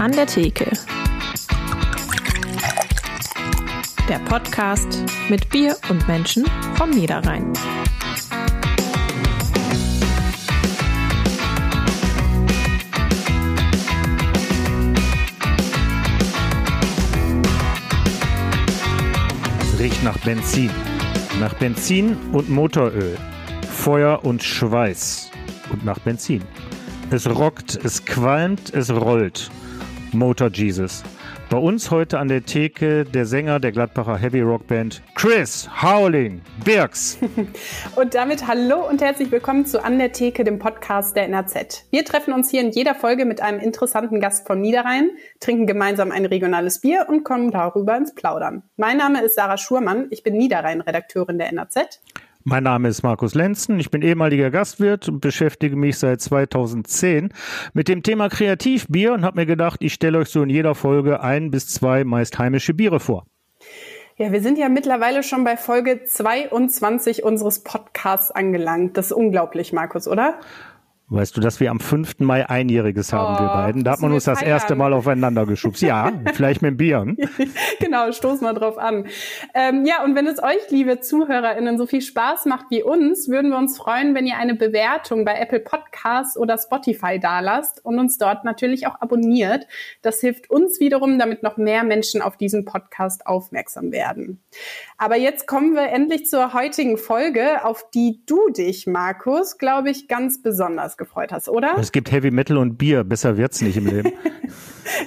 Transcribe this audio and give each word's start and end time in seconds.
An 0.00 0.12
der 0.12 0.26
Theke. 0.26 0.64
Der 4.08 4.18
Podcast 4.20 5.04
mit 5.28 5.50
Bier 5.50 5.76
und 5.90 6.08
Menschen 6.08 6.46
vom 6.76 6.88
Niederrhein. 6.88 7.52
Riecht 19.78 20.02
nach 20.02 20.16
Benzin. 20.20 20.70
Nach 21.40 21.52
Benzin 21.52 22.16
und 22.32 22.48
Motoröl. 22.48 23.18
Feuer 23.70 24.24
und 24.24 24.42
Schweiß. 24.42 25.30
Und 25.70 25.84
nach 25.84 25.98
Benzin. 25.98 26.42
Es 27.10 27.28
rockt, 27.28 27.78
es 27.84 28.06
qualmt, 28.06 28.72
es 28.72 28.90
rollt. 28.90 29.50
Motor 30.12 30.50
Jesus. 30.52 31.02
Bei 31.50 31.58
uns 31.58 31.90
heute 31.90 32.18
an 32.18 32.28
der 32.28 32.44
Theke 32.44 33.04
der 33.04 33.26
Sänger 33.26 33.60
der 33.60 33.72
Gladbacher 33.72 34.16
Heavy 34.16 34.40
Rock 34.40 34.66
Band 34.66 35.02
Chris 35.14 35.68
Howling 35.82 36.42
Birks. 36.64 37.18
Und 37.96 38.14
damit 38.14 38.46
hallo 38.46 38.88
und 38.88 39.02
herzlich 39.02 39.30
willkommen 39.30 39.66
zu 39.66 39.82
An 39.82 39.98
der 39.98 40.12
Theke, 40.12 40.44
dem 40.44 40.58
Podcast 40.58 41.16
der 41.16 41.24
NRZ. 41.24 41.86
Wir 41.90 42.04
treffen 42.04 42.32
uns 42.32 42.50
hier 42.50 42.60
in 42.60 42.70
jeder 42.70 42.94
Folge 42.94 43.24
mit 43.24 43.40
einem 43.40 43.60
interessanten 43.60 44.20
Gast 44.20 44.46
vom 44.46 44.60
Niederrhein, 44.60 45.10
trinken 45.40 45.66
gemeinsam 45.66 46.12
ein 46.12 46.26
regionales 46.26 46.80
Bier 46.80 47.06
und 47.08 47.24
kommen 47.24 47.50
darüber 47.50 47.96
ins 47.96 48.14
Plaudern. 48.14 48.62
Mein 48.76 48.96
Name 48.96 49.22
ist 49.22 49.34
Sarah 49.34 49.58
Schurmann, 49.58 50.06
ich 50.10 50.22
bin 50.22 50.36
Niederrhein-Redakteurin 50.36 51.38
der 51.38 51.48
NRZ. 51.48 52.00
Mein 52.42 52.62
Name 52.62 52.88
ist 52.88 53.02
Markus 53.02 53.34
Lenzen, 53.34 53.78
ich 53.78 53.90
bin 53.90 54.00
ehemaliger 54.00 54.50
Gastwirt 54.50 55.10
und 55.10 55.20
beschäftige 55.20 55.76
mich 55.76 55.98
seit 55.98 56.22
2010 56.22 57.34
mit 57.74 57.86
dem 57.86 58.02
Thema 58.02 58.30
Kreativbier 58.30 59.12
und 59.12 59.26
habe 59.26 59.40
mir 59.40 59.46
gedacht, 59.46 59.82
ich 59.82 59.92
stelle 59.92 60.16
euch 60.16 60.30
so 60.30 60.42
in 60.42 60.48
jeder 60.48 60.74
Folge 60.74 61.20
ein 61.20 61.50
bis 61.50 61.68
zwei 61.68 62.02
meist 62.02 62.38
heimische 62.38 62.72
Biere 62.72 62.98
vor. 62.98 63.26
Ja, 64.16 64.32
wir 64.32 64.40
sind 64.40 64.56
ja 64.56 64.70
mittlerweile 64.70 65.22
schon 65.22 65.44
bei 65.44 65.58
Folge 65.58 66.04
22 66.04 67.24
unseres 67.24 67.62
Podcasts 67.62 68.30
angelangt. 68.30 68.96
Das 68.96 69.06
ist 69.06 69.12
unglaublich, 69.12 69.74
Markus, 69.74 70.08
oder? 70.08 70.40
Weißt 71.12 71.36
du, 71.36 71.40
dass 71.40 71.58
wir 71.58 71.72
am 71.72 71.80
5. 71.80 72.20
Mai 72.20 72.48
Einjähriges 72.48 73.12
haben, 73.12 73.34
Oh, 73.34 73.40
wir 73.40 73.48
beiden? 73.48 73.82
Da 73.82 73.92
hat 73.92 74.00
man 74.00 74.12
uns 74.12 74.24
das 74.24 74.42
erste. 74.42 74.76
Mal 74.76 74.92
aufeinander 74.92 75.44
geschubst. 75.44 75.82
Ja, 75.82 76.12
vielleicht 76.34 76.62
mit 76.62 76.70
dem 76.70 76.76
Bier. 76.76 77.00
hm? 77.00 77.16
genau, 77.80 78.12
stoß 78.12 78.40
mal 78.42 78.54
drauf 78.54 78.78
an. 78.78 79.08
Ähm, 79.52 79.84
ja, 79.84 80.04
und 80.04 80.14
wenn 80.14 80.28
es 80.28 80.40
euch, 80.40 80.70
liebe 80.70 81.00
ZuhörerInnen, 81.00 81.76
so 81.78 81.86
viel 81.86 82.00
Spaß 82.00 82.46
macht 82.46 82.66
wie 82.70 82.84
uns, 82.84 83.28
würden 83.28 83.50
wir 83.50 83.58
uns 83.58 83.76
freuen, 83.76 84.14
wenn 84.14 84.24
ihr 84.24 84.36
eine 84.36 84.54
Bewertung 84.54 85.24
bei 85.24 85.34
Apple 85.34 85.58
Podcasts 85.58 86.36
oder 86.38 86.56
Spotify 86.56 87.18
dalasst 87.18 87.84
und 87.84 87.98
uns 87.98 88.16
dort 88.16 88.44
natürlich 88.44 88.86
auch 88.86 89.00
abonniert. 89.00 89.66
Das 90.02 90.20
hilft 90.20 90.48
uns 90.48 90.78
wiederum, 90.78 91.18
damit 91.18 91.42
noch 91.42 91.56
mehr 91.56 91.82
Menschen 91.82 92.22
auf 92.22 92.36
diesen 92.36 92.64
Podcast 92.64 93.26
aufmerksam 93.26 93.90
werden. 93.90 94.40
Aber 94.96 95.16
jetzt 95.16 95.48
kommen 95.48 95.74
wir 95.74 95.88
endlich 95.88 96.26
zur 96.26 96.54
heutigen 96.54 96.96
Folge, 96.96 97.64
auf 97.64 97.90
die 97.90 98.22
du 98.26 98.50
dich, 98.50 98.86
Markus, 98.86 99.58
glaube 99.58 99.90
ich, 99.90 100.06
ganz 100.06 100.40
besonders 100.40 100.96
gefreut 101.00 101.32
hast, 101.32 101.48
oder? 101.48 101.76
Es 101.80 101.90
gibt 101.90 102.12
Heavy 102.12 102.30
Metal 102.30 102.58
und 102.58 102.76
Bier. 102.76 103.02
Besser 103.02 103.36
wird's 103.36 103.60
nicht 103.60 103.76
im 103.76 103.86
Leben. 103.86 104.12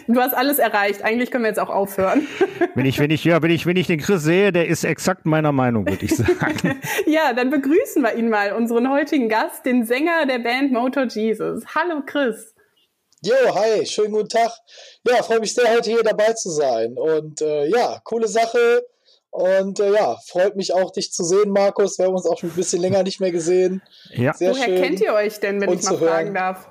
Du 0.07 0.19
hast 0.19 0.33
alles 0.33 0.59
erreicht. 0.59 1.03
Eigentlich 1.03 1.29
können 1.29 1.43
wir 1.43 1.49
jetzt 1.49 1.59
auch 1.59 1.69
aufhören. 1.69 2.25
Wenn 2.75 2.85
ich, 2.85 2.99
wenn 2.99 3.11
ich, 3.11 3.23
ja, 3.23 3.41
wenn 3.41 3.51
ich, 3.51 3.65
wenn 3.65 3.75
ich 3.75 3.87
den 3.87 3.99
Chris 3.99 4.23
sehe, 4.23 4.51
der 4.51 4.67
ist 4.67 4.83
exakt 4.83 5.25
meiner 5.25 5.51
Meinung, 5.51 5.85
würde 5.87 6.05
ich 6.05 6.15
sagen. 6.15 6.79
Ja, 7.05 7.33
dann 7.33 7.49
begrüßen 7.49 8.01
wir 8.01 8.15
ihn 8.15 8.29
mal, 8.29 8.53
unseren 8.53 8.89
heutigen 8.89 9.29
Gast, 9.29 9.65
den 9.65 9.85
Sänger 9.85 10.25
der 10.25 10.39
Band 10.39 10.71
Motor 10.71 11.05
Jesus. 11.05 11.63
Hallo 11.75 12.01
Chris. 12.05 12.55
Jo, 13.21 13.35
hi, 13.53 13.85
schönen 13.85 14.13
guten 14.13 14.29
Tag. 14.29 14.51
Ja, 15.07 15.21
freue 15.21 15.41
mich 15.41 15.53
sehr, 15.53 15.71
heute 15.71 15.91
hier 15.91 16.03
dabei 16.03 16.33
zu 16.33 16.49
sein. 16.49 16.97
Und 16.97 17.41
äh, 17.41 17.67
ja, 17.67 17.99
coole 18.03 18.27
Sache. 18.27 18.83
Und 19.33 19.79
äh, 19.79 19.91
ja, 19.91 20.15
freut 20.27 20.55
mich 20.55 20.75
auch, 20.75 20.91
dich 20.91 21.11
zu 21.11 21.23
sehen, 21.23 21.49
Markus. 21.49 21.97
Wir 21.97 22.05
haben 22.05 22.13
uns 22.13 22.27
auch 22.27 22.37
schon 22.37 22.51
ein 22.51 22.55
bisschen 22.55 22.79
länger 22.81 23.01
nicht 23.01 23.19
mehr 23.19 23.31
gesehen. 23.31 23.81
Ja, 24.11 24.33
Sehr 24.33 24.51
Woher 24.51 24.65
schön. 24.65 24.81
kennt 24.81 25.01
ihr 25.01 25.11
euch 25.13 25.39
denn, 25.39 25.59
wenn 25.59 25.69
Und 25.69 25.79
ich 25.79 25.85
mal 25.89 25.97
fragen 25.97 26.35
darf? 26.35 26.69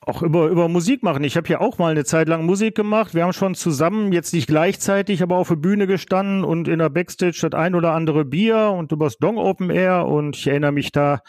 auch 0.00 0.22
über, 0.22 0.48
über 0.48 0.68
Musik 0.68 1.02
machen. 1.02 1.22
Ich 1.24 1.36
habe 1.36 1.46
ja 1.48 1.60
auch 1.60 1.76
mal 1.76 1.90
eine 1.90 2.04
Zeit 2.04 2.28
lang 2.28 2.46
Musik 2.46 2.74
gemacht. 2.74 3.14
Wir 3.14 3.24
haben 3.24 3.34
schon 3.34 3.54
zusammen, 3.54 4.12
jetzt 4.12 4.32
nicht 4.32 4.46
gleichzeitig, 4.46 5.22
aber 5.22 5.36
auf 5.36 5.48
der 5.48 5.56
Bühne 5.56 5.86
gestanden 5.86 6.44
und 6.44 6.66
in 6.66 6.78
der 6.78 6.88
Backstage 6.88 7.38
das 7.42 7.52
ein 7.52 7.74
oder 7.74 7.92
andere 7.92 8.24
Bier 8.24 8.74
und 8.76 8.90
übers 8.92 9.18
Dong 9.18 9.36
Open 9.36 9.68
Air 9.68 10.06
und 10.06 10.36
ich 10.36 10.46
erinnere 10.46 10.72
mich 10.72 10.92
da 10.92 11.20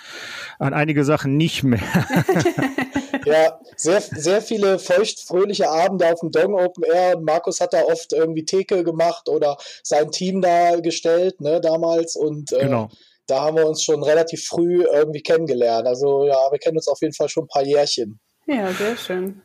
an 0.60 0.74
einige 0.74 1.04
Sachen 1.04 1.36
nicht 1.36 1.64
mehr. 1.64 1.82
Ja, 3.26 3.60
sehr, 3.76 4.02
sehr 4.02 4.42
viele 4.42 4.80
feuchtfröhliche 4.80 5.70
Abende 5.70 6.12
auf 6.12 6.20
dem 6.22 6.32
Dong 6.32 6.56
Open 6.56 6.84
Air. 6.84 7.20
Markus 7.20 7.60
hat 7.60 7.74
da 7.74 7.84
oft 7.84 8.14
irgendwie 8.14 8.46
Theke 8.46 8.84
gemacht 8.84 9.30
oder 9.30 9.58
sein 9.84 10.12
Team 10.12 10.42
da 10.42 10.80
gestellt, 10.80 11.40
ne, 11.42 11.62
damals. 11.62 12.16
Und 12.16 12.52
äh, 12.54 12.60
Genau. 12.60 12.90
da 13.28 13.42
haben 13.42 13.58
wir 13.58 13.68
uns 13.68 13.84
schon 13.84 14.04
relativ 14.04 14.46
früh 14.46 14.84
irgendwie 14.84 15.22
kennengelernt. 15.22 15.88
Also 15.88 16.26
ja, 16.26 16.38
wir 16.52 16.60
kennen 16.60 16.78
uns 16.78 16.88
auf 16.88 17.02
jeden 17.02 17.14
Fall 17.14 17.30
schon 17.30 17.44
ein 17.44 17.48
paar 17.48 17.64
Jährchen. 17.66 18.20
Ja, 18.48 18.72
sehr 18.74 18.98
schön. 18.98 19.42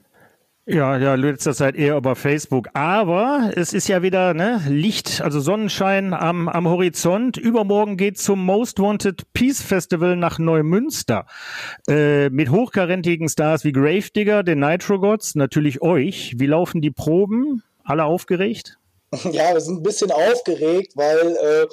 Ja, 0.68 0.98
ja, 0.98 1.14
letzter 1.14 1.54
Zeit 1.54 1.76
eher 1.76 1.96
über 1.96 2.16
Facebook. 2.16 2.66
Aber 2.74 3.52
es 3.54 3.72
ist 3.72 3.86
ja 3.86 4.02
wieder 4.02 4.34
ne, 4.34 4.60
Licht, 4.68 5.20
also 5.20 5.38
Sonnenschein 5.38 6.12
am, 6.12 6.48
am 6.48 6.66
Horizont. 6.66 7.36
Übermorgen 7.36 7.96
geht 7.96 8.18
zum 8.18 8.44
Most 8.44 8.80
Wanted 8.80 9.32
Peace 9.32 9.62
Festival 9.62 10.16
nach 10.16 10.40
Neumünster. 10.40 11.26
Äh, 11.86 12.30
mit 12.30 12.50
hochkarätigen 12.50 13.28
Stars 13.28 13.62
wie 13.62 13.70
Gravedigger, 13.70 14.42
den 14.42 14.58
Nitro 14.58 14.98
Gods, 14.98 15.36
natürlich 15.36 15.82
euch. 15.82 16.34
Wie 16.36 16.46
laufen 16.46 16.80
die 16.80 16.90
Proben? 16.90 17.62
Alle 17.84 18.04
aufgeregt? 18.04 18.76
Ja, 19.30 19.54
wir 19.54 19.60
sind 19.60 19.78
ein 19.78 19.82
bisschen 19.84 20.10
aufgeregt, 20.10 20.92
weil 20.96 21.36
äh, 21.36 21.66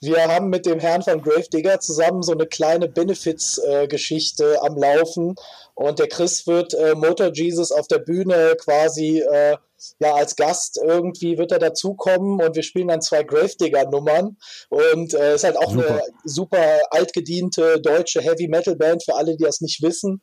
wir 0.00 0.26
haben 0.26 0.50
mit 0.50 0.66
dem 0.66 0.80
Herrn 0.80 1.02
von 1.02 1.22
Gravedigger 1.22 1.78
zusammen 1.78 2.22
so 2.22 2.32
eine 2.32 2.46
kleine 2.46 2.88
Benefits-Geschichte 2.88 4.58
am 4.62 4.76
Laufen. 4.76 5.36
Und 5.80 5.98
der 5.98 6.08
Chris 6.08 6.46
wird 6.46 6.74
äh, 6.74 6.94
Motor 6.94 7.32
Jesus 7.32 7.72
auf 7.72 7.88
der 7.88 8.00
Bühne 8.00 8.54
quasi 8.58 9.20
äh, 9.20 9.56
ja 9.98 10.14
als 10.14 10.36
Gast 10.36 10.78
irgendwie 10.84 11.38
wird 11.38 11.52
er 11.52 11.58
dazukommen 11.58 12.38
und 12.38 12.54
wir 12.54 12.62
spielen 12.62 12.88
dann 12.88 13.00
zwei 13.00 13.22
Gravedigger-Nummern. 13.22 14.36
Und 14.68 15.14
äh, 15.14 15.36
ist 15.36 15.44
halt 15.44 15.56
auch 15.56 15.72
Super. 15.72 15.88
eine 15.88 16.02
super 16.24 16.80
altgediente 16.90 17.80
deutsche 17.80 18.20
Heavy-Metal-Band 18.20 19.04
für 19.04 19.14
alle, 19.14 19.38
die 19.38 19.44
das 19.44 19.62
nicht 19.62 19.80
wissen. 19.80 20.20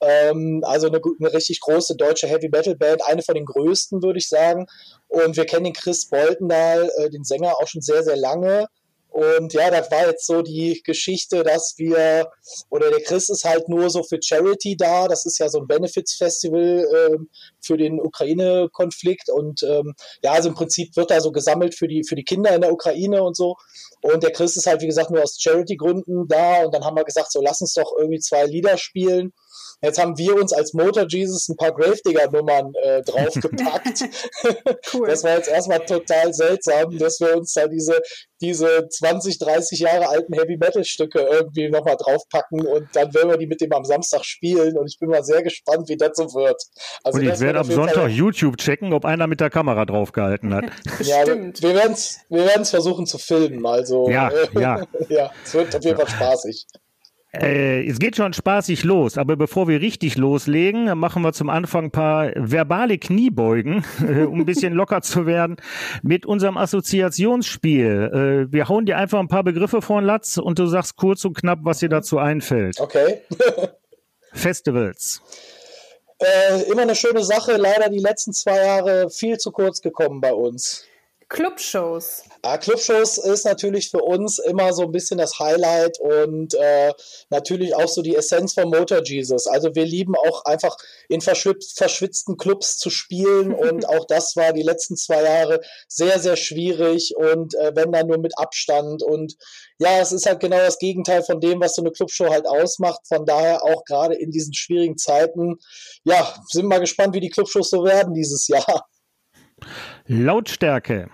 Ähm, 0.00 0.62
also 0.64 0.86
eine, 0.86 1.00
eine 1.18 1.32
richtig 1.32 1.58
große 1.58 1.96
deutsche 1.96 2.28
Heavy-Metal-Band, 2.28 3.04
eine 3.04 3.22
von 3.22 3.34
den 3.34 3.46
größten, 3.46 4.04
würde 4.04 4.20
ich 4.20 4.28
sagen. 4.28 4.66
Und 5.08 5.36
wir 5.36 5.44
kennen 5.44 5.64
den 5.64 5.74
Chris 5.74 6.08
Boltendahl, 6.08 6.88
äh, 6.98 7.10
den 7.10 7.24
Sänger, 7.24 7.56
auch 7.60 7.66
schon 7.66 7.82
sehr, 7.82 8.04
sehr 8.04 8.16
lange. 8.16 8.68
Und 9.10 9.52
ja, 9.52 9.70
das 9.70 9.90
war 9.90 10.06
jetzt 10.06 10.26
so 10.26 10.40
die 10.42 10.82
Geschichte, 10.84 11.42
dass 11.42 11.74
wir, 11.76 12.30
oder 12.68 12.90
der 12.90 13.02
Chris 13.02 13.28
ist 13.28 13.44
halt 13.44 13.68
nur 13.68 13.90
so 13.90 14.02
für 14.02 14.18
Charity 14.22 14.76
da. 14.76 15.08
Das 15.08 15.26
ist 15.26 15.38
ja 15.38 15.48
so 15.48 15.58
ein 15.58 15.66
Benefits-Festival 15.66 16.86
ähm, 16.94 17.28
für 17.60 17.76
den 17.76 18.00
Ukraine-Konflikt. 18.00 19.28
Und 19.28 19.62
ähm, 19.64 19.94
ja, 20.22 20.32
also 20.32 20.50
im 20.50 20.54
Prinzip 20.54 20.96
wird 20.96 21.10
da 21.10 21.20
so 21.20 21.32
gesammelt 21.32 21.74
für 21.74 21.88
die, 21.88 22.04
für 22.04 22.14
die 22.14 22.24
Kinder 22.24 22.54
in 22.54 22.60
der 22.60 22.72
Ukraine 22.72 23.22
und 23.22 23.36
so. 23.36 23.56
Und 24.00 24.22
der 24.22 24.32
Chris 24.32 24.56
ist 24.56 24.66
halt, 24.66 24.80
wie 24.80 24.86
gesagt, 24.86 25.10
nur 25.10 25.22
aus 25.22 25.40
Charity-Gründen 25.40 26.28
da. 26.28 26.64
Und 26.64 26.74
dann 26.74 26.84
haben 26.84 26.96
wir 26.96 27.04
gesagt, 27.04 27.32
so 27.32 27.42
lass 27.42 27.60
uns 27.60 27.74
doch 27.74 27.92
irgendwie 27.98 28.20
zwei 28.20 28.44
Lieder 28.44 28.78
spielen. 28.78 29.32
Jetzt 29.82 29.98
haben 29.98 30.16
wir 30.18 30.34
uns 30.36 30.52
als 30.52 30.74
Motor 30.74 31.06
Jesus 31.08 31.48
ein 31.48 31.56
paar 31.56 31.72
Gravedigger-Nummern 31.72 32.72
äh, 32.82 33.02
draufgepackt. 33.02 34.04
Cool. 34.92 35.06
Das 35.08 35.22
war 35.24 35.36
jetzt 35.36 35.48
erstmal 35.48 35.80
total 35.80 36.32
seltsam, 36.34 36.96
dass 36.98 37.20
wir 37.20 37.36
uns 37.36 37.52
da 37.52 37.66
diese, 37.68 38.00
diese 38.40 38.88
20, 38.88 39.38
30 39.38 39.78
Jahre 39.78 40.08
alten 40.08 40.32
Heavy-Metal-Stücke 40.34 41.20
irgendwie 41.20 41.68
nochmal 41.68 41.96
draufpacken 41.96 42.66
und 42.66 42.88
dann 42.94 43.12
werden 43.14 43.30
wir 43.30 43.36
die 43.36 43.46
mit 43.46 43.60
dem 43.60 43.72
am 43.72 43.84
Samstag 43.84 44.24
spielen 44.24 44.76
und 44.78 44.86
ich 44.88 44.98
bin 44.98 45.08
mal 45.10 45.22
sehr 45.24 45.42
gespannt, 45.42 45.88
wie 45.88 45.96
das 45.96 46.16
so 46.16 46.34
wird. 46.34 46.60
Also 47.04 47.18
Und 47.18 47.26
ich 47.28 47.40
werde 47.40 47.60
am 47.60 47.70
Sonntag 47.70 47.94
Fall- 47.94 48.10
YouTube 48.10 48.56
checken, 48.56 48.92
ob 48.92 49.04
einer 49.04 49.26
mit 49.26 49.40
der 49.40 49.50
Kamera 49.50 49.84
draufgehalten 49.84 50.54
hat. 50.54 50.64
Ja, 51.00 51.18
wir, 51.18 51.32
Stimmt. 51.32 51.62
wir 51.62 51.74
werden 51.74 51.92
es 51.92 52.18
wir 52.28 52.44
werden's 52.44 52.70
versuchen 52.70 53.06
zu 53.06 53.18
filmen, 53.18 53.64
also 53.64 54.08
Ja, 54.10 54.28
äh, 54.28 54.60
ja. 54.60 54.86
ja, 55.08 55.30
es 55.44 55.54
wird 55.54 55.74
auf 55.74 55.84
jeden 55.84 55.96
Fall 55.96 56.08
spaßig. 56.08 56.66
Äh, 57.32 57.86
es 57.86 58.00
geht 58.00 58.16
schon 58.16 58.32
spaßig 58.32 58.82
los, 58.82 59.16
aber 59.16 59.36
bevor 59.36 59.68
wir 59.68 59.80
richtig 59.80 60.16
loslegen, 60.16 60.98
machen 60.98 61.22
wir 61.22 61.32
zum 61.32 61.48
Anfang 61.48 61.84
ein 61.84 61.90
paar 61.92 62.32
verbale 62.34 62.98
Kniebeugen, 62.98 63.84
äh, 64.00 64.22
um 64.22 64.40
ein 64.40 64.46
bisschen 64.46 64.72
locker 64.72 65.00
zu 65.00 65.26
werden, 65.26 65.56
mit 66.02 66.26
unserem 66.26 66.56
Assoziationsspiel. 66.56 68.48
Äh, 68.48 68.52
wir 68.52 68.68
hauen 68.68 68.84
dir 68.84 68.98
einfach 68.98 69.20
ein 69.20 69.28
paar 69.28 69.44
Begriffe 69.44 69.80
vor 69.80 70.00
den 70.00 70.06
Latz 70.06 70.38
und 70.38 70.58
du 70.58 70.66
sagst 70.66 70.96
kurz 70.96 71.24
und 71.24 71.36
knapp, 71.36 71.60
was 71.62 71.78
dir 71.78 71.88
dazu 71.88 72.18
einfällt. 72.18 72.80
Okay. 72.80 73.20
Festivals. 74.32 75.22
äh, 76.18 76.62
immer 76.70 76.82
eine 76.82 76.96
schöne 76.96 77.22
Sache, 77.22 77.56
leider 77.56 77.90
die 77.90 77.98
letzten 78.00 78.32
zwei 78.32 78.56
Jahre 78.56 79.08
viel 79.08 79.38
zu 79.38 79.52
kurz 79.52 79.80
gekommen 79.80 80.20
bei 80.20 80.32
uns. 80.32 80.84
Clubshows. 81.30 82.24
Ja, 82.44 82.58
Clubshows 82.58 83.16
ist 83.16 83.44
natürlich 83.44 83.90
für 83.90 84.02
uns 84.02 84.40
immer 84.40 84.72
so 84.72 84.82
ein 84.82 84.90
bisschen 84.90 85.18
das 85.18 85.38
Highlight 85.38 86.00
und 86.00 86.54
äh, 86.54 86.92
natürlich 87.30 87.76
auch 87.76 87.86
so 87.86 88.02
die 88.02 88.16
Essenz 88.16 88.54
von 88.54 88.68
Motor 88.68 89.04
Jesus. 89.04 89.46
Also 89.46 89.72
wir 89.76 89.84
lieben 89.84 90.16
auch 90.16 90.44
einfach 90.44 90.76
in 91.08 91.20
verschwitzten 91.20 92.36
Clubs 92.36 92.78
zu 92.78 92.90
spielen 92.90 93.54
und 93.54 93.88
auch 93.88 94.06
das 94.08 94.34
war 94.34 94.52
die 94.52 94.64
letzten 94.64 94.96
zwei 94.96 95.22
Jahre 95.22 95.60
sehr, 95.86 96.18
sehr 96.18 96.34
schwierig 96.34 97.14
und 97.16 97.54
äh, 97.54 97.76
wenn 97.76 97.92
dann 97.92 98.08
nur 98.08 98.18
mit 98.18 98.36
Abstand 98.36 99.04
und 99.04 99.36
ja, 99.78 100.00
es 100.00 100.10
ist 100.10 100.26
halt 100.26 100.40
genau 100.40 100.58
das 100.58 100.78
Gegenteil 100.78 101.22
von 101.22 101.40
dem, 101.40 101.60
was 101.60 101.76
so 101.76 101.82
eine 101.82 101.92
Clubshow 101.92 102.28
halt 102.28 102.46
ausmacht. 102.48 103.02
Von 103.06 103.24
daher 103.24 103.62
auch 103.62 103.84
gerade 103.84 104.16
in 104.16 104.32
diesen 104.32 104.52
schwierigen 104.52 104.98
Zeiten, 104.98 105.58
ja, 106.02 106.34
sind 106.48 106.66
mal 106.66 106.80
gespannt, 106.80 107.14
wie 107.14 107.20
die 107.20 107.30
Clubshows 107.30 107.70
so 107.70 107.84
werden 107.84 108.14
dieses 108.14 108.48
Jahr. 108.48 108.84
Lautstärke. 110.06 111.08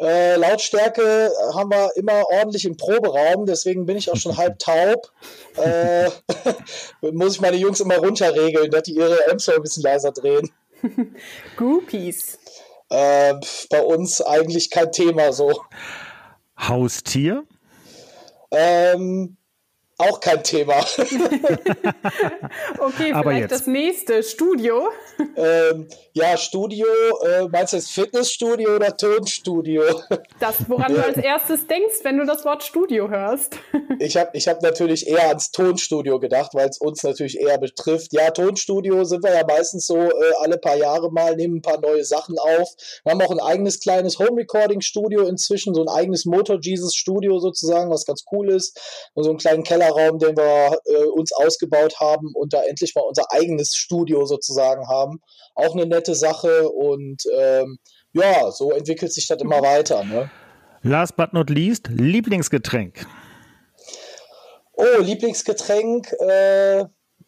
Äh, 0.00 0.36
Lautstärke 0.36 1.30
haben 1.54 1.70
wir 1.70 1.90
immer 1.96 2.24
ordentlich 2.30 2.64
im 2.64 2.76
Proberaum, 2.76 3.46
deswegen 3.46 3.86
bin 3.86 3.96
ich 3.96 4.10
auch 4.10 4.16
schon 4.16 4.36
halb 4.36 4.58
taub. 4.58 5.12
Äh, 5.56 6.10
muss 7.12 7.34
ich 7.34 7.40
meine 7.40 7.56
Jungs 7.56 7.80
immer 7.80 7.98
runterregeln, 7.98 8.70
dass 8.70 8.84
die 8.84 8.96
ihre 8.96 9.18
Amps 9.30 9.48
ein 9.48 9.62
bisschen 9.62 9.82
leiser 9.82 10.12
drehen. 10.12 10.50
Groupies. 11.56 12.38
Äh, 12.90 13.34
bei 13.70 13.82
uns 13.82 14.20
eigentlich 14.20 14.70
kein 14.70 14.90
Thema 14.90 15.32
so. 15.32 15.62
Haustier? 16.58 17.44
Ähm, 18.50 19.36
auch 20.02 20.20
kein 20.20 20.42
Thema. 20.42 20.74
okay, 22.78 23.12
Aber 23.12 23.30
vielleicht 23.30 23.40
jetzt. 23.40 23.52
das 23.52 23.66
nächste 23.66 24.22
Studio. 24.22 24.90
Ähm, 25.36 25.88
ja, 26.12 26.36
Studio, 26.36 26.86
äh, 27.24 27.48
meinst 27.48 27.72
du 27.72 27.78
das 27.78 27.88
Fitnessstudio 27.88 28.76
oder 28.76 28.96
Tonstudio? 28.96 29.82
Das, 30.40 30.56
woran 30.68 30.94
du 30.94 31.02
als 31.02 31.16
erstes 31.24 31.66
denkst, 31.66 32.00
wenn 32.02 32.18
du 32.18 32.26
das 32.26 32.44
Wort 32.44 32.62
Studio 32.62 33.08
hörst. 33.08 33.56
ich 33.98 34.16
habe 34.16 34.30
ich 34.34 34.48
hab 34.48 34.62
natürlich 34.62 35.06
eher 35.08 35.28
ans 35.28 35.50
Tonstudio 35.50 36.18
gedacht, 36.20 36.50
weil 36.54 36.68
es 36.68 36.78
uns 36.78 37.02
natürlich 37.02 37.40
eher 37.40 37.58
betrifft. 37.58 38.12
Ja, 38.12 38.30
Tonstudio 38.30 39.04
sind 39.04 39.24
wir 39.24 39.34
ja 39.34 39.46
meistens 39.46 39.86
so 39.86 39.96
äh, 39.96 40.12
alle 40.40 40.58
paar 40.58 40.76
Jahre 40.76 41.10
mal, 41.10 41.36
nehmen 41.36 41.56
ein 41.56 41.62
paar 41.62 41.80
neue 41.80 42.04
Sachen 42.04 42.38
auf. 42.38 42.68
Wir 43.04 43.12
haben 43.12 43.22
auch 43.22 43.30
ein 43.30 43.40
eigenes 43.40 43.80
kleines 43.80 44.18
Home-Recording-Studio 44.18 45.26
inzwischen, 45.26 45.74
so 45.74 45.82
ein 45.82 45.88
eigenes 45.88 46.24
Motor 46.24 46.58
Jesus-Studio 46.60 47.38
sozusagen, 47.38 47.90
was 47.90 48.04
ganz 48.04 48.24
cool 48.32 48.50
ist. 48.50 48.78
Und 49.14 49.24
so 49.24 49.30
einen 49.30 49.38
kleinen 49.38 49.64
Kellerraum, 49.92 50.18
den 50.18 50.36
wir 50.36 50.78
äh, 50.84 51.04
uns 51.06 51.32
ausgebaut 51.32 52.00
haben 52.00 52.32
und 52.34 52.52
da 52.52 52.62
endlich 52.62 52.94
mal 52.94 53.02
unser 53.02 53.30
eigenes 53.30 53.74
Studio 53.74 54.26
sozusagen 54.26 54.88
haben. 54.88 55.20
Auch 55.54 55.74
eine 55.74 55.86
nette 55.86 56.14
Sache 56.14 56.68
und 56.68 57.22
ähm, 57.36 57.78
ja, 58.12 58.50
so 58.50 58.72
entwickelt 58.72 59.12
sich 59.12 59.26
das 59.26 59.40
immer 59.40 59.62
weiter. 59.62 60.04
Ne? 60.04 60.30
Last 60.82 61.16
but 61.16 61.32
not 61.32 61.50
least, 61.50 61.88
Lieblingsgetränk. 61.88 63.06
Oh, 64.74 65.00
Lieblingsgetränk, 65.00 66.12
äh, 66.20 66.84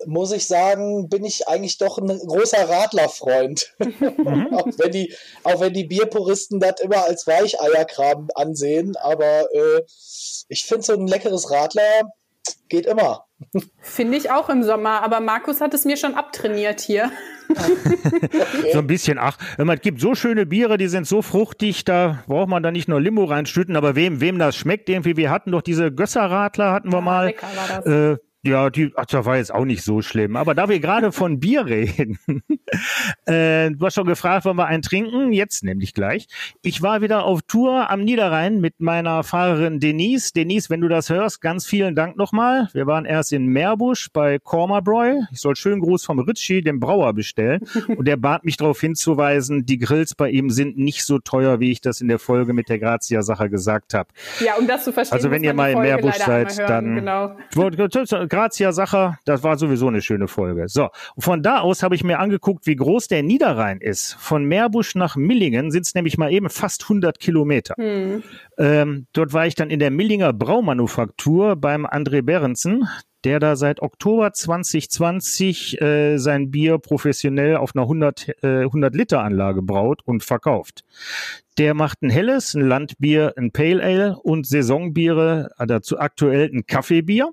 muss 0.07 0.33
ich 0.33 0.47
sagen, 0.47 1.09
bin 1.09 1.25
ich 1.25 1.47
eigentlich 1.47 1.79
doch 1.79 1.99
ein 1.99 2.09
großer 2.09 2.69
Radlerfreund. 2.69 3.75
Mhm. 3.79 4.49
auch, 4.55 4.67
wenn 4.79 4.91
die, 4.91 5.15
auch 5.45 5.61
wenn 5.61 5.73
die 5.73 5.85
Bierpuristen 5.85 6.59
das 6.59 6.81
immer 6.81 7.05
als 7.05 7.27
Weicheierkram 7.27 8.29
ansehen, 8.35 8.97
aber 8.97 9.47
äh, 9.55 9.83
ich 10.49 10.65
finde 10.65 10.83
so 10.83 10.95
ein 10.95 11.07
leckeres 11.07 11.51
Radler 11.51 12.11
geht 12.75 12.87
immer. 12.87 13.27
Finde 13.81 14.17
ich 14.17 14.31
auch 14.31 14.49
im 14.49 14.63
Sommer, 14.63 15.03
aber 15.03 15.21
Markus 15.21 15.61
hat 15.61 15.75
es 15.75 15.85
mir 15.85 15.97
schon 15.97 16.15
abtrainiert 16.15 16.81
hier. 16.81 17.11
so 18.73 18.79
ein 18.79 18.87
bisschen, 18.87 19.19
ach, 19.19 19.39
es 19.59 19.81
gibt 19.81 20.01
so 20.01 20.15
schöne 20.15 20.47
Biere, 20.47 20.77
die 20.77 20.89
sind 20.89 21.07
so 21.07 21.23
fruchtig, 21.23 21.85
da 21.85 22.25
braucht 22.27 22.49
man 22.49 22.63
da 22.63 22.71
nicht 22.71 22.89
nur 22.89 23.01
Limo 23.01 23.25
reinstütten, 23.25 23.77
aber 23.77 23.95
wem, 23.95 24.21
wem 24.21 24.39
das 24.39 24.57
schmeckt 24.57 24.89
irgendwie, 24.89 25.17
wir 25.17 25.31
hatten 25.31 25.53
doch 25.53 25.63
diese 25.63 25.93
Gösserradler, 25.93 26.73
hatten 26.73 26.91
wir 26.91 26.99
ja, 26.99 27.05
mal. 27.05 27.27
Lecker 27.27 27.47
war 27.55 27.83
das. 27.83 27.87
Äh, 27.87 28.17
ja, 28.45 28.69
die, 28.69 28.93
ach, 28.97 29.07
das 29.07 29.25
war 29.25 29.37
jetzt 29.37 29.55
auch 29.55 29.65
nicht 29.65 29.83
so 29.83 30.03
schlimm. 30.03 30.37
Aber 30.37 30.55
da 30.55 30.69
wir 30.69 30.79
gerade 30.79 31.13
von 31.13 31.41
Bier 31.41 31.65
reden, 31.67 32.19
äh, 33.27 33.71
du 33.71 33.87
hast 33.87 33.95
schon 33.95 34.07
gefragt, 34.07 34.45
wollen 34.45 34.59
wir 34.59 34.67
einen 34.67 34.83
trinken? 34.83 35.33
Jetzt 35.33 35.65
nämlich 35.65 35.95
gleich. 35.95 36.27
Ich 36.63 36.83
war 36.83 37.01
wieder 37.01 37.25
auf 37.25 37.41
Tour 37.43 37.91
am 37.91 38.05
Niederrhein 38.05 38.61
mit 38.61 38.81
meiner 38.81 39.23
Fahrerin 39.23 39.81
Denise. 39.81 40.33
Denise, 40.33 40.69
wenn 40.69 40.83
du 40.83 40.89
das 40.89 41.09
hörst, 41.09 41.41
ganz 41.41 41.65
vielen 41.67 41.95
Dank 41.95 42.17
nochmal. 42.17 42.69
Wir 42.75 42.87
waren 42.87 43.07
erst 43.07 43.33
in 43.33 43.47
Meerbusch 43.47 44.11
bei 44.13 44.39
Kormabräu. 44.39 45.21
Ich 45.33 45.41
soll 45.41 45.57
schönen 45.57 45.81
Gruß 45.81 46.05
vom 46.05 46.19
Ritchie, 46.19 46.61
dem 46.63 46.81
Brauer, 46.81 47.15
bestellen. 47.15 47.63
Und 47.89 48.07
der 48.07 48.19
bat 48.19 48.45
mich 48.45 48.59
darauf 48.59 48.81
hinzuweisen, 48.81 49.65
die 49.65 49.79
Grills 49.79 50.15
bei 50.15 50.29
ihm 50.31 50.51
sind 50.51 50.77
nicht 50.77 51.05
so 51.05 51.19
teuer, 51.19 51.61
wie 51.61 51.71
ich 51.71 51.81
das 51.81 52.03
in 52.03 52.09
der 52.09 52.19
Folge 52.19 52.53
mit 52.53 52.69
der 52.69 52.79
Grazia-Sache 52.79 53.49
gesagt 53.49 53.95
habe. 53.95 54.11
Ja, 54.45 54.57
um 54.57 54.67
das 54.67 54.85
zu 54.85 54.93
verstehen. 54.93 55.17
Also 55.17 55.31
wenn 55.31 55.43
ihr 55.43 55.55
mal 55.55 55.71
in 55.71 55.81
Meerbusch 55.81 56.17
seid, 56.17 56.59
dann 56.59 56.97
genau. 56.97 57.37
Grazia-Sache, 58.35 59.19
das 59.25 59.45
war 59.45 59.57
sowieso 59.57 59.87
eine 59.87 60.03
schöne 60.03 60.27
Folge. 60.27 60.69
So, 60.69 60.89
von 61.17 61.43
da 61.43 61.61
aus 61.61 61.85
habe 61.85 61.95
ich 61.95 62.03
mir 62.03 62.19
angeguckt, 62.19 62.67
wie 62.67 62.75
groß 62.75 63.07
der 63.07 63.23
Niederrhein 63.23 63.81
ist. 63.81 64.15
Von 64.15 64.45
Meerbusch 64.45 64.97
nach 64.97 65.15
Millingen 65.15 65.71
sind 65.71 65.87
es 65.87 65.95
nämlich 65.95 66.19
mal 66.19 66.33
eben 66.33 66.51
fast 66.51 66.83
100 66.83 67.21
Kilometer. 67.21 67.75
Hm. 67.77 68.25
Ähm, 68.59 69.07
dort 69.13 69.33
war 69.33 69.47
ich 69.47 69.55
dann 69.55 69.71
in 69.71 69.79
der 69.79 69.93
Millinger 69.93 70.33
Braumanufaktur 70.33 71.55
beim 71.55 71.87
André 71.87 72.23
Berensen 72.23 72.89
der 73.25 73.41
da 73.41 73.57
seit 73.57 73.81
Oktober 73.81 74.35
2020 74.35 75.81
äh, 75.81 76.19
sein 76.19 76.51
Bier 76.51 76.77
professionell 76.77 77.57
auf 77.57 77.75
einer 77.75 77.85
100, 77.85 78.45
äh, 78.45 78.65
100 78.65 78.95
Liter 78.95 79.23
Anlage 79.23 79.63
braut 79.63 80.03
und 80.05 80.23
verkauft. 80.23 80.85
Der 81.57 81.73
macht 81.73 82.03
ein 82.03 82.11
helles, 82.11 82.53
ein 82.53 82.69
Landbier, 82.69 83.33
ein 83.39 83.51
Pale 83.51 83.83
Ale 83.83 84.19
und 84.19 84.47
Saisonbiere, 84.47 85.53
äh, 85.59 85.67
dazu 85.67 85.99
aktuell 85.99 86.51
ein 86.53 86.67
Kaffeebier 86.67 87.31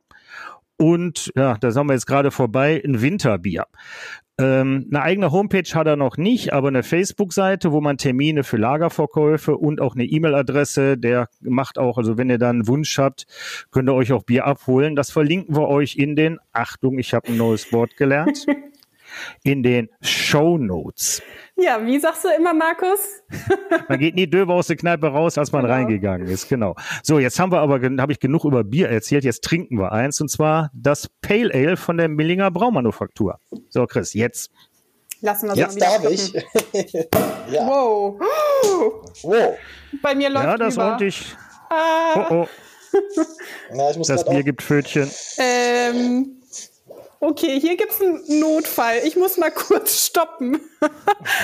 und 0.81 1.31
ja, 1.35 1.57
da 1.59 1.69
sind 1.69 1.85
wir 1.85 1.93
jetzt 1.93 2.07
gerade 2.07 2.31
vorbei, 2.31 2.81
ein 2.83 3.03
Winterbier. 3.03 3.67
Ähm, 4.39 4.87
eine 4.89 5.03
eigene 5.03 5.31
Homepage 5.31 5.69
hat 5.75 5.85
er 5.85 5.95
noch 5.95 6.17
nicht, 6.17 6.53
aber 6.53 6.69
eine 6.69 6.81
Facebook-Seite, 6.81 7.71
wo 7.71 7.81
man 7.81 7.99
Termine 7.99 8.43
für 8.43 8.57
Lagerverkäufe 8.57 9.55
und 9.55 9.79
auch 9.79 9.93
eine 9.93 10.05
E-Mail-Adresse, 10.05 10.97
der 10.97 11.27
macht 11.41 11.77
auch, 11.77 11.99
also 11.99 12.17
wenn 12.17 12.31
ihr 12.31 12.39
dann 12.39 12.55
einen 12.55 12.67
Wunsch 12.67 12.97
habt, 12.97 13.27
könnt 13.69 13.89
ihr 13.89 13.93
euch 13.93 14.11
auch 14.11 14.23
Bier 14.23 14.47
abholen. 14.47 14.95
Das 14.95 15.11
verlinken 15.11 15.55
wir 15.55 15.67
euch 15.67 15.97
in 15.97 16.15
den, 16.15 16.39
Achtung, 16.51 16.97
ich 16.97 17.13
habe 17.13 17.27
ein 17.27 17.37
neues 17.37 17.71
Wort 17.71 17.95
gelernt, 17.95 18.47
in 19.43 19.63
den 19.63 19.89
Show 20.01 20.57
Notes. 20.57 21.21
Ja, 21.55 21.85
wie 21.85 21.99
sagst 21.99 22.23
du 22.23 22.29
immer, 22.35 22.53
Markus? 22.53 22.99
man 23.89 23.99
geht 23.99 24.15
nie 24.15 24.27
döber 24.27 24.55
aus 24.55 24.67
der 24.67 24.77
Kneipe 24.77 25.07
raus, 25.07 25.37
als 25.37 25.51
man 25.51 25.63
genau. 25.63 25.73
reingegangen 25.75 26.27
ist. 26.27 26.49
Genau. 26.49 26.75
So, 27.03 27.19
jetzt 27.19 27.39
haben 27.39 27.51
wir 27.51 27.59
aber, 27.59 27.79
habe 27.99 28.11
ich 28.11 28.19
genug 28.19 28.45
über 28.45 28.63
Bier 28.63 28.89
erzählt. 28.89 29.23
Jetzt 29.23 29.43
trinken 29.43 29.77
wir 29.77 29.91
eins 29.91 30.19
und 30.21 30.29
zwar 30.29 30.71
das 30.73 31.09
Pale 31.21 31.53
Ale 31.53 31.77
von 31.77 31.97
der 31.97 32.09
Millinger 32.09 32.49
Braumanufaktur. 32.51 33.39
So, 33.69 33.85
Chris, 33.85 34.13
jetzt. 34.13 34.51
Lassen 35.21 35.47
wir 35.47 35.53
es 35.53 35.57
Jetzt 35.59 35.81
darf 35.81 36.09
ich. 36.09 36.33
ja. 37.51 37.67
Wow. 37.67 38.19
wow. 39.21 39.57
Bei 40.01 40.15
mir 40.15 40.29
läuft 40.29 40.45
Ja, 40.45 40.57
das 40.57 40.73
über. 40.75 40.93
und 40.93 41.01
ich. 41.01 41.35
Ah. 41.69 42.27
Oh, 42.29 42.35
oh. 42.35 42.47
Ja, 43.73 43.93
das 43.93 44.25
Bier 44.25 44.43
gibt 44.43 44.61
Pfötchen. 44.61 45.09
Ähm, 45.37 46.40
Okay, 47.23 47.59
hier 47.59 47.77
gibt 47.77 47.91
es 47.91 48.01
einen 48.01 48.39
Notfall. 48.39 48.95
Ich 49.05 49.15
muss 49.15 49.37
mal 49.37 49.51
kurz 49.51 50.07
stoppen. 50.07 50.59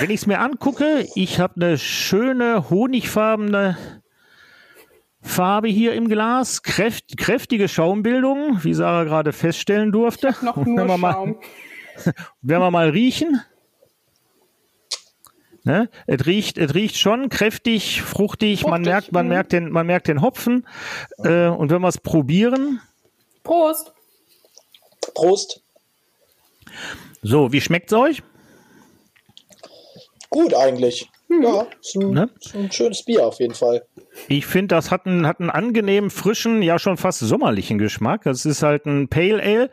Wenn 0.00 0.10
ich 0.10 0.22
es 0.22 0.26
mir 0.26 0.40
angucke, 0.40 1.06
ich 1.14 1.38
habe 1.38 1.54
eine 1.54 1.78
schöne 1.78 2.68
honigfarbene 2.68 3.78
Farbe 5.22 5.68
hier 5.68 5.94
im 5.94 6.08
Glas, 6.08 6.64
kräft, 6.64 7.16
kräftige 7.16 7.68
Schaumbildung, 7.68 8.64
wie 8.64 8.74
Sarah 8.74 9.04
gerade 9.04 9.32
feststellen 9.32 9.92
durfte. 9.92 10.34
noch 10.42 10.56
nur 10.56 10.78
wenn 10.78 10.86
wir 10.88 10.98
Schaum. 10.98 11.30
Mal, 11.30 12.14
wenn 12.42 12.60
wir 12.60 12.70
mal 12.72 12.88
riechen. 12.88 13.40
Ne? 15.62 15.88
Es 16.08 16.26
riecht, 16.26 16.58
es 16.58 16.74
riecht 16.74 16.98
schon 16.98 17.28
kräftig, 17.28 18.02
fruchtig. 18.02 18.62
fruchtig 18.62 18.70
man 18.70 18.82
merkt, 18.82 19.12
man 19.12 19.26
mhm. 19.26 19.32
merkt 19.32 19.52
den, 19.52 19.70
man 19.70 19.86
merkt 19.86 20.08
den 20.08 20.22
Hopfen. 20.22 20.66
Äh, 21.18 21.46
und 21.46 21.70
wenn 21.70 21.82
wir 21.82 21.88
es 21.88 21.98
probieren. 21.98 22.80
Prost. 23.44 23.92
Prost. 25.14 25.62
So, 27.22 27.52
wie 27.52 27.60
schmeckt 27.60 27.92
es 27.92 27.98
euch? 27.98 28.22
Gut 30.30 30.54
eigentlich. 30.54 31.08
Mhm. 31.28 31.42
Ja, 31.42 31.66
ist 31.80 31.96
ein, 31.96 32.10
ne? 32.10 32.30
ist 32.40 32.54
ein 32.54 32.70
schönes 32.72 33.02
Bier 33.02 33.26
auf 33.26 33.38
jeden 33.40 33.54
Fall. 33.54 33.84
Ich 34.26 34.46
finde, 34.46 34.74
das 34.74 34.90
hat 34.90 35.06
einen, 35.06 35.26
hat 35.26 35.40
einen 35.40 35.50
angenehmen, 35.50 36.10
frischen, 36.10 36.62
ja 36.62 36.78
schon 36.78 36.96
fast 36.96 37.20
sommerlichen 37.20 37.78
Geschmack. 37.78 38.26
Es 38.26 38.44
ist 38.44 38.62
halt 38.62 38.86
ein 38.86 39.08
Pale 39.08 39.42
Ale, 39.42 39.70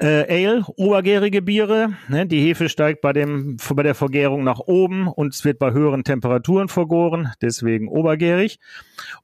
äh, 0.00 0.46
Ale, 0.46 0.64
obergärige 0.76 1.42
Biere. 1.42 1.94
Ne? 2.08 2.26
Die 2.26 2.40
Hefe 2.40 2.68
steigt 2.68 3.00
bei, 3.00 3.12
dem, 3.12 3.56
bei 3.74 3.82
der 3.82 3.94
Vergärung 3.94 4.44
nach 4.44 4.60
oben 4.60 5.08
und 5.08 5.34
es 5.34 5.44
wird 5.44 5.58
bei 5.58 5.72
höheren 5.72 6.04
Temperaturen 6.04 6.68
vergoren, 6.68 7.32
deswegen 7.40 7.88
obergärig. 7.88 8.58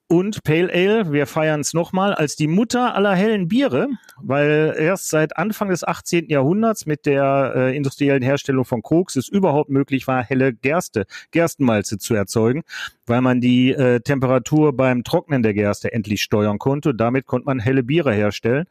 Und 0.06 0.44
Pale 0.44 0.70
Ale, 0.72 1.12
wir 1.12 1.26
feiern 1.26 1.60
es 1.60 1.72
nochmal, 1.72 2.14
als 2.14 2.36
die 2.36 2.46
Mutter 2.46 2.94
aller 2.94 3.14
hellen 3.14 3.48
Biere, 3.48 3.88
weil 4.18 4.74
erst 4.78 5.08
seit 5.08 5.36
Anfang 5.36 5.70
des 5.70 5.82
18. 5.82 6.28
Jahrhunderts 6.28 6.84
mit 6.84 7.06
der 7.06 7.52
äh, 7.56 7.76
industriellen 7.76 8.22
Herstellung 8.22 8.66
von 8.66 8.82
Koks 8.82 9.16
es 9.16 9.28
überhaupt 9.28 9.70
möglich 9.70 10.06
war, 10.06 10.22
helle 10.22 10.52
Gerste, 10.52 11.06
Gerstenmalze 11.30 11.98
zu 11.98 12.14
erzeugen. 12.14 12.62
Weil 13.06 13.20
man 13.20 13.40
die 13.40 13.72
äh, 13.72 14.00
Temperatur 14.00 14.76
beim 14.76 15.04
Trocknen 15.04 15.42
der 15.42 15.54
Gerste 15.54 15.92
endlich 15.92 16.22
steuern 16.22 16.58
konnte. 16.58 16.94
Damit 16.94 17.26
konnte 17.26 17.46
man 17.46 17.58
helle 17.58 17.82
Biere 17.82 18.12
herstellen, 18.12 18.66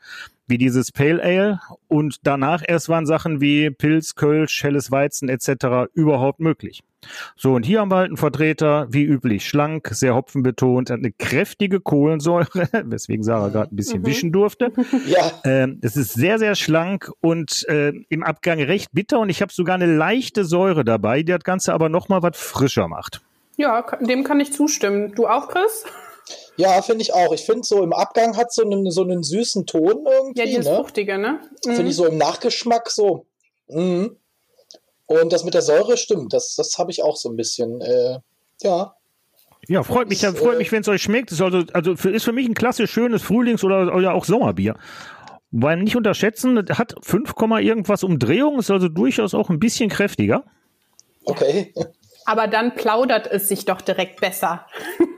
wie 0.48 0.58
dieses 0.58 0.92
Pale 0.92 1.22
Ale. 1.22 1.60
Und 1.88 2.18
danach 2.24 2.64
erst 2.68 2.90
waren 2.90 3.06
Sachen 3.06 3.42
wie 3.42 3.70
Pilz, 3.70 4.16
Kölsch, 4.16 4.64
helles 4.64 4.92
Weizen 4.92 5.30
etc. 5.30 5.90
überhaupt 5.94 6.40
möglich. 6.40 6.84
So, 7.36 7.54
und 7.54 7.66
hier 7.66 7.82
haben 7.82 7.92
wir 7.92 7.98
halt 7.98 8.08
einen 8.08 8.18
Vertreter, 8.18 8.88
wie 8.90 9.04
üblich, 9.04 9.48
schlank, 9.48 9.90
sehr 9.92 10.16
hopfenbetont, 10.16 10.90
hat 10.90 11.00
eine 11.00 11.12
kräftige 11.12 11.80
Kohlensäure, 11.80 12.70
weswegen 12.86 13.24
Sarah 13.24 13.50
gerade 13.50 13.74
ein 13.74 13.76
bisschen 13.76 14.02
mhm. 14.02 14.06
wischen 14.06 14.32
durfte. 14.32 14.72
Ja. 15.06 15.32
Ähm, 15.44 15.80
es 15.82 15.98
ist 15.98 16.14
sehr, 16.14 16.40
sehr 16.40 16.56
schlank 16.56 17.12
und 17.20 17.68
äh, 17.68 17.94
im 18.10 18.24
Abgang 18.24 18.62
recht 18.62 18.90
bitter 18.94 19.20
und 19.20 19.30
ich 19.30 19.42
habe 19.42 19.52
sogar 19.52 19.76
eine 19.76 19.86
leichte 19.86 20.46
Säure 20.46 20.86
dabei, 20.86 21.24
die 21.24 21.32
das 21.32 21.44
Ganze 21.44 21.74
aber 21.74 21.90
nochmal 21.90 22.22
was 22.22 22.38
frischer 22.38 22.88
macht. 22.88 23.22
Ja, 23.58 23.86
dem 24.02 24.24
kann 24.24 24.40
ich 24.40 24.54
zustimmen. 24.54 25.14
Du 25.16 25.28
auch, 25.28 25.48
Chris? 25.48 25.84
Ja, 26.56 26.82
finde 26.82 27.02
ich 27.02 27.14
auch. 27.14 27.34
Ich 27.34 27.46
finde 27.46 27.64
so 27.64 27.84
im 27.84 27.94
Abgang 27.94 28.38
hat 28.38 28.54
so 28.54 28.64
einen, 28.64 28.90
so 28.92 29.04
einen 29.04 29.24
süßen 29.24 29.66
Ton 29.66 30.06
irgendwie. 30.06 30.40
Ja, 30.40 30.46
dieses 30.46 30.66
ne? 30.66 30.76
Fruchtige, 30.76 31.18
ne? 31.18 31.40
Mhm. 31.66 31.76
Finde 31.76 31.90
ich 31.92 31.96
so 31.96 32.06
im 32.06 32.18
Nachgeschmack 32.18 32.90
so. 32.90 33.26
Mhm. 33.68 34.18
Und 35.06 35.34
das 35.34 35.44
mit 35.44 35.54
der 35.54 35.62
Säure 35.62 35.98
stimmt, 35.98 36.34
das, 36.34 36.56
das 36.56 36.78
habe 36.78 36.92
ich 36.92 37.04
auch 37.04 37.18
so 37.18 37.30
ein 37.30 37.36
bisschen. 37.36 37.82
Äh, 37.82 38.20
ja. 38.62 38.96
Ja, 39.68 39.84
freut 39.84 40.10
mich, 40.10 40.20
das, 40.20 40.38
freut 40.38 40.56
äh, 40.56 40.58
mich, 40.58 40.72
wenn 40.72 40.82
es 40.82 40.88
euch 40.88 41.02
schmeckt. 41.02 41.32
Ist 41.32 41.42
also, 41.42 41.64
also 41.74 41.96
für, 41.96 42.10
ist 42.10 42.24
für 42.24 42.34
mich 42.34 42.48
ein 42.48 42.54
klassisch 42.54 42.92
schönes 42.92 43.22
Frühlings- 43.22 43.64
oder, 43.64 43.96
oder 43.96 44.14
auch 44.14 44.26
Sommerbier. 44.26 44.76
Weil 45.52 45.78
nicht 45.78 45.96
unterschätzen, 45.96 46.58
hat 46.70 46.96
5, 47.02 47.34
irgendwas 47.62 48.04
Umdrehungen, 48.04 48.60
ist 48.60 48.72
also 48.72 48.90
durchaus 48.90 49.34
auch 49.34 49.50
ein 49.50 49.60
bisschen 49.60 49.90
kräftiger. 49.90 50.44
Okay. 51.26 51.74
Aber 52.26 52.48
dann 52.48 52.76
plaudert 52.76 53.28
es 53.28 53.48
sich 53.48 53.66
doch 53.66 53.82
direkt 53.82 54.22
besser. 54.22 54.68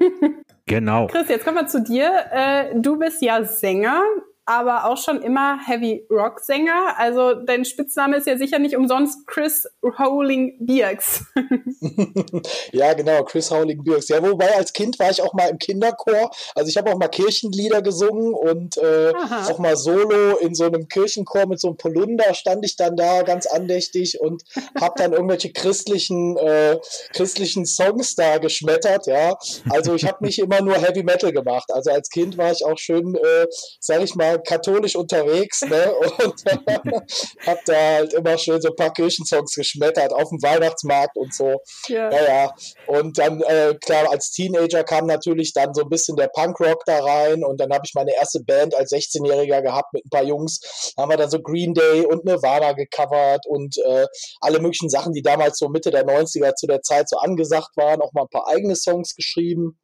genau. 0.65 1.07
Chris, 1.07 1.27
jetzt 1.29 1.45
kommen 1.45 1.57
wir 1.57 1.67
zu 1.67 1.81
dir. 1.81 2.11
Äh, 2.31 2.79
du 2.79 2.97
bist 2.97 3.21
ja 3.21 3.43
Sänger 3.43 4.01
aber 4.45 4.85
auch 4.85 4.97
schon 4.97 5.21
immer 5.23 5.59
Heavy 5.65 6.05
Rock 6.09 6.39
Sänger. 6.39 6.95
Also 6.97 7.33
dein 7.33 7.65
Spitzname 7.65 8.17
ist 8.17 8.27
ja 8.27 8.37
sicher 8.37 8.59
nicht 8.59 8.75
umsonst 8.75 9.25
Chris 9.25 9.67
Howling 9.97 10.57
Birks. 10.59 11.25
ja, 12.71 12.93
genau, 12.93 13.23
Chris 13.23 13.49
Howling 13.49 13.83
Birks. 13.83 14.09
Ja, 14.09 14.21
wobei 14.21 14.55
als 14.55 14.71
Kind 14.71 14.99
war 14.99 15.09
ich 15.09 15.21
auch 15.21 15.33
mal 15.33 15.49
im 15.49 15.57
Kinderchor. 15.57 16.29
Also 16.53 16.69
ich 16.69 16.77
habe 16.77 16.91
auch 16.91 16.97
mal 16.97 17.07
Kirchenlieder 17.07 17.81
gesungen 17.81 18.33
und 18.33 18.77
äh, 18.77 19.13
auch 19.49 19.57
mal 19.57 19.75
solo 19.75 20.37
in 20.37 20.53
so 20.53 20.65
einem 20.65 20.87
Kirchenchor 20.87 21.47
mit 21.47 21.59
so 21.59 21.69
einem 21.69 21.77
Polunder 21.77 22.33
stand 22.35 22.63
ich 22.65 22.75
dann 22.75 22.95
da 22.95 23.23
ganz 23.23 23.47
andächtig 23.47 24.21
und 24.21 24.43
habe 24.79 24.93
dann 24.97 25.13
irgendwelche 25.13 25.51
christlichen 25.51 26.37
äh, 26.37 26.77
christlichen 27.13 27.65
Songs 27.65 28.13
da 28.15 28.37
geschmettert. 28.37 29.07
Ja, 29.07 29.37
also 29.71 29.95
ich 29.95 30.05
habe 30.05 30.23
nicht 30.23 30.37
immer 30.37 30.61
nur 30.61 30.75
Heavy 30.75 31.01
Metal 31.01 31.31
gemacht. 31.31 31.73
Also 31.73 31.89
als 31.89 32.09
Kind 32.11 32.37
war 32.37 32.51
ich 32.51 32.63
auch 32.63 32.77
schön, 32.77 33.15
äh, 33.15 33.47
sag 33.79 34.03
ich 34.03 34.13
mal 34.13 34.34
katholisch 34.39 34.95
unterwegs 34.95 35.61
ne? 35.61 35.93
und 36.23 36.43
hab 37.45 37.65
da 37.65 37.75
halt 37.75 38.13
immer 38.13 38.37
schön 38.37 38.61
so 38.61 38.69
ein 38.69 38.75
paar 38.75 38.93
Kirchensongs 38.93 39.53
geschmettert 39.53 40.13
auf 40.13 40.29
dem 40.29 40.41
Weihnachtsmarkt 40.41 41.15
und 41.17 41.33
so. 41.33 41.61
Ja, 41.87 42.09
ja. 42.11 42.53
Und 42.87 43.17
dann, 43.17 43.41
äh, 43.41 43.75
klar, 43.83 44.09
als 44.09 44.31
Teenager 44.31 44.83
kam 44.83 45.05
natürlich 45.05 45.53
dann 45.53 45.73
so 45.73 45.83
ein 45.83 45.89
bisschen 45.89 46.15
der 46.15 46.27
Punkrock 46.27 46.83
da 46.85 46.99
rein 47.03 47.43
und 47.43 47.59
dann 47.59 47.71
habe 47.71 47.83
ich 47.85 47.93
meine 47.93 48.15
erste 48.15 48.41
Band 48.41 48.75
als 48.75 48.91
16-Jähriger 48.91 49.61
gehabt 49.61 49.93
mit 49.93 50.05
ein 50.05 50.09
paar 50.09 50.23
Jungs. 50.23 50.93
Da 50.95 51.03
haben 51.03 51.09
wir 51.09 51.17
dann 51.17 51.29
so 51.29 51.41
Green 51.41 51.73
Day 51.73 52.05
und 52.05 52.25
Nirvana 52.25 52.73
gecovert 52.73 53.45
und 53.47 53.77
äh, 53.77 54.05
alle 54.41 54.59
möglichen 54.59 54.89
Sachen, 54.89 55.13
die 55.13 55.21
damals 55.21 55.57
so 55.57 55.69
Mitte 55.69 55.91
der 55.91 56.05
90er 56.05 56.55
zu 56.55 56.67
der 56.67 56.81
Zeit 56.81 57.09
so 57.09 57.17
angesagt 57.17 57.75
waren, 57.75 58.01
auch 58.01 58.13
mal 58.13 58.23
ein 58.23 58.29
paar 58.29 58.47
eigene 58.47 58.75
Songs 58.75 59.15
geschrieben. 59.15 59.79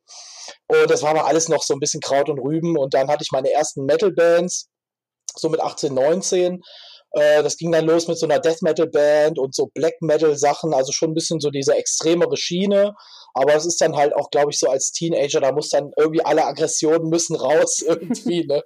Und 0.67 0.89
das 0.89 1.03
war 1.03 1.12
aber 1.12 1.25
alles 1.25 1.50
noch 1.50 1.63
so 1.63 1.74
ein 1.74 1.79
bisschen 1.79 2.01
Kraut 2.01 2.29
und 2.29 2.39
Rüben. 2.39 2.77
Und 2.77 2.93
dann 2.93 3.10
hatte 3.10 3.24
ich 3.24 3.31
meine 3.31 3.51
ersten 3.51 3.86
Metal-Bands, 3.86 4.69
so 5.36 5.50
mit 5.50 5.60
18, 5.60 5.93
19. 5.93 6.62
Äh, 7.13 7.43
das 7.43 7.57
ging 7.57 7.71
dann 7.71 7.86
los 7.86 8.07
mit 8.07 8.17
so 8.17 8.25
einer 8.25 8.39
Death 8.39 8.62
Metal 8.62 8.88
Band 8.88 9.38
und 9.38 9.53
so 9.53 9.69
Black 9.74 9.95
Metal 10.01 10.38
Sachen, 10.38 10.74
also 10.74 10.91
schon 10.91 11.12
ein 11.12 11.13
bisschen 11.13 11.39
so 11.39 11.50
diese 11.50 11.75
extremere 11.75 12.38
Schiene. 12.38 12.93
Aber 13.33 13.55
es 13.55 13.65
ist 13.65 13.79
dann 13.79 13.95
halt 13.95 14.13
auch, 14.13 14.29
glaube 14.29 14.51
ich, 14.51 14.60
so 14.60 14.69
als 14.69 14.91
Teenager, 14.91 15.39
da 15.39 15.51
muss 15.51 15.69
dann 15.69 15.91
irgendwie 15.98 16.24
alle 16.24 16.45
Aggressionen 16.45 17.10
müssen 17.10 17.36
raus 17.36 17.79
irgendwie. 17.86 18.45
ne? 18.45 18.63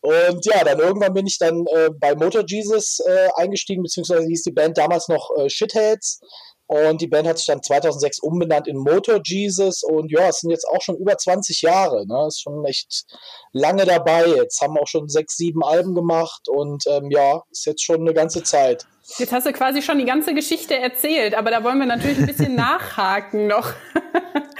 Und 0.00 0.44
ja, 0.46 0.64
dann 0.64 0.78
irgendwann 0.78 1.14
bin 1.14 1.26
ich 1.26 1.38
dann 1.38 1.66
äh, 1.66 1.90
bei 1.98 2.14
Motor 2.14 2.44
Jesus 2.46 3.00
äh, 3.00 3.28
eingestiegen, 3.36 3.82
beziehungsweise 3.82 4.26
hieß 4.26 4.42
die 4.42 4.52
Band 4.52 4.78
damals 4.78 5.08
noch 5.08 5.30
äh, 5.36 5.48
Shitheads. 5.48 6.20
Und 6.68 7.00
die 7.00 7.06
Band 7.06 7.26
hat 7.26 7.38
sich 7.38 7.46
dann 7.46 7.62
2006 7.62 8.18
umbenannt 8.20 8.68
in 8.68 8.76
Motor 8.76 9.20
Jesus. 9.24 9.82
Und 9.82 10.12
ja, 10.12 10.28
es 10.28 10.40
sind 10.40 10.50
jetzt 10.50 10.68
auch 10.68 10.82
schon 10.82 10.96
über 10.96 11.16
20 11.16 11.62
Jahre. 11.62 12.06
Ne? 12.06 12.26
Ist 12.28 12.42
schon 12.42 12.62
echt 12.66 13.06
lange 13.52 13.86
dabei. 13.86 14.26
Jetzt 14.26 14.60
haben 14.60 14.78
auch 14.78 14.86
schon 14.86 15.08
sechs, 15.08 15.36
sieben 15.38 15.64
Alben 15.64 15.94
gemacht. 15.94 16.46
Und 16.46 16.84
ähm, 16.86 17.10
ja, 17.10 17.42
ist 17.50 17.64
jetzt 17.64 17.82
schon 17.82 18.02
eine 18.02 18.12
ganze 18.12 18.42
Zeit. 18.42 18.86
Jetzt 19.16 19.32
hast 19.32 19.46
du 19.46 19.52
quasi 19.52 19.80
schon 19.80 19.98
die 19.98 20.04
ganze 20.04 20.34
Geschichte 20.34 20.78
erzählt, 20.78 21.34
aber 21.34 21.50
da 21.50 21.64
wollen 21.64 21.78
wir 21.78 21.86
natürlich 21.86 22.18
ein 22.18 22.26
bisschen 22.26 22.54
nachhaken 22.56 23.46
noch. 23.46 23.72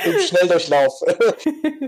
Im 0.05 0.19
Schnelldurchlauf. 0.19 0.93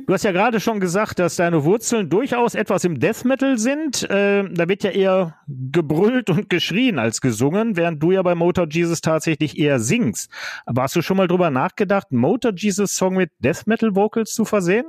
Du 0.06 0.14
hast 0.14 0.24
ja 0.24 0.32
gerade 0.32 0.58
schon 0.58 0.80
gesagt, 0.80 1.20
dass 1.20 1.36
deine 1.36 1.62
Wurzeln 1.62 2.10
durchaus 2.10 2.56
etwas 2.56 2.82
im 2.82 2.98
Death 2.98 3.24
Metal 3.24 3.58
sind. 3.58 4.02
Äh, 4.10 4.42
da 4.50 4.68
wird 4.68 4.82
ja 4.82 4.90
eher 4.90 5.36
gebrüllt 5.46 6.30
und 6.30 6.50
geschrien 6.50 6.98
als 6.98 7.20
gesungen, 7.20 7.76
während 7.76 8.02
du 8.02 8.10
ja 8.10 8.22
bei 8.22 8.34
Motor 8.34 8.66
Jesus 8.68 9.02
tatsächlich 9.02 9.56
eher 9.56 9.78
singst. 9.78 10.28
Aber 10.66 10.82
hast 10.82 10.96
du 10.96 11.02
schon 11.02 11.16
mal 11.16 11.28
drüber 11.28 11.50
nachgedacht, 11.50 12.10
Motor 12.10 12.52
Jesus 12.56 12.96
Song 12.96 13.14
mit 13.14 13.30
Death 13.38 13.66
Metal 13.66 13.94
Vocals 13.94 14.32
zu 14.32 14.44
versehen? 14.44 14.86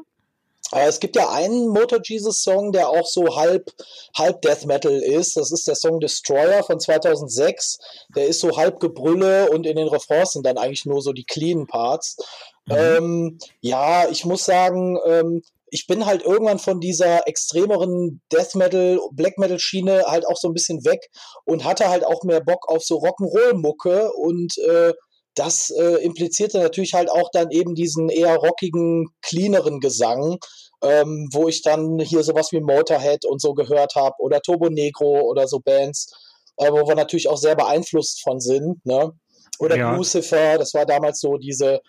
Äh, 0.73 0.87
es 0.87 0.99
gibt 0.99 1.15
ja 1.15 1.29
einen 1.29 1.67
Motor 1.67 1.99
Jesus 2.03 2.43
Song, 2.43 2.71
der 2.71 2.89
auch 2.89 3.05
so 3.05 3.35
halb, 3.35 3.71
halb 4.17 4.41
Death 4.41 4.65
Metal 4.65 4.93
ist. 4.93 5.37
Das 5.37 5.51
ist 5.51 5.67
der 5.67 5.75
Song 5.75 5.99
Destroyer 5.99 6.63
von 6.63 6.79
2006. 6.79 7.79
Der 8.15 8.27
ist 8.27 8.39
so 8.39 8.57
halb 8.57 8.79
Gebrülle 8.79 9.49
und 9.49 9.65
in 9.65 9.75
den 9.75 9.87
Refrains 9.87 10.33
sind 10.33 10.45
dann 10.45 10.57
eigentlich 10.57 10.85
nur 10.85 11.01
so 11.01 11.13
die 11.13 11.25
cleanen 11.25 11.67
Parts. 11.67 12.17
Mhm. 12.65 12.75
Ähm, 12.75 13.39
ja, 13.61 14.07
ich 14.09 14.25
muss 14.25 14.45
sagen, 14.45 14.97
ähm, 15.05 15.41
ich 15.73 15.87
bin 15.87 16.05
halt 16.05 16.21
irgendwann 16.23 16.59
von 16.59 16.81
dieser 16.81 17.27
extremeren 17.27 18.21
Death 18.31 18.55
Metal, 18.55 18.99
Black 19.13 19.37
Metal 19.37 19.57
Schiene 19.57 20.03
halt 20.05 20.27
auch 20.27 20.35
so 20.35 20.49
ein 20.49 20.53
bisschen 20.53 20.83
weg 20.83 21.09
und 21.45 21.63
hatte 21.63 21.89
halt 21.89 22.05
auch 22.05 22.23
mehr 22.23 22.41
Bock 22.41 22.67
auf 22.67 22.83
so 22.83 22.97
Rock'n'Roll 22.97 23.53
Mucke 23.53 24.11
und 24.13 24.57
äh, 24.57 24.93
das 25.35 25.69
äh, 25.69 26.03
implizierte 26.03 26.59
natürlich 26.59 26.93
halt 26.93 27.09
auch 27.09 27.29
dann 27.31 27.51
eben 27.51 27.75
diesen 27.75 28.09
eher 28.09 28.35
rockigen, 28.35 29.07
cleaneren 29.21 29.79
Gesang, 29.79 30.37
ähm, 30.83 31.29
wo 31.31 31.47
ich 31.47 31.61
dann 31.61 31.99
hier 31.99 32.23
sowas 32.23 32.51
wie 32.51 32.59
Motorhead 32.59 33.25
und 33.25 33.41
so 33.41 33.53
gehört 33.53 33.95
habe 33.95 34.15
oder 34.19 34.41
Turbo 34.41 34.69
Negro 34.69 35.21
oder 35.21 35.47
so 35.47 35.59
Bands, 35.59 36.11
äh, 36.57 36.71
wo 36.71 36.87
wir 36.87 36.95
natürlich 36.95 37.29
auch 37.29 37.37
sehr 37.37 37.55
beeinflusst 37.55 38.21
von 38.21 38.39
sind, 38.39 38.85
ne? 38.85 39.11
Oder 39.59 39.77
ja. 39.77 39.95
Lucifer, 39.95 40.57
das 40.57 40.73
war 40.73 40.85
damals 40.85 41.19
so 41.19 41.37
diese 41.37 41.81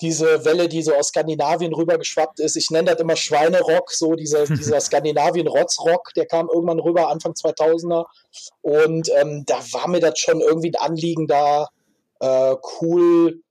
diese 0.00 0.44
Welle, 0.44 0.68
die 0.68 0.82
so 0.82 0.94
aus 0.94 1.08
Skandinavien 1.08 1.74
rübergeschwappt 1.74 2.40
ist. 2.40 2.56
Ich 2.56 2.70
nenne 2.70 2.90
das 2.92 3.00
immer 3.00 3.16
Schweinerock, 3.16 3.92
so 3.92 4.14
dieser, 4.14 4.46
dieser 4.46 4.80
Skandinavien-Rotzrock, 4.80 6.14
der 6.16 6.26
kam 6.26 6.48
irgendwann 6.52 6.80
rüber, 6.80 7.10
Anfang 7.10 7.32
2000er. 7.32 8.06
Und 8.62 9.10
ähm, 9.20 9.44
da 9.46 9.58
war 9.72 9.88
mir 9.88 10.00
das 10.00 10.18
schon 10.18 10.40
irgendwie 10.40 10.74
ein 10.74 10.80
Anliegen, 10.80 11.26
da 11.26 11.68
äh, 12.20 12.54
cool, 12.80 13.42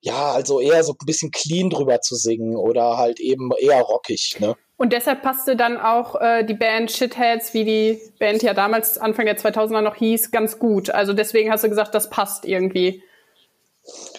ja, 0.00 0.32
also 0.32 0.60
eher 0.60 0.84
so 0.84 0.92
ein 0.92 1.06
bisschen 1.06 1.30
clean 1.30 1.70
drüber 1.70 2.00
zu 2.00 2.14
singen 2.14 2.56
oder 2.56 2.96
halt 2.96 3.18
eben 3.18 3.50
eher 3.58 3.80
rockig, 3.80 4.36
ne? 4.38 4.56
Und 4.78 4.92
deshalb 4.92 5.22
passte 5.22 5.56
dann 5.56 5.78
auch 5.78 6.20
äh, 6.20 6.44
die 6.44 6.54
Band 6.54 6.92
Shitheads, 6.92 7.54
wie 7.54 7.64
die 7.64 8.00
Band 8.18 8.42
ja 8.42 8.52
damals 8.52 8.98
Anfang 8.98 9.24
der 9.24 9.38
2000er 9.38 9.80
noch 9.80 9.96
hieß, 9.96 10.30
ganz 10.30 10.58
gut. 10.58 10.90
Also 10.90 11.14
deswegen 11.14 11.50
hast 11.50 11.64
du 11.64 11.70
gesagt, 11.70 11.94
das 11.94 12.10
passt 12.10 12.44
irgendwie. 12.44 13.02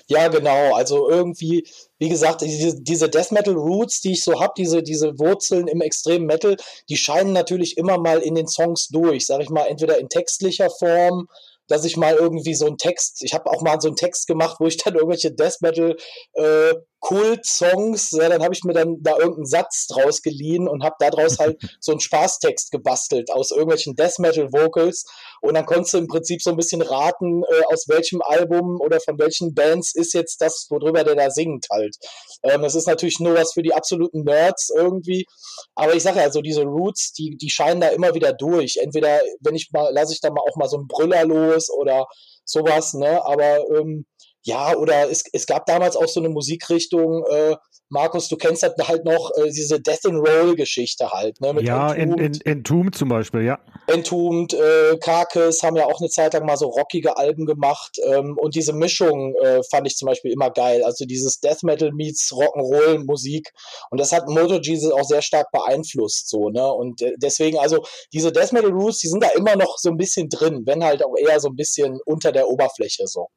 Ja, 0.08 0.30
genau. 0.30 0.74
Also 0.74 1.10
irgendwie, 1.10 1.68
wie 2.00 2.10
gesagt, 2.10 2.42
diese, 2.42 2.82
diese 2.82 3.08
Death 3.08 3.32
Metal 3.32 3.54
Roots, 3.54 4.02
die 4.02 4.14
ich 4.14 4.24
so 4.24 4.40
habe, 4.40 4.54
diese, 4.58 4.82
diese 4.82 5.20
Wurzeln 5.20 5.68
im 5.68 5.82
extremen 5.82 6.26
Metal, 6.26 6.56
die 6.90 6.98
scheinen 6.98 7.34
natürlich 7.34 7.78
immer 7.78 8.00
mal 8.00 8.20
in 8.20 8.34
den 8.34 8.48
Songs 8.48 8.88
durch, 8.88 9.28
sag 9.28 9.42
ich 9.42 9.50
mal, 9.50 9.66
entweder 9.66 10.00
in 10.00 10.10
textlicher 10.10 10.70
Form 10.72 11.28
dass 11.68 11.86
ich 11.86 11.98
mal 11.98 12.16
irgendwie 12.16 12.56
so 12.56 12.66
einen 12.66 12.78
Text, 12.78 13.24
ich 13.24 13.34
habe 13.34 13.50
auch 13.50 13.62
mal 13.62 13.80
so 13.82 13.88
einen 13.88 13.96
Text 13.96 14.28
gemacht, 14.28 14.58
wo 14.60 14.68
ich 14.68 14.78
dann 14.78 14.96
irgendwelche 14.96 15.32
Death 15.32 15.62
Metal 15.62 15.96
äh, 16.34 16.74
Kult-Songs, 17.00 18.12
ja, 18.12 18.28
dann 18.28 18.44
habe 18.44 18.54
ich 18.54 18.64
mir 18.64 18.74
dann 18.74 18.98
da 19.02 19.18
irgendeinen 19.18 19.46
Satz 19.46 19.86
draus 19.88 20.22
geliehen 20.24 20.68
und 20.68 20.84
habe 20.84 20.96
daraus 21.00 21.38
halt 21.38 21.62
so 21.80 21.92
einen 21.92 22.02
Spaßtext 22.02 22.72
gebastelt 22.72 23.32
aus 23.32 23.52
irgendwelchen 23.52 23.96
Death 23.96 24.18
Metal 24.20 24.52
Vocals 24.52 25.06
und 25.42 25.54
dann 25.54 25.66
konntest 25.66 25.94
du 25.94 26.00
im 26.00 26.08
Prinzip 26.08 26.42
so 26.42 26.50
ein 26.50 26.58
bisschen 26.58 26.82
raten, 26.82 27.44
äh, 27.44 27.74
aus 27.74 27.88
welchem 27.88 28.22
Album 28.22 28.82
oder 28.82 29.00
von 29.00 29.20
welchen 29.20 29.54
Bands 29.54 29.94
ist 29.94 30.14
jetzt 30.14 30.42
das, 30.42 30.68
worüber 30.70 31.04
der 31.04 31.16
da 31.16 31.30
singt 31.30 31.68
halt. 31.72 31.96
Ähm, 32.44 32.64
das 32.64 32.76
ist 32.76 32.88
natürlich 32.88 33.20
nur 33.20 33.36
was 33.36 33.54
für 33.54 33.64
die 33.64 33.74
absoluten 33.74 34.24
Nerds 34.24 34.72
irgendwie, 34.76 35.26
aber 35.76 35.94
ich 35.94 36.04
sage 36.04 36.18
ja, 36.18 36.24
also 36.24 36.42
diese 36.42 36.64
Roots, 36.64 37.14
die, 37.14 37.38
die 37.38 37.50
scheinen 37.50 37.80
da 37.80 37.90
immer 37.90 38.16
wieder 38.16 38.34
durch. 38.34 38.78
Entweder, 38.82 39.22
wenn 39.42 39.56
ich 39.56 39.70
mal, 39.72 39.94
lasse 39.94 40.14
ich 40.14 40.22
da 40.22 40.30
mal 40.32 40.42
auch 40.50 40.56
mal 40.56 40.68
so 40.68 40.78
einen 40.78 40.88
Brüller 40.88 41.26
los 41.26 41.57
oder 41.70 42.08
sowas, 42.46 42.94
ne, 42.94 43.24
aber 43.26 43.60
ähm, 43.76 44.06
ja, 44.44 44.76
oder 44.76 45.10
es, 45.10 45.24
es 45.34 45.46
gab 45.46 45.66
damals 45.66 45.96
auch 45.98 46.08
so 46.08 46.22
eine 46.22 46.30
Musikrichtung, 46.30 47.24
äh, 47.30 47.56
Markus, 47.90 48.28
du 48.28 48.36
kennst 48.36 48.64
halt, 48.64 48.74
halt 48.86 49.06
noch 49.06 49.32
äh, 49.38 49.50
diese 49.50 49.80
Death 49.80 50.06
and 50.06 50.28
Roll 50.28 50.56
Geschichte 50.56 51.10
halt, 51.10 51.40
ne? 51.40 51.56
Ja, 51.62 51.94
Entombed, 51.94 52.46
Entombed 52.46 52.96
zum 52.96 53.10
Beispiel, 53.10 53.44
ja. 53.44 53.60
Entombed, 53.88 54.54
äh, 54.54 54.98
Carcass 54.98 55.64
haben 55.64 55.78
ja 55.78 55.86
auch 55.86 56.00
eine 56.02 56.10
Zeit 56.10 56.34
lang 56.34 56.46
mal 56.46 56.58
so 56.58 56.68
rockige 56.68 57.18
Alben 57.18 57.46
gemacht 57.46 57.98
ähm, 58.06 58.38
und 58.38 58.56
diese 58.56 58.74
Mischung 58.74 59.34
äh, 59.42 59.62
fand 59.72 59.88
ich 59.88 59.96
zum 59.96 60.08
Beispiel 60.08 60.32
immer 60.32 60.50
geil. 60.50 60.84
Also 60.84 61.06
dieses 61.06 61.40
Death 61.40 61.64
Metal 61.64 61.92
meets 61.94 62.34
Rock'n'Roll 62.34 63.06
Musik 63.06 63.52
und 63.90 64.00
das 64.00 64.12
hat 64.12 64.28
Moto 64.28 64.60
Jesus 64.60 64.92
auch 64.92 65.06
sehr 65.06 65.22
stark 65.22 65.48
beeinflusst, 65.52 66.30
so 66.30 66.50
ne? 66.50 66.70
Und 66.70 67.02
äh, 67.02 67.14
deswegen 67.18 67.58
also 67.58 67.86
diese 68.12 68.34
Death 68.34 68.52
Metal 68.52 68.72
Roots, 68.72 69.00
die 69.00 69.08
sind 69.08 69.24
da 69.24 69.30
immer 69.30 69.56
noch 69.56 69.78
so 69.78 69.90
ein 69.90 69.98
bisschen 69.98 70.28
drin, 70.28 70.64
wenn 70.66 70.84
halt 70.84 71.06
auch 71.06 71.16
eher 71.18 71.40
so 71.40 71.48
ein 71.48 71.56
bisschen 71.56 72.00
unter 72.06 72.34
der 72.34 72.50
Oberfläche 72.50 73.08
so. 73.08 73.28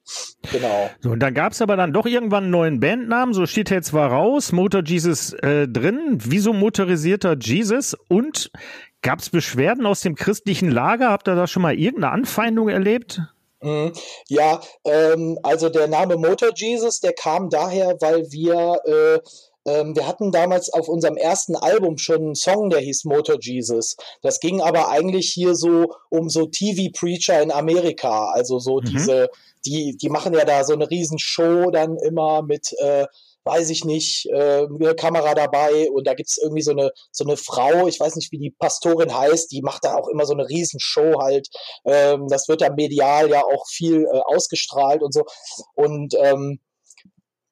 Genau. 0.50 0.90
So 1.00 1.10
und 1.10 1.20
dann 1.20 1.34
gab's 1.34 1.62
aber 1.62 1.76
dann 1.76 1.92
doch 1.92 2.06
irgendwann 2.06 2.44
einen 2.44 2.50
neuen 2.50 2.80
Bandnamen. 2.80 3.32
So 3.32 3.46
Shitheads 3.46 3.92
war 3.92 4.10
raus 4.10 4.39
raus, 4.40 4.52
Motor 4.52 4.82
Jesus 4.84 5.34
äh, 5.34 5.68
drin. 5.68 6.16
Wieso 6.18 6.54
motorisierter 6.54 7.36
Jesus? 7.38 7.94
Und 8.08 8.50
gab 9.02 9.18
es 9.18 9.28
Beschwerden 9.28 9.84
aus 9.84 10.00
dem 10.00 10.14
christlichen 10.14 10.70
Lager? 10.70 11.10
Habt 11.10 11.28
ihr 11.28 11.34
da 11.34 11.46
schon 11.46 11.62
mal 11.62 11.78
irgendeine 11.78 12.14
Anfeindung 12.14 12.70
erlebt? 12.70 13.20
Mhm. 13.60 13.92
Ja, 14.28 14.60
ähm, 14.84 15.38
also 15.42 15.68
der 15.68 15.88
Name 15.88 16.16
Motor 16.16 16.52
Jesus, 16.54 17.00
der 17.00 17.12
kam 17.12 17.50
daher, 17.50 17.98
weil 18.00 18.32
wir 18.32 18.80
äh, 18.86 19.18
ähm, 19.66 19.94
wir 19.94 20.06
hatten 20.06 20.32
damals 20.32 20.72
auf 20.72 20.88
unserem 20.88 21.18
ersten 21.18 21.54
Album 21.54 21.98
schon 21.98 22.22
einen 22.22 22.34
Song, 22.34 22.70
der 22.70 22.80
hieß 22.80 23.04
Motor 23.04 23.36
Jesus. 23.38 23.96
Das 24.22 24.40
ging 24.40 24.62
aber 24.62 24.88
eigentlich 24.88 25.30
hier 25.30 25.54
so 25.54 25.92
um 26.08 26.30
so 26.30 26.46
TV-Preacher 26.46 27.42
in 27.42 27.52
Amerika. 27.52 28.30
Also 28.30 28.58
so 28.58 28.80
mhm. 28.80 28.86
diese, 28.86 29.28
die, 29.66 29.98
die 29.98 30.08
machen 30.08 30.32
ja 30.32 30.46
da 30.46 30.64
so 30.64 30.72
eine 30.72 30.90
Riesenshow 30.90 31.70
dann 31.70 31.98
immer 31.98 32.40
mit 32.40 32.72
äh, 32.78 33.06
weiß 33.44 33.70
ich 33.70 33.84
nicht, 33.84 34.26
äh, 34.26 34.66
eine 34.66 34.94
Kamera 34.94 35.34
dabei 35.34 35.90
und 35.90 36.06
da 36.06 36.14
gibt's 36.14 36.38
irgendwie 36.38 36.62
so 36.62 36.72
eine, 36.72 36.90
so 37.10 37.24
eine 37.24 37.36
Frau, 37.36 37.86
ich 37.86 37.98
weiß 37.98 38.16
nicht, 38.16 38.32
wie 38.32 38.38
die 38.38 38.50
Pastorin 38.50 39.14
heißt, 39.14 39.50
die 39.52 39.62
macht 39.62 39.84
da 39.84 39.96
auch 39.96 40.08
immer 40.08 40.26
so 40.26 40.34
eine 40.34 40.48
Riesenshow 40.48 41.20
halt. 41.20 41.48
Ähm, 41.84 42.28
das 42.28 42.48
wird 42.48 42.60
da 42.60 42.70
medial 42.70 43.30
ja 43.30 43.42
auch 43.42 43.66
viel 43.68 44.04
äh, 44.04 44.20
ausgestrahlt 44.26 45.02
und 45.02 45.12
so. 45.14 45.24
Und 45.74 46.14
ähm, 46.20 46.60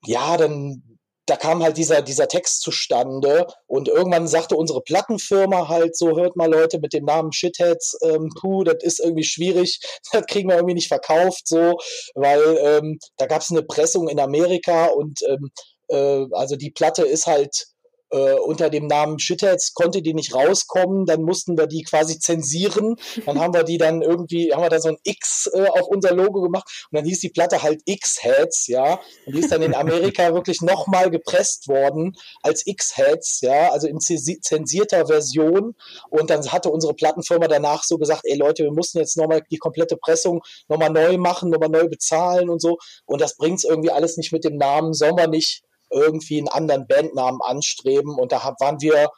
ja, 0.04 0.36
dann 0.36 0.82
da 1.28 1.36
kam 1.36 1.62
halt 1.62 1.76
dieser, 1.76 2.00
dieser 2.02 2.26
Text 2.26 2.62
zustande 2.62 3.46
und 3.66 3.88
irgendwann 3.88 4.26
sagte 4.26 4.56
unsere 4.56 4.80
Plattenfirma 4.80 5.68
halt 5.68 5.96
so, 5.96 6.16
hört 6.16 6.36
mal 6.36 6.50
Leute 6.50 6.78
mit 6.80 6.94
dem 6.94 7.04
Namen 7.04 7.32
Shitheads, 7.32 7.98
ähm, 8.02 8.30
puh, 8.40 8.64
das 8.64 8.82
ist 8.82 9.00
irgendwie 9.00 9.24
schwierig, 9.24 9.80
das 10.12 10.24
kriegen 10.26 10.48
wir 10.48 10.56
irgendwie 10.56 10.74
nicht 10.74 10.88
verkauft 10.88 11.46
so, 11.46 11.78
weil 12.14 12.58
ähm, 12.62 12.98
da 13.18 13.26
gab 13.26 13.42
es 13.42 13.50
eine 13.50 13.62
Pressung 13.62 14.08
in 14.08 14.18
Amerika 14.18 14.86
und 14.86 15.20
ähm, 15.28 15.50
äh, 15.88 16.26
also 16.32 16.56
die 16.56 16.70
Platte 16.70 17.02
ist 17.02 17.26
halt 17.26 17.68
äh, 18.10 18.34
unter 18.34 18.70
dem 18.70 18.86
Namen 18.86 19.18
Shitheads 19.18 19.74
konnte 19.74 20.02
die 20.02 20.14
nicht 20.14 20.34
rauskommen, 20.34 21.06
dann 21.06 21.22
mussten 21.22 21.58
wir 21.58 21.66
die 21.66 21.82
quasi 21.82 22.18
zensieren. 22.18 22.96
Dann 23.26 23.38
haben 23.38 23.54
wir 23.54 23.64
die 23.64 23.78
dann 23.78 24.02
irgendwie, 24.02 24.52
haben 24.52 24.62
wir 24.62 24.70
da 24.70 24.80
so 24.80 24.88
ein 24.88 24.98
X 25.04 25.50
äh, 25.52 25.66
auf 25.66 25.88
unser 25.88 26.14
Logo 26.14 26.40
gemacht 26.42 26.86
und 26.90 26.96
dann 26.96 27.04
hieß 27.04 27.20
die 27.20 27.28
Platte 27.28 27.62
halt 27.62 27.82
X-Heads, 27.84 28.68
ja. 28.68 29.00
Und 29.26 29.34
die 29.34 29.40
ist 29.40 29.52
dann 29.52 29.62
in 29.62 29.74
Amerika 29.74 30.32
wirklich 30.34 30.62
nochmal 30.62 31.10
gepresst 31.10 31.68
worden 31.68 32.16
als 32.42 32.66
X-Heads, 32.66 33.40
ja, 33.42 33.70
also 33.72 33.86
in 33.86 34.00
zensierter 34.00 35.06
Version. 35.06 35.74
Und 36.10 36.30
dann 36.30 36.46
hatte 36.50 36.70
unsere 36.70 36.94
Plattenfirma 36.94 37.48
danach 37.48 37.84
so 37.84 37.98
gesagt, 37.98 38.22
ey 38.24 38.36
Leute, 38.36 38.64
wir 38.64 38.72
mussten 38.72 38.98
jetzt 38.98 39.16
nochmal 39.16 39.42
die 39.50 39.58
komplette 39.58 39.96
Pressung 39.96 40.42
nochmal 40.68 40.90
neu 40.90 41.18
machen, 41.18 41.50
nochmal 41.50 41.68
neu 41.68 41.88
bezahlen 41.88 42.48
und 42.48 42.60
so. 42.60 42.78
Und 43.04 43.20
das 43.20 43.36
bringt's 43.36 43.64
irgendwie 43.64 43.90
alles 43.90 44.16
nicht 44.16 44.32
mit 44.32 44.44
dem 44.44 44.56
Namen, 44.56 44.94
sollen 44.94 45.16
wir 45.16 45.28
nicht 45.28 45.62
irgendwie 45.90 46.38
einen 46.38 46.48
anderen 46.48 46.86
Bandnamen 46.86 47.40
anstreben. 47.42 48.18
Und 48.18 48.32
da 48.32 48.54
waren 48.58 48.80
wir, 48.80 49.08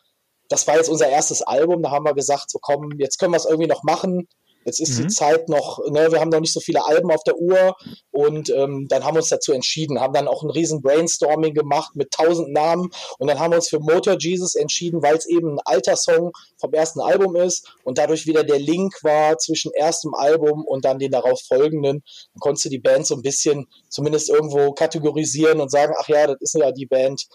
das 0.49 0.67
war 0.67 0.77
jetzt 0.77 0.89
unser 0.89 1.09
erstes 1.09 1.43
Album, 1.43 1.83
da 1.83 1.91
haben 1.91 2.05
wir 2.05 2.15
gesagt, 2.15 2.50
so 2.50 2.59
komm, 2.61 2.91
jetzt 2.99 3.19
können 3.19 3.33
wir 3.33 3.39
es 3.39 3.47
irgendwie 3.47 3.69
noch 3.69 3.83
machen. 3.83 4.29
Jetzt 4.64 4.81
ist 4.81 4.99
mhm. 4.99 5.02
die 5.02 5.09
Zeit 5.09 5.49
noch, 5.49 5.79
ne, 5.90 6.12
wir 6.12 6.21
haben 6.21 6.29
noch 6.29 6.40
nicht 6.40 6.52
so 6.52 6.61
viele 6.61 6.85
Alben 6.85 7.11
auf 7.11 7.23
der 7.25 7.37
Uhr 7.37 7.76
und 8.11 8.50
ähm, 8.50 8.87
dann 8.88 9.05
haben 9.05 9.14
wir 9.14 9.20
uns 9.20 9.31
dazu 9.31 9.53
entschieden, 9.53 10.01
haben 10.01 10.12
dann 10.12 10.29
auch 10.29 10.42
ein 10.42 10.51
riesen 10.51 10.83
Brainstorming 10.83 11.55
gemacht 11.55 11.96
mit 11.96 12.11
tausend 12.11 12.53
Namen 12.53 12.90
und 13.18 13.29
dann 13.29 13.38
haben 13.38 13.53
wir 13.53 13.57
uns 13.57 13.68
für 13.68 13.81
Motor 13.81 14.16
Jesus 14.18 14.55
entschieden, 14.55 15.03
weil 15.03 15.16
es 15.16 15.27
eben 15.27 15.55
ein 15.55 15.61
alter 15.64 15.96
Song 15.96 16.33
vom 16.59 16.73
ersten 16.75 17.01
Album 17.01 17.37
ist 17.37 17.75
und 17.85 17.96
dadurch 17.96 18.27
wieder 18.27 18.44
der 18.44 18.59
Link 18.59 19.03
war 19.03 19.38
zwischen 19.38 19.73
erstem 19.73 20.14
Album 20.14 20.64
und 20.66 20.85
dann 20.85 20.99
den 20.99 21.11
darauf 21.11 21.40
folgenden. 21.40 22.03
Dann 22.35 22.40
konntest 22.40 22.66
du 22.66 22.68
die 22.68 22.79
Band 22.79 23.07
so 23.07 23.14
ein 23.14 23.23
bisschen 23.23 23.66
zumindest 23.88 24.29
irgendwo 24.29 24.73
kategorisieren 24.73 25.61
und 25.61 25.70
sagen, 25.70 25.94
ach 25.99 26.09
ja, 26.09 26.27
das 26.27 26.37
ist 26.40 26.55
ja 26.55 26.70
die 26.70 26.87
Band, 26.87 27.27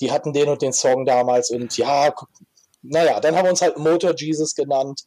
die 0.00 0.10
hatten 0.10 0.32
den 0.32 0.48
und 0.48 0.62
den 0.62 0.72
Song 0.72 1.04
damals 1.04 1.50
und 1.50 1.76
ja, 1.76 2.12
naja, 2.82 3.20
dann 3.20 3.36
haben 3.36 3.46
wir 3.46 3.50
uns 3.50 3.62
halt 3.62 3.78
Motor 3.78 4.14
Jesus 4.16 4.54
genannt 4.54 5.02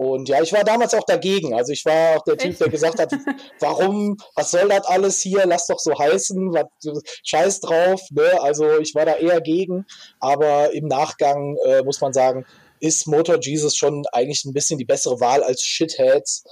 und 0.00 0.30
ja, 0.30 0.40
ich 0.40 0.50
war 0.54 0.64
damals 0.64 0.94
auch 0.94 1.04
dagegen. 1.04 1.52
Also 1.52 1.72
ich 1.74 1.84
war 1.84 2.16
auch 2.16 2.24
der 2.24 2.38
Typ, 2.38 2.56
der 2.56 2.70
gesagt 2.70 2.98
hat, 2.98 3.12
warum, 3.60 4.16
was 4.34 4.50
soll 4.50 4.66
das 4.70 4.86
alles 4.86 5.20
hier? 5.20 5.44
Lass 5.44 5.66
doch 5.66 5.78
so 5.78 5.92
heißen, 5.92 6.54
was, 6.54 7.02
scheiß 7.22 7.60
drauf. 7.60 8.00
Ne? 8.10 8.40
Also 8.40 8.78
ich 8.78 8.94
war 8.94 9.04
da 9.04 9.16
eher 9.16 9.42
gegen. 9.42 9.84
Aber 10.18 10.72
im 10.72 10.86
Nachgang 10.86 11.54
äh, 11.66 11.82
muss 11.82 12.00
man 12.00 12.14
sagen, 12.14 12.46
ist 12.78 13.08
Motor 13.08 13.40
Jesus 13.42 13.76
schon 13.76 14.04
eigentlich 14.12 14.46
ein 14.46 14.54
bisschen 14.54 14.78
die 14.78 14.86
bessere 14.86 15.20
Wahl 15.20 15.42
als 15.42 15.60
Shitheads, 15.60 16.44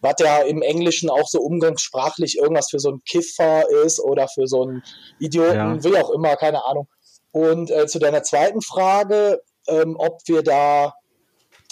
was 0.00 0.14
ja 0.18 0.38
im 0.38 0.60
Englischen 0.60 1.08
auch 1.08 1.28
so 1.28 1.40
umgangssprachlich 1.40 2.38
irgendwas 2.38 2.70
für 2.70 2.80
so 2.80 2.88
einen 2.88 3.04
Kiffer 3.04 3.70
ist 3.84 4.00
oder 4.00 4.26
für 4.26 4.48
so 4.48 4.62
einen 4.62 4.82
Idioten, 5.20 5.54
ja. 5.54 5.84
wie 5.84 5.96
auch 5.96 6.10
immer, 6.10 6.34
keine 6.34 6.64
Ahnung. 6.64 6.88
Und 7.30 7.70
äh, 7.70 7.86
zu 7.86 8.00
deiner 8.00 8.24
zweiten 8.24 8.60
Frage, 8.60 9.40
ähm, 9.68 9.94
ob 9.96 10.18
wir 10.26 10.42
da 10.42 10.94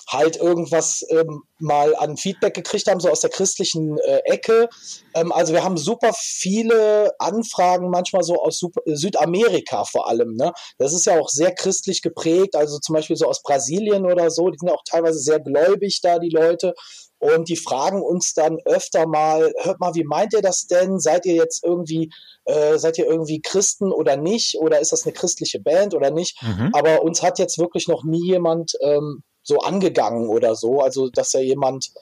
halt 0.08 0.36
irgendwas 0.36 1.04
ähm, 1.10 1.42
mal 1.58 1.94
an 1.96 2.16
Feedback 2.16 2.54
gekriegt 2.54 2.88
haben, 2.88 3.00
so 3.00 3.10
aus 3.10 3.20
der 3.20 3.30
christlichen 3.30 3.98
äh, 3.98 4.20
Ecke. 4.24 4.68
Ähm, 5.14 5.32
also 5.32 5.52
wir 5.52 5.64
haben 5.64 5.76
super 5.76 6.12
viele 6.14 7.12
Anfragen, 7.18 7.90
manchmal 7.90 8.22
so 8.22 8.36
aus 8.36 8.58
super, 8.58 8.82
Südamerika 8.86 9.84
vor 9.84 10.08
allem. 10.08 10.34
Ne? 10.34 10.52
Das 10.78 10.92
ist 10.92 11.06
ja 11.06 11.18
auch 11.18 11.28
sehr 11.28 11.52
christlich 11.54 12.02
geprägt, 12.02 12.54
also 12.54 12.78
zum 12.78 12.94
Beispiel 12.94 13.16
so 13.16 13.26
aus 13.26 13.42
Brasilien 13.42 14.06
oder 14.06 14.30
so, 14.30 14.50
die 14.50 14.58
sind 14.58 14.70
auch 14.70 14.82
teilweise 14.84 15.18
sehr 15.18 15.40
gläubig 15.40 16.00
da, 16.02 16.18
die 16.18 16.30
Leute. 16.30 16.74
Und 17.18 17.48
die 17.48 17.56
fragen 17.56 18.02
uns 18.02 18.34
dann 18.34 18.58
öfter 18.66 19.06
mal, 19.06 19.52
hört 19.62 19.80
mal, 19.80 19.94
wie 19.94 20.04
meint 20.04 20.34
ihr 20.34 20.42
das 20.42 20.66
denn? 20.66 21.00
Seid 21.00 21.24
ihr 21.24 21.34
jetzt 21.34 21.64
irgendwie, 21.64 22.10
äh, 22.44 22.76
seid 22.76 22.98
ihr 22.98 23.06
irgendwie 23.06 23.40
Christen 23.40 23.90
oder 23.90 24.18
nicht? 24.18 24.58
Oder 24.58 24.80
ist 24.80 24.92
das 24.92 25.04
eine 25.04 25.14
christliche 25.14 25.58
Band 25.58 25.94
oder 25.94 26.10
nicht? 26.10 26.40
Mhm. 26.42 26.70
Aber 26.74 27.02
uns 27.02 27.22
hat 27.22 27.38
jetzt 27.38 27.58
wirklich 27.58 27.88
noch 27.88 28.04
nie 28.04 28.22
jemand 28.26 28.72
ähm, 28.82 29.22
so 29.46 29.58
angegangen 29.58 30.28
oder 30.28 30.56
so. 30.56 30.80
Also, 30.80 31.08
dass 31.08 31.32
ja 31.32 31.40
jemand 31.40 31.92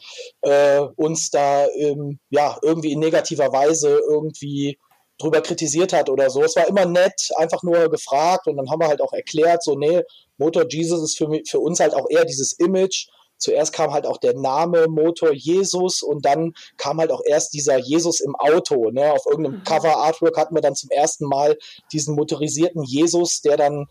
äh, 0.40 0.80
uns 0.96 1.30
da 1.30 1.66
ähm, 1.76 2.18
ja 2.30 2.58
irgendwie 2.62 2.92
in 2.92 3.00
negativer 3.00 3.52
Weise 3.52 4.00
irgendwie 4.08 4.78
drüber 5.18 5.42
kritisiert 5.42 5.92
hat 5.92 6.08
oder 6.08 6.30
so. 6.30 6.42
Es 6.42 6.56
war 6.56 6.66
immer 6.66 6.86
nett, 6.86 7.30
einfach 7.36 7.62
nur 7.62 7.88
gefragt 7.88 8.48
und 8.48 8.56
dann 8.56 8.70
haben 8.70 8.80
wir 8.80 8.88
halt 8.88 9.00
auch 9.00 9.12
erklärt, 9.12 9.62
so, 9.62 9.76
nee, 9.76 10.02
Motor 10.38 10.64
Jesus 10.68 11.02
ist 11.02 11.18
für, 11.18 11.28
für 11.46 11.60
uns 11.60 11.80
halt 11.80 11.94
auch 11.94 12.06
eher 12.10 12.24
dieses 12.24 12.52
Image. 12.54 13.06
Zuerst 13.36 13.72
kam 13.72 13.92
halt 13.92 14.06
auch 14.06 14.16
der 14.16 14.34
Name 14.34 14.86
Motor 14.88 15.32
Jesus 15.32 16.02
und 16.02 16.24
dann 16.24 16.54
kam 16.78 16.98
halt 16.98 17.12
auch 17.12 17.20
erst 17.24 17.52
dieser 17.52 17.78
Jesus 17.78 18.20
im 18.20 18.34
Auto. 18.36 18.90
Ne? 18.90 19.12
Auf 19.12 19.26
irgendeinem 19.26 19.58
mhm. 19.58 19.64
Cover-Artwork 19.64 20.36
hatten 20.36 20.54
wir 20.54 20.62
dann 20.62 20.74
zum 20.74 20.90
ersten 20.90 21.26
Mal 21.26 21.58
diesen 21.92 22.14
motorisierten 22.14 22.82
Jesus, 22.82 23.42
der 23.42 23.56
dann 23.56 23.86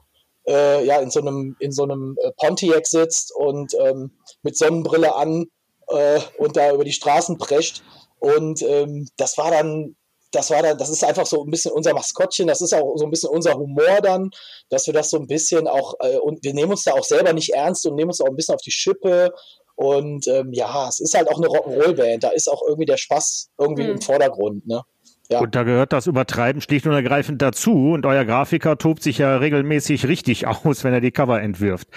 äh, 0.47 0.85
ja 0.85 0.99
in 0.99 1.09
so 1.09 1.19
einem 1.19 1.55
in 1.59 1.71
so 1.71 1.83
einem 1.83 2.17
äh, 2.21 2.31
Pontiac 2.37 2.87
sitzt 2.87 3.33
und 3.35 3.73
ähm, 3.79 4.11
mit 4.41 4.57
Sonnenbrille 4.57 5.15
an 5.15 5.45
äh, 5.87 6.19
und 6.37 6.57
da 6.57 6.71
über 6.71 6.83
die 6.83 6.93
Straßen 6.93 7.37
prescht 7.37 7.83
und 8.19 8.61
ähm, 8.61 9.07
das 9.17 9.37
war 9.37 9.51
dann 9.51 9.95
das 10.33 10.49
war 10.49 10.63
dann, 10.63 10.77
das 10.77 10.89
ist 10.89 11.03
einfach 11.03 11.25
so 11.25 11.43
ein 11.43 11.51
bisschen 11.51 11.71
unser 11.71 11.93
Maskottchen, 11.93 12.47
das 12.47 12.61
ist 12.61 12.73
auch 12.73 12.97
so 12.97 13.05
ein 13.05 13.11
bisschen 13.11 13.29
unser 13.29 13.53
Humor 13.53 14.01
dann, 14.01 14.31
dass 14.69 14.87
wir 14.87 14.93
das 14.93 15.09
so 15.11 15.17
ein 15.17 15.27
bisschen 15.27 15.67
auch, 15.67 15.93
äh, 15.99 16.17
und 16.17 16.43
wir 16.43 16.53
nehmen 16.53 16.71
uns 16.71 16.83
da 16.83 16.93
auch 16.93 17.03
selber 17.03 17.33
nicht 17.33 17.53
ernst 17.53 17.85
und 17.85 17.95
nehmen 17.95 18.09
uns 18.09 18.19
auch 18.19 18.27
ein 18.27 18.35
bisschen 18.35 18.55
auf 18.55 18.61
die 18.61 18.71
Schippe. 18.71 19.31
Und 19.75 20.27
ähm, 20.27 20.51
ja, 20.51 20.87
es 20.87 20.99
ist 20.99 21.13
halt 21.13 21.29
auch 21.29 21.37
eine 21.37 21.47
Rock'n'Roll-Band, 21.47 22.23
da 22.23 22.29
ist 22.29 22.49
auch 22.49 22.61
irgendwie 22.67 22.85
der 22.85 22.97
Spaß 22.97 23.49
irgendwie 23.57 23.83
hm. 23.83 23.91
im 23.91 24.01
Vordergrund, 24.01 24.67
ne? 24.67 24.81
Ja. 25.29 25.39
Und 25.39 25.55
da 25.55 25.63
gehört 25.63 25.93
das 25.93 26.07
Übertreiben 26.07 26.61
schlicht 26.61 26.85
und 26.85 26.93
ergreifend 26.93 27.41
dazu. 27.41 27.91
Und 27.93 28.05
euer 28.05 28.25
Grafiker 28.25 28.77
tobt 28.77 29.01
sich 29.01 29.19
ja 29.19 29.37
regelmäßig 29.37 30.07
richtig 30.07 30.47
aus, 30.47 30.83
wenn 30.83 30.93
er 30.93 31.01
die 31.01 31.11
Cover 31.11 31.41
entwirft. 31.41 31.87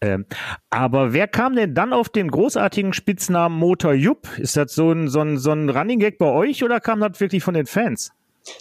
Ähm, 0.00 0.26
aber 0.70 1.12
wer 1.12 1.28
kam 1.28 1.54
denn 1.54 1.74
dann 1.74 1.92
auf 1.92 2.08
den 2.08 2.30
großartigen 2.30 2.92
Spitznamen 2.92 3.58
Motor 3.58 3.94
Jupp? 3.94 4.28
Ist 4.38 4.56
das 4.56 4.74
so 4.74 4.90
ein, 4.90 5.08
so 5.08 5.20
ein, 5.20 5.38
so 5.38 5.52
ein 5.52 5.70
Running 5.70 6.00
Gag 6.00 6.18
bei 6.18 6.26
euch 6.26 6.64
oder 6.64 6.80
kam 6.80 7.00
das 7.00 7.20
wirklich 7.20 7.42
von 7.44 7.54
den 7.54 7.66
Fans? 7.66 8.12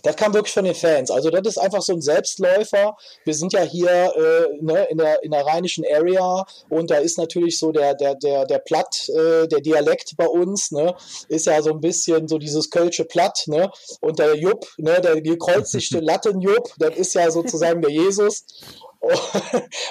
Das 0.04 0.16
kam 0.16 0.34
wirklich 0.34 0.54
von 0.54 0.66
den 0.66 0.76
Fans. 0.76 1.12
Also 1.12 1.30
das 1.30 1.42
ist 1.46 1.58
einfach 1.58 1.82
so 1.82 1.94
ein 1.94 2.02
Selbstläufer. 2.02 2.96
Wir 3.26 3.34
sind 3.34 3.54
ja 3.54 3.62
hier 3.62 3.90
äh, 3.90 4.58
ne, 4.62 4.88
in, 4.90 4.98
der, 4.98 5.24
in 5.24 5.32
der 5.32 5.46
rheinischen 5.46 5.86
Area 5.86 6.46
und 6.70 6.90
da 6.90 6.96
ist 6.98 7.18
natürlich 7.18 7.60
so 7.60 7.72
der, 7.72 7.94
der, 7.96 8.16
der, 8.16 8.46
der 8.46 8.60
Platt, 8.60 9.10
äh, 9.10 9.48
der 9.48 9.62
Dialekt 9.62 10.16
bei 10.18 10.28
uns, 10.28 10.72
ne, 10.72 10.96
ist 11.28 11.46
ja 11.46 11.62
so 11.62 11.72
ein 11.72 11.82
bisschen 11.82 12.28
so 12.28 12.38
dieses 12.38 12.70
Kölsche 12.70 13.06
Platt, 13.06 13.44
ne? 13.48 13.70
Und 14.02 14.20
der 14.20 14.36
Jupp, 14.36 14.66
ne, 14.78 15.00
der 15.02 15.22
gekreuzigte 15.22 16.00
Lattenjupp, 16.02 16.74
das 16.78 16.96
ist 16.96 17.16
ja 17.16 17.30
sozusagen 17.32 17.82
der 17.82 17.92
Jesus. 17.92 18.46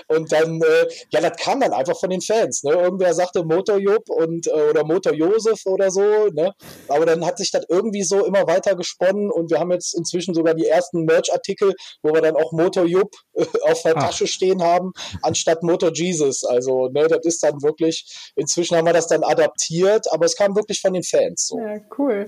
Und 0.09 0.33
dann, 0.33 0.61
äh, 0.61 0.87
ja, 1.11 1.20
das 1.20 1.37
kam 1.37 1.61
dann 1.61 1.72
einfach 1.72 1.98
von 1.98 2.11
den 2.11 2.20
Fans. 2.20 2.62
Ne? 2.62 2.72
Irgendwer 2.72 3.14
sagte 3.14 3.44
Motorjupp 3.44 4.09
und 4.09 4.46
äh, 4.46 4.70
oder 4.70 4.85
Motor 4.85 5.12
Josef 5.12 5.66
oder 5.66 5.90
so. 5.90 6.03
Ne? 6.33 6.53
Aber 6.88 7.07
dann 7.07 7.25
hat 7.27 7.38
sich 7.38 7.51
das 7.51 7.64
irgendwie 7.68 8.03
so 8.03 8.25
immer 8.25 8.46
weiter 8.46 8.75
gesponnen 8.75 9.31
und 9.31 9.51
wir 9.51 9.59
haben 9.59 9.70
jetzt 9.72 9.94
inzwischen 9.94 10.35
sogar 10.35 10.55
die 10.55 10.66
ersten 10.66 11.05
Merch-Artikel, 11.05 11.75
wo 12.03 12.14
wir 12.14 12.22
dann 12.22 12.37
auch 12.37 12.53
Motor 12.53 12.85
Jupp 12.85 13.14
äh, 13.35 13.44
auf 13.62 13.83
der 13.83 13.96
Ach. 13.96 14.07
Tasche 14.07 14.27
stehen 14.27 14.62
haben, 14.62 14.92
anstatt 15.22 15.62
Motor 15.62 15.92
Jesus. 15.92 16.44
Also, 16.44 16.88
ne, 16.88 17.07
das 17.09 17.25
ist 17.25 17.42
dann 17.42 17.62
wirklich, 17.62 18.33
inzwischen 18.37 18.77
haben 18.77 18.87
wir 18.87 18.92
das 18.92 19.09
dann 19.09 19.22
adaptiert, 19.25 20.07
aber 20.12 20.27
es 20.27 20.37
kam 20.37 20.57
wirklich 20.57 20.81
von 20.81 20.92
den 20.92 21.03
Fans. 21.03 21.48
So. 21.48 21.59
Ja, 21.59 21.79
cool. 21.98 22.27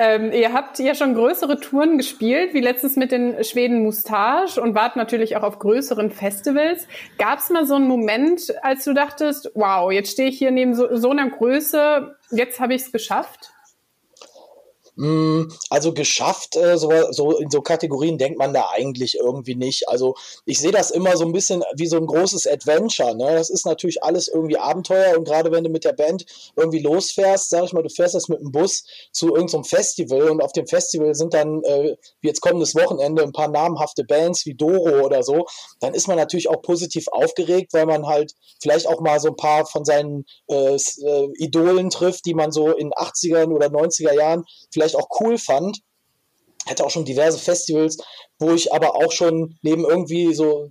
Ähm, 0.00 0.32
ihr 0.32 0.52
habt 0.52 0.78
ja 0.78 0.94
schon 0.94 1.14
größere 1.14 1.58
Touren 1.58 1.98
gespielt, 1.98 2.54
wie 2.54 2.60
letztes 2.60 2.94
mit 2.96 3.10
den 3.10 3.42
Schweden 3.42 3.82
Moustache 3.82 4.60
und 4.60 4.74
wart 4.74 4.94
natürlich 4.94 5.36
auch 5.36 5.42
auf 5.42 5.58
größeren 5.58 6.07
Festivals. 6.10 6.86
Gab 7.18 7.38
es 7.38 7.50
mal 7.50 7.66
so 7.66 7.74
einen 7.74 7.88
Moment, 7.88 8.54
als 8.62 8.84
du 8.84 8.94
dachtest, 8.94 9.50
wow, 9.54 9.90
jetzt 9.92 10.12
stehe 10.12 10.28
ich 10.28 10.38
hier 10.38 10.50
neben 10.50 10.74
so, 10.74 10.96
so 10.96 11.10
einer 11.10 11.28
Größe, 11.30 12.16
jetzt 12.30 12.60
habe 12.60 12.74
ich 12.74 12.82
es 12.82 12.92
geschafft? 12.92 13.52
Mm, 14.98 15.44
also 15.70 15.92
geschafft, 15.92 16.56
äh, 16.56 16.76
so, 16.76 16.90
so 17.12 17.38
in 17.38 17.50
so 17.50 17.62
Kategorien 17.62 18.18
denkt 18.18 18.36
man 18.36 18.52
da 18.52 18.70
eigentlich 18.72 19.16
irgendwie 19.16 19.54
nicht. 19.54 19.88
Also 19.88 20.16
ich 20.44 20.58
sehe 20.58 20.72
das 20.72 20.90
immer 20.90 21.16
so 21.16 21.24
ein 21.24 21.30
bisschen 21.30 21.62
wie 21.76 21.86
so 21.86 21.98
ein 21.98 22.06
großes 22.06 22.48
Adventure. 22.48 23.14
Ne? 23.14 23.32
Das 23.36 23.48
ist 23.48 23.64
natürlich 23.64 24.02
alles 24.02 24.26
irgendwie 24.26 24.58
Abenteuer 24.58 25.16
und 25.16 25.22
gerade 25.22 25.52
wenn 25.52 25.62
du 25.62 25.70
mit 25.70 25.84
der 25.84 25.92
Band 25.92 26.26
irgendwie 26.56 26.80
losfährst, 26.80 27.48
sag 27.48 27.62
ich 27.62 27.72
mal, 27.72 27.84
du 27.84 27.90
fährst 27.90 28.14
jetzt 28.14 28.28
mit 28.28 28.40
dem 28.40 28.50
Bus 28.50 28.82
zu 29.12 29.36
irgendeinem 29.36 29.62
Festival 29.62 30.30
und 30.30 30.42
auf 30.42 30.50
dem 30.50 30.66
Festival 30.66 31.14
sind 31.14 31.32
dann, 31.32 31.62
äh, 31.62 31.96
wie 32.20 32.26
jetzt 32.26 32.40
kommendes 32.40 32.74
Wochenende, 32.74 33.22
ein 33.22 33.30
paar 33.30 33.48
namhafte 33.48 34.02
Bands 34.02 34.46
wie 34.46 34.54
Doro 34.54 35.06
oder 35.06 35.22
so, 35.22 35.46
dann 35.78 35.94
ist 35.94 36.08
man 36.08 36.16
natürlich 36.16 36.50
auch 36.50 36.60
positiv 36.60 37.06
aufgeregt, 37.12 37.72
weil 37.72 37.86
man 37.86 38.08
halt 38.08 38.32
vielleicht 38.60 38.88
auch 38.88 39.00
mal 39.00 39.20
so 39.20 39.28
ein 39.28 39.36
paar 39.36 39.64
von 39.64 39.84
seinen 39.84 40.24
äh, 40.48 40.74
äh 40.74 41.28
Idolen 41.38 41.90
trifft, 41.90 42.26
die 42.26 42.34
man 42.34 42.50
so 42.50 42.72
in 42.72 42.90
80ern 42.90 43.52
oder 43.52 43.68
90er 43.68 44.12
Jahren 44.12 44.44
vielleicht 44.72 44.87
vielleicht 44.88 44.96
auch 44.96 45.20
cool 45.20 45.38
fand. 45.38 45.80
Hätte 46.66 46.84
auch 46.84 46.90
schon 46.90 47.04
diverse 47.04 47.38
Festivals, 47.38 47.98
wo 48.38 48.52
ich 48.52 48.72
aber 48.72 48.94
auch 48.96 49.12
schon 49.12 49.56
neben 49.62 49.84
irgendwie 49.84 50.34
so 50.34 50.70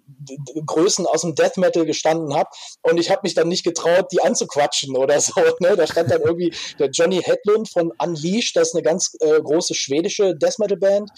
Größen 0.66 1.06
aus 1.06 1.22
dem 1.22 1.36
Death 1.36 1.58
Metal 1.58 1.86
gestanden 1.86 2.34
habe 2.36 2.50
und 2.82 3.00
ich 3.00 3.10
habe 3.10 3.22
mich 3.24 3.34
dann 3.34 3.48
nicht 3.48 3.64
getraut, 3.64 4.08
die 4.12 4.22
anzuquatschen 4.22 4.96
oder 4.96 5.20
so. 5.22 5.34
Ne? 5.60 5.76
Da 5.76 5.88
stand 5.88 6.12
dann 6.12 6.22
irgendwie 6.22 6.54
der 6.80 6.90
Johnny 6.90 7.22
Hedlund 7.22 7.70
von 7.70 7.92
Unleashed, 7.98 8.56
das 8.56 8.70
ist 8.70 8.76
eine 8.76 8.84
ganz 8.84 9.16
äh, 9.20 9.42
große 9.42 9.74
schwedische 9.74 10.36
Death 10.36 10.60
Metal 10.60 10.78
Band 10.78 11.12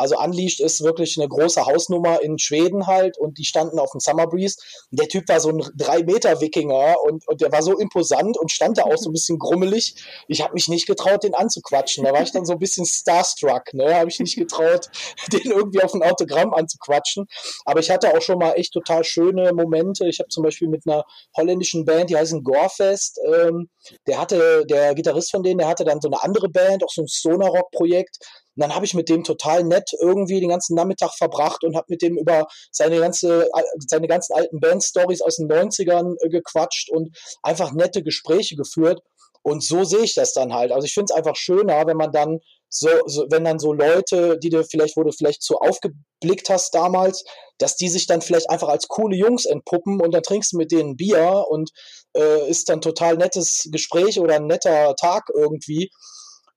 also 0.00 0.18
Unleashed 0.18 0.60
ist 0.60 0.82
wirklich 0.82 1.18
eine 1.18 1.28
große 1.28 1.66
Hausnummer 1.66 2.22
in 2.22 2.38
Schweden 2.38 2.86
halt 2.86 3.18
und 3.18 3.36
die 3.36 3.44
standen 3.44 3.78
auf 3.78 3.90
dem 3.92 4.00
Summer 4.00 4.26
Breeze. 4.26 4.56
Der 4.90 5.08
Typ 5.08 5.28
war 5.28 5.40
so 5.40 5.50
ein 5.50 5.62
drei 5.76 6.02
Meter 6.02 6.40
Wikinger 6.40 6.96
und, 7.04 7.28
und 7.28 7.42
der 7.42 7.52
war 7.52 7.62
so 7.62 7.76
imposant 7.78 8.38
und 8.38 8.50
stand 8.50 8.78
da 8.78 8.84
auch 8.84 8.96
so 8.96 9.10
ein 9.10 9.12
bisschen 9.12 9.38
grummelig. 9.38 9.94
Ich 10.26 10.42
habe 10.42 10.54
mich 10.54 10.68
nicht 10.68 10.86
getraut, 10.86 11.22
den 11.22 11.34
anzuquatschen. 11.34 12.04
Da 12.04 12.12
war 12.14 12.22
ich 12.22 12.32
dann 12.32 12.46
so 12.46 12.54
ein 12.54 12.58
bisschen 12.58 12.86
starstruck. 12.86 13.74
Ne? 13.74 13.94
Habe 13.94 14.08
ich 14.08 14.18
nicht 14.20 14.36
getraut, 14.36 14.88
den 15.32 15.50
irgendwie 15.50 15.82
auf 15.82 15.89
ein 15.94 16.02
Autogramm 16.02 16.54
anzuquatschen. 16.54 17.26
Aber 17.64 17.80
ich 17.80 17.90
hatte 17.90 18.16
auch 18.16 18.22
schon 18.22 18.38
mal 18.38 18.52
echt 18.52 18.72
total 18.72 19.04
schöne 19.04 19.52
Momente. 19.52 20.08
Ich 20.08 20.18
habe 20.18 20.28
zum 20.28 20.44
Beispiel 20.44 20.68
mit 20.68 20.82
einer 20.86 21.04
holländischen 21.36 21.84
Band, 21.84 22.10
die 22.10 22.16
heißen 22.16 22.42
Gorefest, 22.42 23.20
ähm, 23.26 23.68
der 24.06 24.20
hatte, 24.20 24.64
der 24.66 24.94
Gitarrist 24.94 25.30
von 25.30 25.42
denen, 25.42 25.58
der 25.58 25.68
hatte 25.68 25.84
dann 25.84 26.00
so 26.00 26.08
eine 26.08 26.22
andere 26.22 26.48
Band, 26.48 26.84
auch 26.84 26.90
so 26.90 27.02
ein 27.02 27.08
Stoner-Rock-Projekt. 27.08 28.18
Und 28.56 28.62
dann 28.62 28.74
habe 28.74 28.84
ich 28.84 28.94
mit 28.94 29.08
dem 29.08 29.24
total 29.24 29.64
nett 29.64 29.90
irgendwie 30.00 30.40
den 30.40 30.48
ganzen 30.48 30.74
Nachmittag 30.74 31.12
verbracht 31.16 31.64
und 31.64 31.76
habe 31.76 31.86
mit 31.88 32.02
dem 32.02 32.18
über 32.18 32.46
seine 32.70 32.98
ganze, 32.98 33.48
seine 33.86 34.08
ganzen 34.08 34.34
alten 34.34 34.60
Band-Stories 34.60 35.22
aus 35.22 35.36
den 35.36 35.48
90ern 35.48 36.16
äh, 36.20 36.28
gequatscht 36.28 36.90
und 36.90 37.16
einfach 37.42 37.72
nette 37.72 38.02
Gespräche 38.02 38.56
geführt. 38.56 39.00
Und 39.42 39.64
so 39.64 39.84
sehe 39.84 40.00
ich 40.00 40.14
das 40.14 40.32
dann 40.32 40.52
halt. 40.52 40.72
Also 40.72 40.86
ich 40.86 40.94
finde 40.94 41.12
es 41.12 41.16
einfach 41.16 41.36
schöner, 41.36 41.86
wenn 41.86 41.96
man 41.96 42.12
dann 42.12 42.40
so, 42.68 42.88
so, 43.06 43.26
wenn 43.30 43.44
dann 43.44 43.58
so 43.58 43.72
Leute, 43.72 44.38
die 44.38 44.48
du 44.48 44.64
vielleicht, 44.64 44.96
wo 44.96 45.02
du 45.02 45.12
vielleicht 45.12 45.42
so 45.42 45.58
aufgeblickt 45.58 46.48
hast 46.48 46.74
damals, 46.74 47.24
dass 47.58 47.76
die 47.76 47.88
sich 47.88 48.06
dann 48.06 48.22
vielleicht 48.22 48.48
einfach 48.48 48.68
als 48.68 48.86
coole 48.86 49.16
Jungs 49.16 49.44
entpuppen 49.44 50.00
und 50.00 50.12
dann 50.12 50.22
trinkst 50.22 50.52
du 50.52 50.56
mit 50.56 50.70
denen 50.70 50.96
Bier 50.96 51.46
und 51.48 51.70
äh, 52.16 52.48
ist 52.48 52.68
dann 52.68 52.80
total 52.80 53.16
nettes 53.16 53.68
Gespräch 53.72 54.20
oder 54.20 54.36
ein 54.36 54.46
netter 54.46 54.94
Tag 54.94 55.24
irgendwie. 55.34 55.90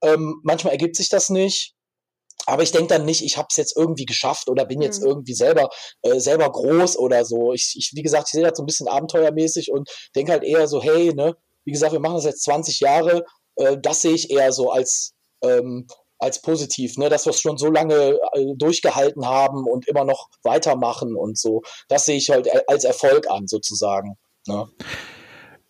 Ähm, 0.04 0.40
manchmal 0.44 0.74
ergibt 0.74 0.96
sich 0.96 1.10
das 1.10 1.30
nicht. 1.30 1.74
Aber 2.46 2.62
ich 2.62 2.72
denke 2.72 2.88
dann 2.88 3.06
nicht, 3.06 3.24
ich 3.24 3.38
habe 3.38 3.48
es 3.50 3.58
jetzt 3.58 3.78
irgendwie 3.78 4.06
geschafft 4.06 4.50
oder 4.50 4.66
bin 4.66 4.82
jetzt 4.82 5.02
mhm. 5.02 5.08
irgendwie 5.08 5.34
selber 5.34 5.70
äh, 6.02 6.20
selber 6.20 6.52
groß 6.52 6.98
oder 6.98 7.24
so. 7.24 7.54
Ich, 7.54 7.76
ich 7.78 7.92
wie 7.94 8.04
gesagt, 8.04 8.28
ich 8.28 8.32
sehe 8.34 8.44
das 8.44 8.58
so 8.58 8.64
ein 8.64 8.66
bisschen 8.66 8.90
abenteuermäßig 8.90 9.72
und 9.72 9.90
denke 10.16 10.34
halt 10.34 10.44
eher 10.44 10.68
so, 10.68 10.84
hey, 10.84 11.14
ne, 11.14 11.38
wie 11.66 11.72
gesagt, 11.72 11.94
wir 11.94 12.00
machen 12.00 12.16
das 12.16 12.26
jetzt 12.26 12.44
20 12.44 12.80
Jahre. 12.80 13.26
Äh, 13.56 13.78
das 13.82 14.02
sehe 14.02 14.14
ich 14.14 14.30
eher 14.32 14.52
so 14.52 14.72
als 14.72 15.14
ähm, 15.44 15.88
als 16.20 16.42
positiv, 16.42 16.98
ne, 16.98 17.10
dass 17.10 17.26
wir 17.26 17.32
es 17.32 17.42
schon 17.42 17.58
so 17.58 17.70
lange 17.70 18.18
äh, 18.34 18.56
durchgehalten 18.56 19.26
haben 19.26 19.66
und 19.66 19.88
immer 19.88 20.06
noch 20.06 20.30
weitermachen 20.44 21.16
und 21.16 21.38
so. 21.38 21.62
Das 21.90 22.06
sehe 22.06 22.16
ich 22.16 22.30
halt 22.30 22.50
als 22.70 22.86
Erfolg 22.86 23.30
an, 23.30 23.48
sozusagen. 23.48 24.18
Ne? 24.48 24.68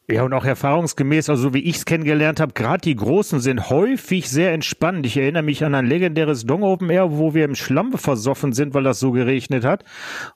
Ja, 0.09 0.23
und 0.23 0.33
auch 0.33 0.43
erfahrungsgemäß, 0.43 1.29
also 1.29 1.43
so 1.43 1.53
wie 1.53 1.63
ich 1.63 1.77
es 1.77 1.85
kennengelernt 1.85 2.41
habe, 2.41 2.51
gerade 2.51 2.81
die 2.81 2.95
Großen 2.95 3.39
sind 3.39 3.69
häufig 3.69 4.29
sehr 4.29 4.51
entspannt. 4.51 5.05
Ich 5.05 5.15
erinnere 5.15 5.43
mich 5.43 5.63
an 5.63 5.73
ein 5.75 5.85
legendäres 5.85 6.45
Dong 6.45 6.61
Open 6.61 6.89
Air, 6.89 7.17
wo 7.17 7.33
wir 7.33 7.45
im 7.45 7.55
Schlamm 7.55 7.93
versoffen 7.93 8.51
sind, 8.51 8.73
weil 8.73 8.83
das 8.83 8.99
so 8.99 9.13
geregnet 9.13 9.63
hat. 9.63 9.85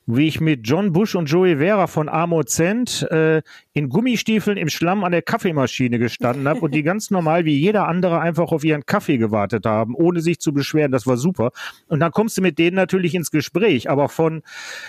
Wie 0.06 0.26
ich 0.26 0.40
mit 0.40 0.66
John 0.66 0.94
Bush 0.94 1.14
und 1.14 1.26
Joey 1.26 1.58
Vera 1.58 1.86
von 1.86 2.08
Amo 2.08 2.44
Cent 2.44 3.02
äh, 3.10 3.42
in 3.74 3.90
Gummistiefeln 3.90 4.56
im 4.56 4.70
Schlamm 4.70 5.04
an 5.04 5.12
der 5.12 5.20
Kaffeemaschine 5.20 5.98
gestanden 5.98 6.48
habe 6.48 6.60
und 6.60 6.74
die 6.74 6.82
ganz 6.82 7.10
normal 7.10 7.44
wie 7.44 7.58
jeder 7.58 7.88
andere 7.88 8.20
einfach 8.20 8.52
auf 8.52 8.64
ihren 8.64 8.86
Kaffee 8.86 9.18
gewartet 9.18 9.66
haben, 9.66 9.94
ohne 9.94 10.22
sich 10.22 10.38
zu 10.38 10.54
beschweren. 10.54 10.92
Das 10.92 11.06
war 11.06 11.18
super. 11.18 11.50
Und 11.88 12.00
dann 12.00 12.12
kommst 12.12 12.38
du 12.38 12.40
mit 12.40 12.58
denen 12.58 12.76
natürlich 12.76 13.14
ins 13.14 13.30
Gespräch, 13.30 13.90
aber 13.90 14.08
von 14.08 14.40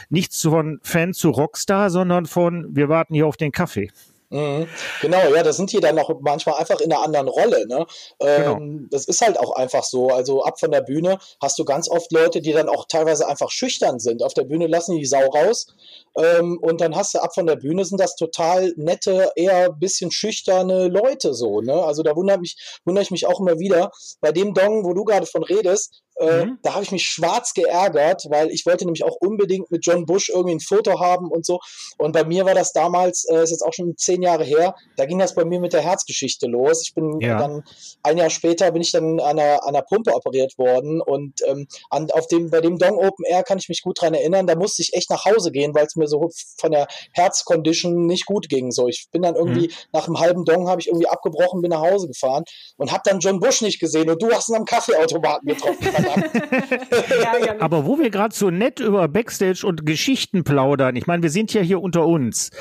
nichts 0.09 0.41
von 0.41 0.79
Fan 0.83 1.11
zu 1.11 1.31
Rockstar, 1.31 1.89
sondern 1.89 2.27
von 2.27 2.73
wir 2.73 2.87
warten 2.87 3.13
hier 3.13 3.27
auf 3.27 3.35
den 3.35 3.51
Kaffee. 3.51 3.89
Mhm. 4.31 4.67
Genau, 5.01 5.33
ja, 5.33 5.41
da 5.41 5.51
sind 5.51 5.71
die 5.71 5.79
dann 5.79 5.95
noch 5.95 6.11
manchmal 6.21 6.55
einfach 6.55 6.79
in 6.81 6.93
einer 6.93 7.01
anderen 7.01 7.27
Rolle. 7.27 7.67
Ne? 7.67 7.85
Ähm, 8.19 8.43
genau. 8.43 8.87
Das 8.91 9.05
ist 9.05 9.21
halt 9.21 9.39
auch 9.39 9.55
einfach 9.55 9.83
so. 9.83 10.09
Also 10.09 10.43
ab 10.43 10.59
von 10.59 10.69
der 10.69 10.81
Bühne 10.81 11.17
hast 11.41 11.57
du 11.57 11.65
ganz 11.65 11.89
oft 11.89 12.11
Leute, 12.11 12.39
die 12.39 12.51
dann 12.51 12.69
auch 12.69 12.85
teilweise 12.87 13.27
einfach 13.27 13.49
schüchtern 13.49 13.99
sind. 13.99 14.21
Auf 14.21 14.35
der 14.35 14.43
Bühne 14.43 14.67
lassen 14.67 14.97
die 14.97 15.05
Sau 15.05 15.25
raus. 15.29 15.67
Ähm, 16.15 16.59
und 16.61 16.79
dann 16.79 16.95
hast 16.95 17.15
du 17.15 17.19
ab 17.19 17.33
von 17.33 17.47
der 17.47 17.55
Bühne 17.55 17.85
sind 17.85 17.99
das 17.99 18.15
total 18.15 18.71
nette, 18.75 19.31
eher 19.35 19.71
bisschen 19.71 20.11
schüchterne 20.11 20.89
Leute 20.89 21.33
so. 21.33 21.61
Ne? 21.61 21.73
Also 21.73 22.03
da 22.03 22.15
wundert 22.15 22.41
mich, 22.41 22.79
wundere 22.85 23.03
ich 23.03 23.11
mich 23.11 23.25
auch 23.25 23.39
immer 23.39 23.57
wieder. 23.57 23.91
Bei 24.21 24.31
dem 24.31 24.53
Dong, 24.53 24.83
wo 24.85 24.93
du 24.93 25.05
gerade 25.05 25.25
von 25.25 25.43
redest, 25.43 26.03
äh, 26.19 26.45
mhm. 26.45 26.59
Da 26.61 26.73
habe 26.73 26.83
ich 26.83 26.91
mich 26.91 27.05
schwarz 27.05 27.53
geärgert, 27.53 28.25
weil 28.29 28.51
ich 28.51 28.65
wollte 28.65 28.85
nämlich 28.85 29.03
auch 29.03 29.15
unbedingt 29.21 29.71
mit 29.71 29.85
John 29.85 30.05
Bush 30.05 30.29
irgendwie 30.29 30.55
ein 30.55 30.59
Foto 30.59 30.99
haben 30.99 31.31
und 31.31 31.45
so. 31.45 31.59
Und 31.97 32.11
bei 32.11 32.23
mir 32.23 32.45
war 32.45 32.53
das 32.53 32.73
damals, 32.73 33.25
äh, 33.29 33.43
ist 33.43 33.51
jetzt 33.51 33.63
auch 33.63 33.73
schon 33.73 33.95
zehn 33.97 34.21
Jahre 34.21 34.43
her, 34.43 34.75
da 34.97 35.05
ging 35.05 35.19
das 35.19 35.33
bei 35.33 35.45
mir 35.45 35.59
mit 35.59 35.73
der 35.73 35.81
Herzgeschichte 35.81 36.47
los. 36.47 36.83
Ich 36.83 36.93
bin 36.93 37.19
ja. 37.21 37.37
dann, 37.37 37.63
ein 38.03 38.17
Jahr 38.17 38.29
später 38.29 38.71
bin 38.71 38.81
ich 38.81 38.91
dann 38.91 39.19
an 39.19 39.39
einer, 39.39 39.63
an 39.63 39.75
einer 39.75 39.81
Pumpe 39.81 40.13
operiert 40.13 40.57
worden 40.57 41.01
und 41.01 41.41
ähm, 41.47 41.67
an, 41.89 42.09
auf 42.11 42.27
dem, 42.27 42.49
bei 42.49 42.61
dem 42.61 42.77
Dong 42.77 42.97
Open 42.97 43.25
Air 43.25 43.43
kann 43.43 43.57
ich 43.57 43.69
mich 43.69 43.81
gut 43.81 44.01
dran 44.01 44.13
erinnern, 44.13 44.45
da 44.45 44.55
musste 44.55 44.81
ich 44.81 44.93
echt 44.93 45.09
nach 45.09 45.23
Hause 45.25 45.51
gehen, 45.51 45.73
weil 45.73 45.85
es 45.85 45.95
mir 45.95 46.07
so 46.07 46.29
von 46.57 46.71
der 46.71 46.87
Herzcondition 47.13 48.05
nicht 48.05 48.25
gut 48.25 48.49
ging. 48.49 48.71
So, 48.71 48.87
ich 48.87 49.07
bin 49.11 49.21
dann 49.21 49.35
irgendwie 49.35 49.67
mhm. 49.67 49.73
nach 49.93 50.07
einem 50.07 50.19
halben 50.19 50.43
Dong 50.43 50.67
habe 50.67 50.81
ich 50.81 50.87
irgendwie 50.87 51.07
abgebrochen, 51.07 51.61
bin 51.61 51.71
nach 51.71 51.81
Hause 51.81 52.07
gefahren 52.07 52.43
und 52.77 52.91
habe 52.91 53.03
dann 53.05 53.19
John 53.19 53.39
Bush 53.39 53.61
nicht 53.61 53.79
gesehen 53.79 54.09
und 54.09 54.21
du 54.21 54.31
hast 54.31 54.49
ihn 54.49 54.55
am 54.55 54.65
Kaffeeautomaten 54.65 55.47
getroffen. 55.47 55.87
Aber 57.59 57.85
wo 57.85 57.99
wir 57.99 58.09
gerade 58.09 58.35
so 58.35 58.49
nett 58.49 58.79
über 58.79 59.07
Backstage 59.07 59.65
und 59.65 59.85
Geschichten 59.85 60.43
plaudern, 60.43 60.95
ich 60.95 61.07
meine, 61.07 61.23
wir 61.23 61.29
sind 61.29 61.53
ja 61.53 61.61
hier 61.61 61.81
unter 61.81 62.05
uns. 62.05 62.51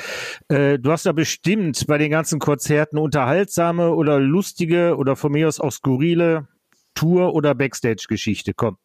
Äh, 0.49 0.79
du 0.79 0.91
hast 0.91 1.05
da 1.05 1.11
bestimmt 1.11 1.85
bei 1.87 1.97
den 1.97 2.11
ganzen 2.11 2.39
Konzerten 2.39 2.97
unterhaltsame 2.97 3.93
oder 3.93 4.19
lustige 4.19 4.95
oder 4.97 5.15
von 5.15 5.31
mir 5.31 5.47
aus 5.47 5.59
auch 5.59 5.71
skurrile 5.71 6.47
Tour- 6.95 7.33
oder 7.33 7.55
Backstage-Geschichte. 7.55 8.53
Komm. 8.53 8.77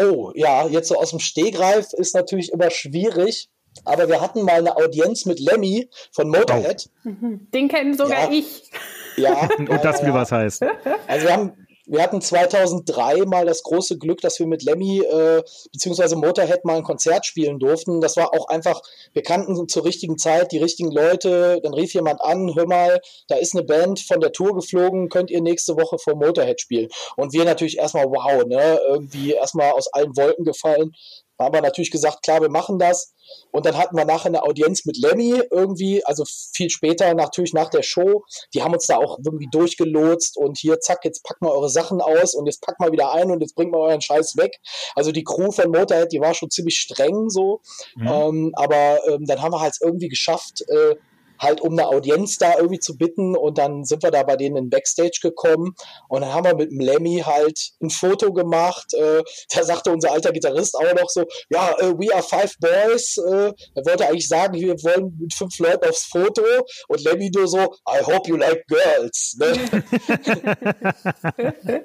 Oh, 0.00 0.32
ja, 0.34 0.66
jetzt 0.66 0.88
so 0.88 0.96
aus 0.96 1.10
dem 1.10 1.20
Stegreif 1.20 1.92
ist 1.92 2.14
natürlich 2.14 2.52
immer 2.52 2.70
schwierig. 2.70 3.48
Aber 3.84 4.08
wir 4.08 4.20
hatten 4.20 4.42
mal 4.42 4.58
eine 4.58 4.76
Audienz 4.76 5.24
mit 5.24 5.40
Lemmy 5.40 5.88
von 6.12 6.28
Motorhead. 6.28 6.88
Oh. 7.04 7.10
Den 7.52 7.68
kennen 7.68 7.96
sogar 7.96 8.30
ja. 8.30 8.38
ich. 8.38 8.70
Ja. 9.16 9.48
Und 9.58 9.68
das 9.84 10.00
ja, 10.00 10.06
will 10.06 10.14
was 10.14 10.30
heißt. 10.30 10.64
Also 11.06 11.26
wir 11.26 11.32
haben 11.32 11.63
wir 11.86 12.02
hatten 12.02 12.20
2003 12.20 13.24
mal 13.26 13.46
das 13.46 13.62
große 13.62 13.98
Glück, 13.98 14.20
dass 14.20 14.38
wir 14.38 14.46
mit 14.46 14.62
Lemmy 14.62 15.00
äh, 15.00 15.42
bzw. 15.72 16.16
Motorhead 16.16 16.64
mal 16.64 16.76
ein 16.76 16.82
Konzert 16.82 17.26
spielen 17.26 17.58
durften. 17.58 18.00
Das 18.00 18.16
war 18.16 18.32
auch 18.34 18.48
einfach, 18.48 18.80
wir 19.12 19.22
kannten 19.22 19.68
zur 19.68 19.84
richtigen 19.84 20.16
Zeit 20.16 20.52
die 20.52 20.58
richtigen 20.58 20.90
Leute. 20.90 21.60
Dann 21.62 21.74
rief 21.74 21.94
jemand 21.94 22.20
an, 22.22 22.54
hör 22.54 22.66
mal, 22.66 23.00
da 23.28 23.36
ist 23.36 23.54
eine 23.54 23.64
Band 23.64 24.00
von 24.00 24.20
der 24.20 24.32
Tour 24.32 24.54
geflogen, 24.54 25.08
könnt 25.08 25.30
ihr 25.30 25.42
nächste 25.42 25.76
Woche 25.76 25.98
vor 25.98 26.14
Motorhead 26.14 26.60
spielen? 26.60 26.88
Und 27.16 27.32
wir 27.32 27.44
natürlich 27.44 27.78
erstmal, 27.78 28.06
wow, 28.06 28.44
ne, 28.44 28.80
irgendwie 28.88 29.32
erstmal 29.32 29.72
aus 29.72 29.92
allen 29.92 30.16
Wolken 30.16 30.44
gefallen. 30.44 30.92
Da 31.38 31.44
haben 31.44 31.54
wir 31.54 31.62
natürlich 31.62 31.90
gesagt, 31.90 32.22
klar, 32.22 32.40
wir 32.40 32.48
machen 32.48 32.78
das. 32.78 33.14
Und 33.50 33.66
dann 33.66 33.76
hatten 33.76 33.96
wir 33.96 34.04
nachher 34.04 34.26
eine 34.28 34.42
Audienz 34.42 34.84
mit 34.84 34.98
Lemmy 34.98 35.42
irgendwie, 35.50 36.04
also 36.04 36.24
viel 36.54 36.70
später 36.70 37.12
natürlich 37.14 37.52
nach 37.52 37.70
der 37.70 37.82
Show. 37.82 38.24
Die 38.52 38.62
haben 38.62 38.74
uns 38.74 38.86
da 38.86 38.96
auch 38.96 39.18
irgendwie 39.24 39.48
durchgelotst 39.50 40.36
und 40.36 40.58
hier, 40.58 40.80
zack, 40.80 41.04
jetzt 41.04 41.24
packt 41.24 41.40
mal 41.40 41.50
eure 41.50 41.70
Sachen 41.70 42.00
aus 42.00 42.34
und 42.34 42.46
jetzt 42.46 42.60
packt 42.60 42.80
mal 42.80 42.92
wieder 42.92 43.12
ein 43.12 43.30
und 43.30 43.40
jetzt 43.40 43.54
bringt 43.54 43.72
mal 43.72 43.78
euren 43.78 44.00
Scheiß 44.00 44.36
weg. 44.36 44.58
Also 44.94 45.10
die 45.10 45.24
Crew 45.24 45.50
von 45.50 45.70
Motorhead, 45.70 46.12
die 46.12 46.20
war 46.20 46.34
schon 46.34 46.50
ziemlich 46.50 46.76
streng 46.76 47.30
so. 47.30 47.60
Mhm. 47.96 48.06
Ähm, 48.06 48.52
aber 48.54 49.00
ähm, 49.08 49.24
dann 49.26 49.42
haben 49.42 49.52
wir 49.52 49.60
halt 49.60 49.76
irgendwie 49.80 50.08
geschafft, 50.08 50.62
äh, 50.68 50.96
halt 51.38 51.60
um 51.60 51.72
eine 51.72 51.88
Audienz 51.88 52.38
da 52.38 52.56
irgendwie 52.56 52.78
zu 52.78 52.96
bitten 52.96 53.36
und 53.36 53.58
dann 53.58 53.84
sind 53.84 54.02
wir 54.02 54.10
da 54.10 54.22
bei 54.22 54.36
denen 54.36 54.56
in 54.56 54.70
Backstage 54.70 55.18
gekommen 55.22 55.74
und 56.08 56.22
dann 56.22 56.32
haben 56.32 56.44
wir 56.44 56.54
mit 56.54 56.70
dem 56.70 56.80
Lemmy 56.80 57.22
halt 57.24 57.72
ein 57.82 57.90
Foto 57.90 58.32
gemacht. 58.32 58.94
Äh, 58.94 59.22
da 59.54 59.64
sagte 59.64 59.90
unser 59.90 60.12
alter 60.12 60.32
Gitarrist 60.32 60.76
auch 60.76 60.94
noch 60.94 61.08
so, 61.08 61.24
ja, 61.50 61.74
uh, 61.82 61.98
we 61.98 62.14
are 62.14 62.22
five 62.22 62.54
boys. 62.60 63.18
Äh, 63.18 63.52
er 63.74 63.86
wollte 63.86 64.08
eigentlich 64.08 64.28
sagen, 64.28 64.54
wir 64.54 64.74
wollen 64.82 65.16
mit 65.20 65.34
fünf 65.34 65.58
Leuten 65.58 65.88
aufs 65.88 66.04
Foto 66.04 66.42
und 66.88 67.04
Lemmy 67.04 67.30
nur 67.34 67.48
so, 67.48 67.74
I 67.88 68.04
hope 68.04 68.28
you 68.28 68.36
like 68.36 68.64
girls. 68.66 69.36
Ne? 69.38 69.54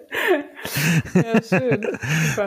ja, 1.15 1.41
schön. 1.41 1.97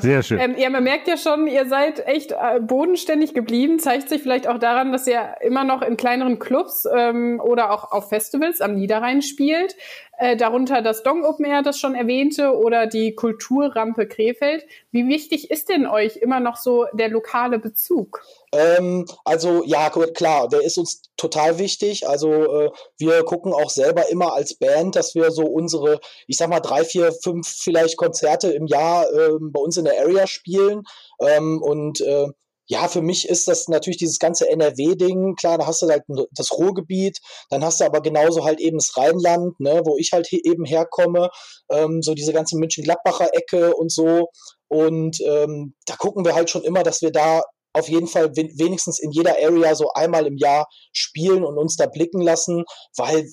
Sehr 0.00 0.22
schön. 0.22 0.38
Ähm, 0.38 0.54
ja, 0.58 0.70
man 0.70 0.84
merkt 0.84 1.08
ja 1.08 1.16
schon, 1.16 1.46
ihr 1.46 1.68
seid 1.68 2.06
echt 2.06 2.32
äh, 2.32 2.60
bodenständig 2.60 3.34
geblieben. 3.34 3.78
Zeigt 3.78 4.08
sich 4.08 4.22
vielleicht 4.22 4.46
auch 4.46 4.58
daran, 4.58 4.92
dass 4.92 5.06
ihr 5.06 5.36
immer 5.40 5.64
noch 5.64 5.82
in 5.82 5.96
kleineren 5.96 6.38
Clubs 6.38 6.84
ähm, 6.94 7.40
oder 7.42 7.72
auch 7.72 7.92
auf 7.92 8.08
Festivals 8.08 8.60
am 8.60 8.74
Niederrhein 8.74 9.22
spielt. 9.22 9.76
Äh, 10.18 10.36
darunter 10.36 10.82
das 10.82 11.02
Dong 11.02 11.24
Open 11.24 11.44
Air, 11.44 11.62
das 11.62 11.80
schon 11.80 11.94
erwähnte, 11.94 12.56
oder 12.56 12.86
die 12.86 13.14
Kulturrampe 13.14 14.06
Krefeld. 14.06 14.64
Wie 14.90 15.08
wichtig 15.08 15.50
ist 15.50 15.68
denn 15.68 15.86
euch 15.86 16.16
immer 16.16 16.38
noch 16.38 16.56
so 16.56 16.86
der 16.92 17.08
lokale 17.08 17.58
Bezug? 17.58 18.22
Ähm, 18.52 19.06
also 19.24 19.64
ja, 19.64 19.90
klar, 19.90 20.48
der 20.48 20.62
ist 20.62 20.78
uns 20.78 21.02
total 21.16 21.58
wichtig. 21.58 22.06
Also 22.06 22.30
äh, 22.30 22.70
wir 22.98 23.24
gucken 23.24 23.52
auch 23.52 23.70
selber 23.70 24.10
immer 24.10 24.34
als 24.34 24.54
Band, 24.54 24.94
dass 24.94 25.14
wir 25.14 25.30
so 25.30 25.44
unsere, 25.44 25.98
ich 26.26 26.36
sag 26.36 26.50
mal, 26.50 26.60
drei, 26.60 26.84
vier, 26.84 27.12
fünf 27.12 27.48
vielleicht 27.48 27.96
Konzerte 27.96 28.52
im 28.52 28.66
Jahr 28.66 29.10
äh, 29.12 29.30
bei 29.40 29.60
uns 29.60 29.76
in 29.76 29.86
der 29.86 29.98
Area 29.98 30.26
spielen. 30.26 30.84
Ähm, 31.20 31.60
und 31.62 32.00
äh, 32.00 32.28
ja, 32.72 32.88
für 32.88 33.02
mich 33.02 33.28
ist 33.28 33.48
das 33.48 33.68
natürlich 33.68 33.98
dieses 33.98 34.18
ganze 34.18 34.48
NRW-Ding. 34.48 35.34
Klar, 35.36 35.58
da 35.58 35.66
hast 35.66 35.82
du 35.82 35.88
halt 35.90 36.04
das 36.30 36.52
Ruhrgebiet, 36.52 37.18
dann 37.50 37.62
hast 37.62 37.80
du 37.80 37.84
aber 37.84 38.00
genauso 38.00 38.46
halt 38.46 38.60
eben 38.60 38.78
das 38.78 38.96
Rheinland, 38.96 39.60
ne, 39.60 39.82
wo 39.84 39.98
ich 39.98 40.12
halt 40.12 40.32
eben 40.32 40.64
herkomme, 40.64 41.28
ähm, 41.70 42.00
so 42.00 42.14
diese 42.14 42.32
ganze 42.32 42.56
München-Gladbacher 42.56 43.28
Ecke 43.34 43.74
und 43.74 43.92
so. 43.92 44.30
Und 44.68 45.20
ähm, 45.20 45.74
da 45.84 45.96
gucken 45.96 46.24
wir 46.24 46.34
halt 46.34 46.48
schon 46.48 46.62
immer, 46.62 46.82
dass 46.82 47.02
wir 47.02 47.12
da 47.12 47.42
auf 47.74 47.90
jeden 47.90 48.06
Fall 48.06 48.34
wenigstens 48.34 48.98
in 48.98 49.10
jeder 49.10 49.36
Area 49.42 49.74
so 49.74 49.90
einmal 49.92 50.26
im 50.26 50.38
Jahr 50.38 50.66
spielen 50.94 51.44
und 51.44 51.58
uns 51.58 51.76
da 51.76 51.86
blicken 51.86 52.22
lassen, 52.22 52.64
weil 52.96 53.26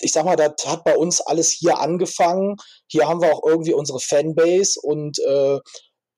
ich 0.00 0.12
sag 0.12 0.26
mal, 0.26 0.36
das 0.36 0.66
hat 0.66 0.84
bei 0.84 0.96
uns 0.96 1.22
alles 1.22 1.50
hier 1.50 1.78
angefangen. 1.78 2.56
Hier 2.86 3.08
haben 3.08 3.22
wir 3.22 3.32
auch 3.32 3.42
irgendwie 3.46 3.72
unsere 3.72 4.00
Fanbase 4.00 4.78
und 4.82 5.18
äh, 5.20 5.58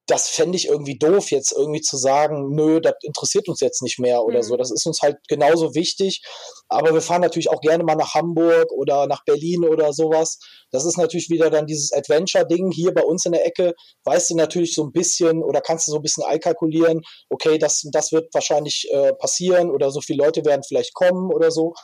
das 0.06 0.28
fände 0.28 0.56
ich 0.56 0.68
irgendwie 0.68 0.96
doof, 0.98 1.30
jetzt 1.32 1.52
irgendwie 1.52 1.80
zu 1.80 1.96
sagen, 1.96 2.54
nö, 2.54 2.80
das 2.80 2.94
interessiert 3.02 3.48
uns 3.48 3.60
jetzt 3.60 3.82
nicht 3.82 3.98
mehr 3.98 4.22
oder 4.24 4.38
mhm. 4.38 4.42
so. 4.44 4.56
Das 4.56 4.70
ist 4.70 4.86
uns 4.86 5.00
halt 5.02 5.16
genauso 5.28 5.74
wichtig. 5.74 6.22
Aber 6.68 6.94
wir 6.94 7.00
fahren 7.00 7.22
natürlich 7.22 7.50
auch 7.50 7.60
gerne 7.60 7.82
mal 7.82 7.96
nach 7.96 8.14
Hamburg 8.14 8.70
oder 8.70 9.06
nach 9.08 9.24
Berlin 9.24 9.64
oder 9.64 9.92
sowas. 9.92 10.38
Das 10.70 10.84
ist 10.84 10.96
natürlich 10.96 11.28
wieder 11.28 11.50
dann 11.50 11.66
dieses 11.66 11.92
Adventure-Ding 11.92 12.70
hier 12.70 12.94
bei 12.94 13.02
uns 13.02 13.26
in 13.26 13.32
der 13.32 13.46
Ecke. 13.46 13.74
Weißt 14.04 14.30
du 14.30 14.36
natürlich 14.36 14.74
so 14.74 14.84
ein 14.84 14.92
bisschen 14.92 15.42
oder 15.42 15.60
kannst 15.60 15.88
du 15.88 15.92
so 15.92 15.98
ein 15.98 16.02
bisschen 16.02 16.24
einkalkulieren, 16.24 17.02
okay, 17.28 17.58
das, 17.58 17.82
das 17.92 18.12
wird 18.12 18.32
wahrscheinlich 18.32 18.88
äh, 18.92 19.12
passieren 19.14 19.70
oder 19.70 19.90
so 19.90 20.00
viele 20.00 20.24
Leute 20.24 20.44
werden 20.44 20.62
vielleicht 20.66 20.94
kommen 20.94 21.32
oder 21.32 21.50
so. 21.50 21.74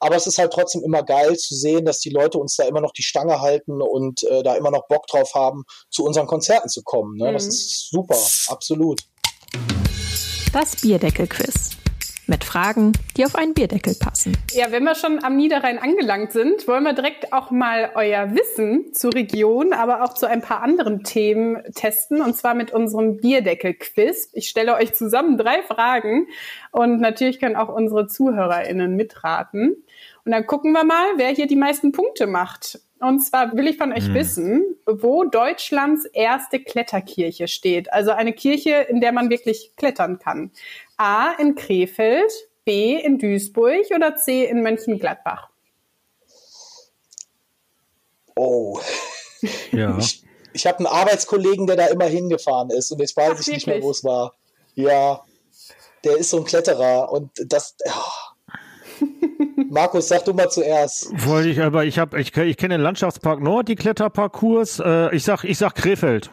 Aber 0.00 0.16
es 0.16 0.26
ist 0.26 0.38
halt 0.38 0.52
trotzdem 0.52 0.82
immer 0.82 1.02
geil 1.02 1.36
zu 1.36 1.54
sehen, 1.54 1.84
dass 1.84 1.98
die 1.98 2.10
Leute 2.10 2.38
uns 2.38 2.56
da 2.56 2.64
immer 2.64 2.80
noch 2.80 2.92
die 2.92 3.02
Stange 3.02 3.40
halten 3.40 3.80
und 3.82 4.22
äh, 4.24 4.42
da 4.42 4.56
immer 4.56 4.70
noch 4.70 4.86
Bock 4.88 5.06
drauf 5.06 5.34
haben, 5.34 5.64
zu 5.90 6.04
unseren 6.04 6.26
Konzerten 6.26 6.68
zu 6.68 6.82
kommen. 6.82 7.16
Ne? 7.16 7.30
Mhm. 7.30 7.34
Das 7.34 7.46
ist 7.46 7.90
super, 7.90 8.18
absolut. 8.48 9.00
Das 10.52 10.76
Bierdeckel-Quiz 10.76 11.76
mit 12.26 12.44
Fragen, 12.44 12.92
die 13.16 13.24
auf 13.24 13.34
einen 13.34 13.54
Bierdeckel 13.54 13.94
passen. 13.98 14.36
Ja, 14.52 14.70
wenn 14.70 14.84
wir 14.84 14.94
schon 14.94 15.22
am 15.22 15.36
Niederrhein 15.36 15.78
angelangt 15.78 16.32
sind, 16.32 16.66
wollen 16.66 16.84
wir 16.84 16.92
direkt 16.92 17.32
auch 17.32 17.50
mal 17.50 17.90
euer 17.94 18.34
Wissen 18.34 18.92
zur 18.92 19.14
Region, 19.14 19.72
aber 19.72 20.02
auch 20.02 20.14
zu 20.14 20.26
ein 20.26 20.42
paar 20.42 20.62
anderen 20.62 21.04
Themen 21.04 21.62
testen, 21.74 22.20
und 22.20 22.36
zwar 22.36 22.54
mit 22.54 22.72
unserem 22.72 23.18
Bierdeckel-Quiz. 23.18 24.30
Ich 24.32 24.48
stelle 24.48 24.74
euch 24.74 24.94
zusammen 24.94 25.38
drei 25.38 25.62
Fragen 25.62 26.26
und 26.72 27.00
natürlich 27.00 27.38
können 27.38 27.56
auch 27.56 27.68
unsere 27.68 28.08
ZuhörerInnen 28.08 28.96
mitraten. 28.96 29.76
Und 30.24 30.32
dann 30.32 30.46
gucken 30.46 30.72
wir 30.72 30.84
mal, 30.84 31.06
wer 31.16 31.28
hier 31.28 31.46
die 31.46 31.56
meisten 31.56 31.92
Punkte 31.92 32.26
macht. 32.26 32.80
Und 32.98 33.20
zwar 33.20 33.54
will 33.56 33.68
ich 33.68 33.76
von 33.76 33.92
euch 33.92 34.06
hm. 34.06 34.14
wissen, 34.14 34.64
wo 34.86 35.24
Deutschlands 35.24 36.06
erste 36.06 36.60
Kletterkirche 36.60 37.46
steht. 37.46 37.92
Also 37.92 38.10
eine 38.12 38.32
Kirche, 38.32 38.86
in 38.88 39.00
der 39.00 39.12
man 39.12 39.28
wirklich 39.28 39.72
klettern 39.76 40.18
kann. 40.18 40.50
A 40.96 41.32
in 41.32 41.54
Krefeld, 41.54 42.32
B 42.64 42.96
in 42.96 43.18
Duisburg 43.18 43.90
oder 43.94 44.16
C 44.16 44.44
in 44.46 44.62
Mönchengladbach? 44.62 45.50
Oh. 48.34 48.80
Ja. 49.72 49.98
Ich, 49.98 50.22
ich 50.52 50.66
habe 50.66 50.78
einen 50.78 50.86
Arbeitskollegen, 50.86 51.66
der 51.66 51.76
da 51.76 51.86
immer 51.88 52.06
hingefahren 52.06 52.70
ist 52.70 52.90
und 52.90 53.00
jetzt 53.00 53.14
weiß 53.14 53.32
Ach, 53.34 53.40
ich 53.40 53.46
nicht 53.48 53.66
mehr, 53.66 53.82
wo 53.82 53.90
es 53.90 54.02
war. 54.02 54.32
Ja, 54.74 55.22
der 56.02 56.16
ist 56.16 56.30
so 56.30 56.38
ein 56.38 56.44
Kletterer 56.44 57.12
und 57.12 57.30
das. 57.46 57.76
Oh. 57.84 59.04
Markus, 59.70 60.08
sag 60.08 60.24
du 60.24 60.32
mal 60.32 60.48
zuerst. 60.48 61.10
Wollte 61.26 61.50
ich, 61.50 61.60
aber 61.60 61.84
ich 61.84 61.98
habe, 61.98 62.18
ich, 62.20 62.34
ich 62.34 62.56
kenne 62.56 62.74
den 62.74 62.80
Landschaftspark 62.80 63.40
Nord, 63.40 63.68
die 63.68 63.74
Kletterparcours. 63.74 64.80
Äh, 64.80 65.14
ich 65.14 65.24
sag, 65.24 65.44
ich 65.44 65.58
sag 65.58 65.74
Krefeld. 65.74 66.30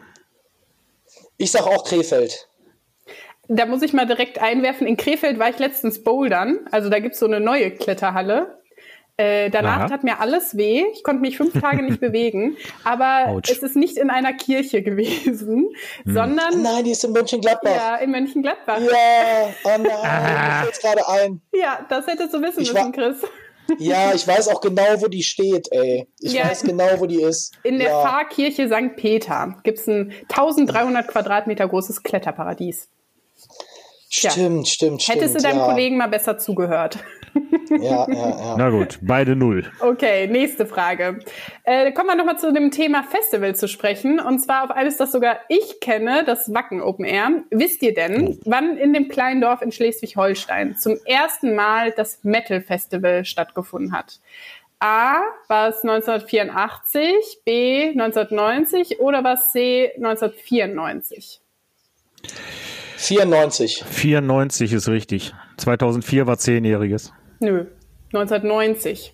Ich 1.36 1.50
sag 1.50 1.66
auch 1.66 1.84
Krefeld. 1.84 2.48
Da 3.48 3.66
muss 3.66 3.82
ich 3.82 3.92
mal 3.92 4.06
direkt 4.06 4.40
einwerfen. 4.40 4.86
In 4.86 4.96
Krefeld 4.96 5.38
war 5.38 5.50
ich 5.50 5.58
letztens 5.58 6.02
bouldern. 6.02 6.60
Also 6.70 6.88
da 6.88 6.98
gibt's 6.98 7.18
so 7.18 7.26
eine 7.26 7.40
neue 7.40 7.70
Kletterhalle. 7.70 8.58
Äh, 9.16 9.48
danach 9.50 9.78
Aha. 9.78 9.88
tat 9.88 10.02
mir 10.02 10.18
alles 10.18 10.56
weh. 10.56 10.84
Ich 10.92 11.04
konnte 11.04 11.20
mich 11.20 11.36
fünf 11.36 11.60
Tage 11.60 11.82
nicht 11.82 12.00
bewegen. 12.00 12.56
Aber 12.82 13.28
Ouch. 13.28 13.42
es 13.44 13.58
ist 13.58 13.76
nicht 13.76 13.96
in 13.96 14.10
einer 14.10 14.32
Kirche 14.32 14.82
gewesen, 14.82 15.68
hm. 16.04 16.14
sondern. 16.14 16.62
Nein, 16.62 16.84
die 16.84 16.90
ist 16.90 17.04
in 17.04 17.12
Mönchengladbach. 17.12 17.70
Ja, 17.70 17.96
in 17.96 18.10
Mönchengladbach. 18.10 18.80
Ja, 18.80 19.54
oh 19.64 19.78
nein, 19.78 19.88
ah. 20.02 20.62
fällt 20.64 20.80
gerade 20.80 21.08
ein. 21.08 21.40
Ja, 21.52 21.86
das 21.88 22.06
hättest 22.08 22.34
du 22.34 22.42
wissen 22.42 22.62
ich 22.62 22.72
müssen, 22.72 22.92
Chris. 22.92 23.18
Ja, 23.78 24.12
ich 24.12 24.26
weiß 24.26 24.48
auch 24.48 24.60
genau, 24.60 25.00
wo 25.00 25.06
die 25.06 25.22
steht, 25.22 25.68
ey. 25.70 26.06
Ich 26.20 26.34
ja, 26.34 26.48
weiß 26.48 26.64
genau, 26.64 26.98
wo 26.98 27.06
die 27.06 27.22
ist. 27.22 27.54
In 27.62 27.78
der 27.78 27.88
ja. 27.90 28.02
Pfarrkirche 28.02 28.68
St. 28.68 28.96
Peter 28.96 29.56
gibt's 29.62 29.86
ein 29.86 30.12
1300 30.28 31.08
Quadratmeter 31.08 31.68
großes 31.68 32.02
Kletterparadies. 32.02 32.88
Stimmt, 34.16 34.68
stimmt, 34.68 35.02
stimmt. 35.02 35.08
Hättest 35.08 35.34
du 35.34 35.42
deinem 35.42 35.58
ja. 35.58 35.66
Kollegen 35.66 35.96
mal 35.96 36.06
besser 36.06 36.38
zugehört. 36.38 36.98
Ja, 37.68 38.06
ja, 38.08 38.08
ja. 38.08 38.54
Na 38.58 38.70
gut, 38.70 39.00
beide 39.02 39.34
null. 39.34 39.68
Okay, 39.80 40.28
nächste 40.28 40.66
Frage. 40.66 41.18
Äh, 41.64 41.90
kommen 41.90 42.10
wir 42.10 42.14
nochmal 42.14 42.38
zu 42.38 42.52
dem 42.52 42.70
Thema 42.70 43.02
Festival 43.02 43.56
zu 43.56 43.66
sprechen. 43.66 44.20
Und 44.20 44.38
zwar 44.38 44.62
auf 44.62 44.70
eines, 44.70 44.98
das 44.98 45.10
sogar 45.10 45.40
ich 45.48 45.80
kenne, 45.80 46.22
das 46.24 46.54
Wacken 46.54 46.80
Open 46.80 47.04
Air. 47.04 47.42
Wisst 47.50 47.82
ihr 47.82 47.92
denn, 47.92 48.38
wann 48.44 48.76
in 48.76 48.92
dem 48.92 49.08
kleinen 49.08 49.40
Dorf 49.40 49.62
in 49.62 49.72
Schleswig-Holstein 49.72 50.76
zum 50.76 50.96
ersten 51.04 51.56
Mal 51.56 51.90
das 51.90 52.20
Metal 52.22 52.60
Festival 52.60 53.24
stattgefunden 53.24 53.92
hat? 53.92 54.20
A, 54.78 55.22
war 55.48 55.70
es 55.70 55.82
1984, 55.82 57.40
B, 57.44 57.88
1990 57.88 59.00
oder 59.00 59.24
war 59.24 59.34
es 59.34 59.50
C, 59.50 59.90
1994? 59.96 61.40
94. 63.04 63.84
94 63.84 64.72
ist 64.72 64.88
richtig. 64.88 65.34
2004 65.58 66.26
war 66.26 66.38
zehnjähriges. 66.38 67.12
Nö, 67.40 67.66
1990. 68.12 69.12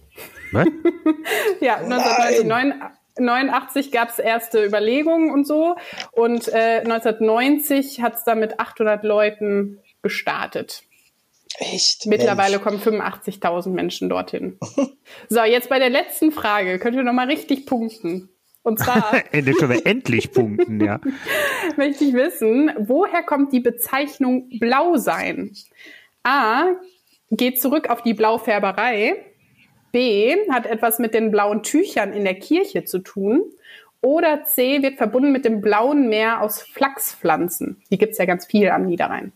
Was? 0.52 0.66
ja, 1.60 1.76
1989 1.76 3.92
gab 3.92 4.10
es 4.10 4.18
erste 4.18 4.64
Überlegungen 4.64 5.32
und 5.32 5.46
so. 5.46 5.76
Und 6.12 6.48
äh, 6.48 6.80
1990 6.80 8.00
hat 8.00 8.14
es 8.14 8.24
dann 8.24 8.40
mit 8.40 8.58
800 8.60 9.04
Leuten 9.04 9.78
gestartet. 10.02 10.82
Echt? 11.58 12.06
Mittlerweile 12.06 12.58
Mensch. 12.58 12.62
kommen 12.62 13.02
85.000 13.02 13.70
Menschen 13.70 14.08
dorthin. 14.08 14.58
so, 15.28 15.42
jetzt 15.42 15.68
bei 15.68 15.78
der 15.78 15.90
letzten 15.90 16.32
Frage. 16.32 16.78
Könnt 16.78 16.96
ihr 16.96 17.02
noch 17.02 17.12
mal 17.12 17.26
richtig 17.26 17.66
punkten? 17.66 18.30
Und 18.62 18.78
zwar 18.78 19.22
Ende 19.32 19.52
können 19.52 19.72
wir 19.72 19.86
endlich 19.86 20.32
punkten, 20.32 20.80
ja. 20.80 21.00
möchte 21.76 22.04
ich 22.04 22.12
wissen, 22.12 22.70
woher 22.78 23.22
kommt 23.22 23.52
die 23.52 23.60
Bezeichnung 23.60 24.48
Blau 24.58 24.96
sein? 24.96 25.52
A. 26.22 26.74
Geht 27.30 27.60
zurück 27.60 27.88
auf 27.88 28.02
die 28.02 28.14
Blaufärberei. 28.14 29.24
B. 29.92 30.36
Hat 30.50 30.66
etwas 30.66 30.98
mit 30.98 31.14
den 31.14 31.30
blauen 31.30 31.62
Tüchern 31.62 32.12
in 32.12 32.24
der 32.24 32.34
Kirche 32.34 32.84
zu 32.84 32.98
tun. 32.98 33.44
Oder 34.02 34.44
C. 34.44 34.82
Wird 34.82 34.96
verbunden 34.96 35.32
mit 35.32 35.44
dem 35.44 35.60
blauen 35.60 36.08
Meer 36.08 36.40
aus 36.42 36.62
Flachspflanzen. 36.62 37.82
Die 37.90 37.98
gibt's 37.98 38.18
ja 38.18 38.24
ganz 38.24 38.46
viel 38.46 38.70
am 38.70 38.86
Niederrhein. 38.86 39.32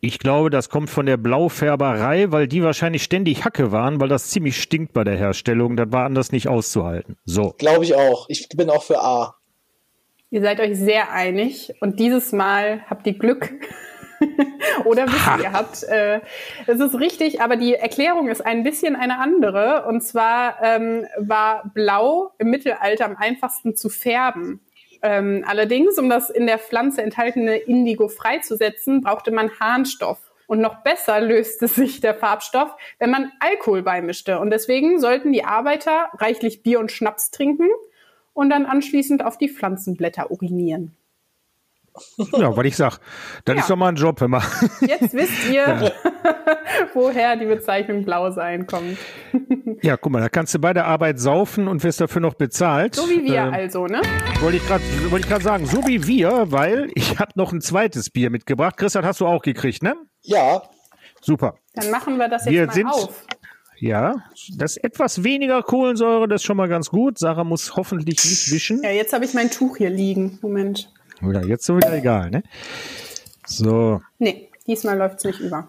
Ich 0.00 0.20
glaube, 0.20 0.48
das 0.48 0.68
kommt 0.68 0.90
von 0.90 1.06
der 1.06 1.16
Blaufärberei, 1.16 2.30
weil 2.30 2.46
die 2.46 2.62
wahrscheinlich 2.62 3.02
ständig 3.02 3.44
Hacke 3.44 3.72
waren, 3.72 4.00
weil 4.00 4.08
das 4.08 4.30
ziemlich 4.30 4.60
stinkt 4.62 4.92
bei 4.92 5.02
der 5.02 5.16
Herstellung. 5.16 5.76
Das 5.76 5.90
war 5.90 6.04
anders 6.04 6.30
nicht 6.30 6.46
auszuhalten. 6.46 7.16
So. 7.24 7.54
Glaube 7.58 7.84
ich 7.84 7.96
auch. 7.96 8.26
Ich 8.28 8.48
bin 8.48 8.70
auch 8.70 8.84
für 8.84 9.02
A. 9.02 9.34
Ihr 10.30 10.40
seid 10.40 10.60
euch 10.60 10.78
sehr 10.78 11.10
einig 11.10 11.72
und 11.80 11.98
dieses 11.98 12.32
Mal 12.32 12.82
habt 12.88 13.06
ihr 13.08 13.14
Glück. 13.18 13.50
Oder 14.84 15.06
wisst 15.06 15.26
Ha. 15.26 15.38
ihr 15.40 15.52
habt. 15.52 15.82
Äh, 15.84 16.20
es 16.66 16.78
ist 16.78 16.94
richtig, 16.94 17.40
aber 17.40 17.56
die 17.56 17.74
Erklärung 17.74 18.28
ist 18.28 18.44
ein 18.44 18.62
bisschen 18.62 18.94
eine 18.94 19.18
andere. 19.18 19.86
Und 19.86 20.02
zwar 20.02 20.62
ähm, 20.62 21.06
war 21.16 21.70
Blau 21.74 22.32
im 22.38 22.50
Mittelalter 22.50 23.04
am 23.04 23.16
einfachsten 23.16 23.74
zu 23.74 23.88
färben. 23.88 24.60
Ähm, 25.02 25.44
allerdings, 25.46 25.98
um 25.98 26.08
das 26.08 26.30
in 26.30 26.46
der 26.46 26.58
Pflanze 26.58 27.02
enthaltene 27.02 27.56
Indigo 27.56 28.08
freizusetzen, 28.08 29.00
brauchte 29.00 29.30
man 29.30 29.50
Harnstoff. 29.60 30.18
Und 30.46 30.60
noch 30.60 30.82
besser 30.82 31.20
löste 31.20 31.68
sich 31.68 32.00
der 32.00 32.14
Farbstoff, 32.14 32.74
wenn 32.98 33.10
man 33.10 33.32
Alkohol 33.40 33.82
beimischte. 33.82 34.38
Und 34.40 34.50
deswegen 34.50 34.98
sollten 34.98 35.32
die 35.32 35.44
Arbeiter 35.44 36.08
reichlich 36.14 36.62
Bier 36.62 36.80
und 36.80 36.90
Schnaps 36.90 37.30
trinken 37.30 37.68
und 38.32 38.50
dann 38.50 38.66
anschließend 38.66 39.24
auf 39.24 39.36
die 39.38 39.48
Pflanzenblätter 39.48 40.30
urinieren. 40.30 40.97
Ja, 42.36 42.56
was 42.56 42.66
ich 42.66 42.76
sag. 42.76 42.98
Das 43.44 43.54
Ja. 43.56 43.60
ist 43.62 43.70
doch 43.70 43.76
mal 43.76 43.88
ein 43.88 43.96
Job, 43.96 44.20
wenn 44.20 44.30
man. 44.30 44.42
Jetzt 44.80 45.12
wisst 45.14 45.48
ihr, 45.50 45.92
woher 46.94 47.36
die 47.36 47.46
Bezeichnung 47.46 48.04
blau 48.04 48.30
sein 48.30 48.66
kommt. 48.66 48.98
ja, 49.82 49.96
guck 49.96 50.12
mal, 50.12 50.20
da 50.20 50.28
kannst 50.28 50.54
du 50.54 50.58
bei 50.58 50.72
der 50.72 50.86
Arbeit 50.86 51.18
saufen 51.20 51.68
und 51.68 51.82
wirst 51.84 52.00
dafür 52.00 52.20
noch 52.20 52.34
bezahlt. 52.34 52.94
So 52.94 53.08
wie 53.08 53.24
wir 53.24 53.34
Ähm, 53.42 53.54
also, 53.54 53.86
ne? 53.86 54.00
Wollte 54.40 54.56
ich 54.58 54.66
gerade 54.66 54.82
wollte 55.10 55.26
ich 55.26 55.30
grad 55.32 55.42
sagen, 55.42 55.66
so 55.66 55.86
wie 55.86 56.06
wir, 56.06 56.50
weil 56.52 56.90
ich 56.94 57.18
habe 57.18 57.32
noch 57.34 57.52
ein 57.52 57.60
zweites 57.60 58.10
Bier 58.10 58.30
mitgebracht. 58.30 58.76
Christian, 58.76 59.04
hast 59.04 59.20
du 59.20 59.26
auch 59.26 59.42
gekriegt, 59.42 59.82
ne? 59.82 59.94
Ja, 60.22 60.62
Super. 61.20 61.56
Dann 61.74 61.90
machen 61.90 62.16
wir 62.16 62.28
das 62.28 62.44
jetzt 62.44 62.52
Wir 62.54 62.66
mal 62.66 62.72
sind- 62.72 62.86
auf. 62.86 63.24
Ja, 63.80 64.14
das 64.56 64.76
etwas 64.76 65.24
weniger 65.24 65.62
Kohlensäure, 65.62 66.26
das 66.28 66.40
ist 66.42 66.46
schon 66.46 66.56
mal 66.56 66.68
ganz 66.68 66.90
gut. 66.90 67.18
Sarah 67.18 67.42
muss 67.44 67.74
hoffentlich 67.76 68.24
nicht 68.24 68.50
wischen. 68.52 68.82
Ja, 68.84 68.90
jetzt 68.90 69.12
habe 69.12 69.24
ich 69.24 69.34
mein 69.34 69.50
Tuch 69.50 69.76
hier 69.76 69.90
liegen. 69.90 70.38
Moment. 70.42 70.92
Oder 71.22 71.44
jetzt 71.44 71.64
so 71.66 71.76
wieder 71.76 71.92
egal, 71.94 72.30
ne? 72.30 72.42
So, 73.46 74.00
Nee, 74.18 74.50
diesmal 74.66 74.96
läuft's 74.98 75.24
nicht 75.24 75.40
über. 75.40 75.68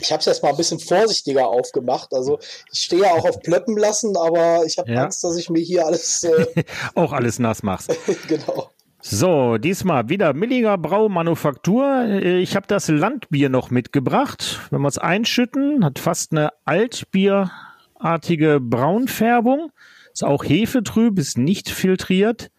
ich 0.00 0.10
habe 0.12 0.20
es 0.20 0.26
jetzt 0.26 0.42
mal 0.42 0.50
ein 0.50 0.56
bisschen 0.56 0.78
vorsichtiger 0.80 1.46
aufgemacht. 1.46 2.12
Also 2.14 2.38
ich 2.72 2.80
stehe 2.80 3.02
ja 3.02 3.12
auch 3.12 3.24
auf 3.28 3.40
Plöppen 3.40 3.76
lassen, 3.76 4.16
aber 4.16 4.64
ich 4.66 4.78
habe 4.78 4.90
Ja. 4.92 5.04
Angst, 5.04 5.22
dass 5.24 5.36
ich 5.36 5.50
mir 5.50 5.60
hier 5.60 5.86
alles 5.86 6.24
äh, 6.24 6.46
auch 6.94 7.12
alles 7.12 7.38
nass 7.38 7.62
machst. 7.62 7.90
genau. 8.28 8.70
So, 9.02 9.56
diesmal 9.58 10.08
wieder 10.08 10.32
Milliger 10.34 10.76
Braumanufaktur. 10.78 12.06
Ich 12.22 12.56
habe 12.56 12.66
das 12.66 12.88
Landbier 12.88 13.50
noch 13.50 13.70
mitgebracht. 13.70 14.58
Wenn 14.70 14.80
wir 14.80 14.88
es 14.88 14.98
einschütten, 14.98 15.84
hat 15.84 16.00
fast 16.00 16.32
eine 16.32 16.50
altbierartige 16.64 18.58
Braunfärbung. 18.60 19.70
Ist 20.12 20.24
auch 20.24 20.42
hefetrüb, 20.44 21.18
ist 21.18 21.38
nicht 21.38 21.68
filtriert. 21.68 22.50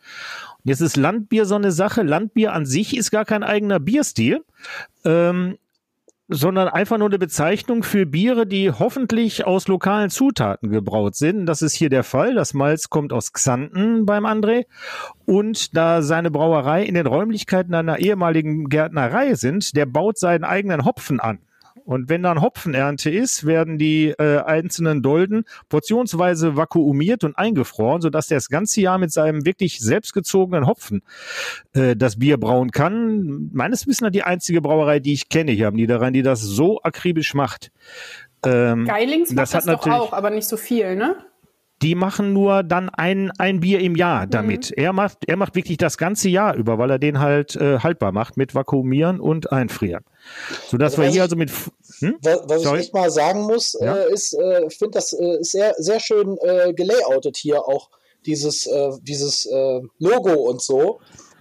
Jetzt 0.67 0.81
ist 0.81 0.97
Landbier 0.97 1.45
so 1.45 1.55
eine 1.55 1.71
Sache. 1.71 2.03
Landbier 2.03 2.51
an 2.51 2.65
sich 2.65 2.97
ist 2.97 3.09
gar 3.09 3.23
kein 3.23 3.41
eigener 3.41 3.79
Bierstil. 3.79 4.43
Ähm, 5.05 5.57
sondern 6.27 6.67
einfach 6.67 6.97
nur 6.97 7.07
eine 7.07 7.19
Bezeichnung 7.19 7.83
für 7.83 8.05
Biere, 8.05 8.45
die 8.45 8.69
hoffentlich 8.69 9.45
aus 9.47 9.69
lokalen 9.69 10.09
Zutaten 10.09 10.69
gebraut 10.69 11.15
sind. 11.15 11.45
Das 11.45 11.61
ist 11.61 11.73
hier 11.73 11.87
der 11.89 12.03
Fall. 12.03 12.35
Das 12.35 12.53
Malz 12.53 12.89
kommt 12.89 13.13
aus 13.13 13.31
Xanten 13.31 14.05
beim 14.05 14.25
André. 14.25 14.65
Und 15.25 15.77
da 15.77 16.01
seine 16.01 16.29
Brauerei 16.29 16.83
in 16.83 16.95
den 16.95 17.07
Räumlichkeiten 17.07 17.73
einer 17.73 17.99
ehemaligen 17.99 18.67
Gärtnerei 18.67 19.35
sind, 19.35 19.73
der 19.77 19.85
baut 19.85 20.17
seinen 20.17 20.43
eigenen 20.43 20.83
Hopfen 20.83 21.21
an. 21.21 21.39
Und 21.87 22.09
wenn 22.09 22.21
dann 22.21 22.41
Hopfenernte 22.41 23.09
ist, 23.09 23.45
werden 23.45 23.77
die 23.77 24.09
äh, 24.09 24.41
einzelnen 24.41 25.01
Dolden 25.01 25.45
portionsweise 25.69 26.57
vakuumiert 26.57 27.23
und 27.23 27.37
eingefroren, 27.37 28.01
sodass 28.01 28.27
der 28.27 28.35
das 28.35 28.49
ganze 28.49 28.81
Jahr 28.81 28.97
mit 28.97 29.13
seinem 29.13 29.45
wirklich 29.45 29.79
selbstgezogenen 29.79 30.67
Hopfen 30.67 31.01
äh, 31.71 31.95
das 31.95 32.19
Bier 32.19 32.37
brauen 32.37 32.71
kann. 32.71 33.49
Meines 33.53 33.87
Wissens 33.87 34.11
die 34.11 34.23
einzige 34.23 34.61
Brauerei, 34.61 34.99
die 34.99 35.13
ich 35.13 35.29
kenne 35.29 35.53
hier 35.53 35.69
am 35.69 35.75
Niederrhein, 35.75 36.11
die 36.11 36.23
das 36.23 36.41
so 36.41 36.81
akribisch 36.81 37.33
macht. 37.33 37.71
Ähm, 38.45 38.83
Geilings 38.83 39.29
macht 39.31 39.53
das 39.53 39.63
das, 39.63 39.65
doch 39.65 39.87
auch, 39.87 40.11
aber 40.11 40.29
nicht 40.29 40.47
so 40.49 40.57
viel, 40.57 40.93
ne? 40.97 41.15
die 41.81 41.95
machen 41.95 42.33
nur 42.33 42.63
dann 42.63 42.89
ein, 42.89 43.31
ein 43.37 43.59
Bier 43.59 43.79
im 43.79 43.95
Jahr 43.95 44.25
damit. 44.25 44.71
Er 44.71 44.93
macht, 44.93 45.19
er 45.27 45.37
macht 45.37 45.55
wirklich 45.55 45.77
das 45.77 45.97
ganze 45.97 46.29
Jahr 46.29 46.55
über, 46.55 46.77
weil 46.77 46.89
er 46.89 46.99
den 46.99 47.19
halt 47.19 47.55
äh, 47.55 47.79
haltbar 47.79 48.11
macht 48.11 48.35
mit 48.35 48.55
Vakuumieren 48.55 49.19
und 49.19 49.51
Einfrieren. 49.51 50.03
Sodass 50.69 50.93
Also 50.93 51.01
wir 51.01 51.07
was 51.07 51.13
hier 51.13 51.19
ich- 51.19 51.21
also 51.21 51.35
mit, 51.35 51.51
hm? 51.99 52.17
Was, 52.21 52.39
was 52.47 52.61
ich 52.63 52.71
echt 52.73 52.93
mal 52.93 53.09
sagen 53.11 53.41
muss, 53.43 53.77
Ja. 53.79 53.95
äh, 53.97 54.13
ist, 54.13 54.33
äh, 54.33 54.65
ich 54.67 54.77
finde 54.77 54.93
das 54.93 55.13
äh, 55.13 55.39
ist 55.39 55.51
sehr, 55.51 55.73
sehr 55.77 55.99
schön 55.99 56.37
äh, 56.39 56.73
gelayoutet 56.73 57.37
hier 57.37 57.67
auch 57.67 57.89
dieses, 58.25 58.65
äh, 58.67 58.91
dieses 59.01 59.45
äh, 59.45 59.81
Logo 59.99 60.33
und 60.33 60.61
so. 60.61 60.99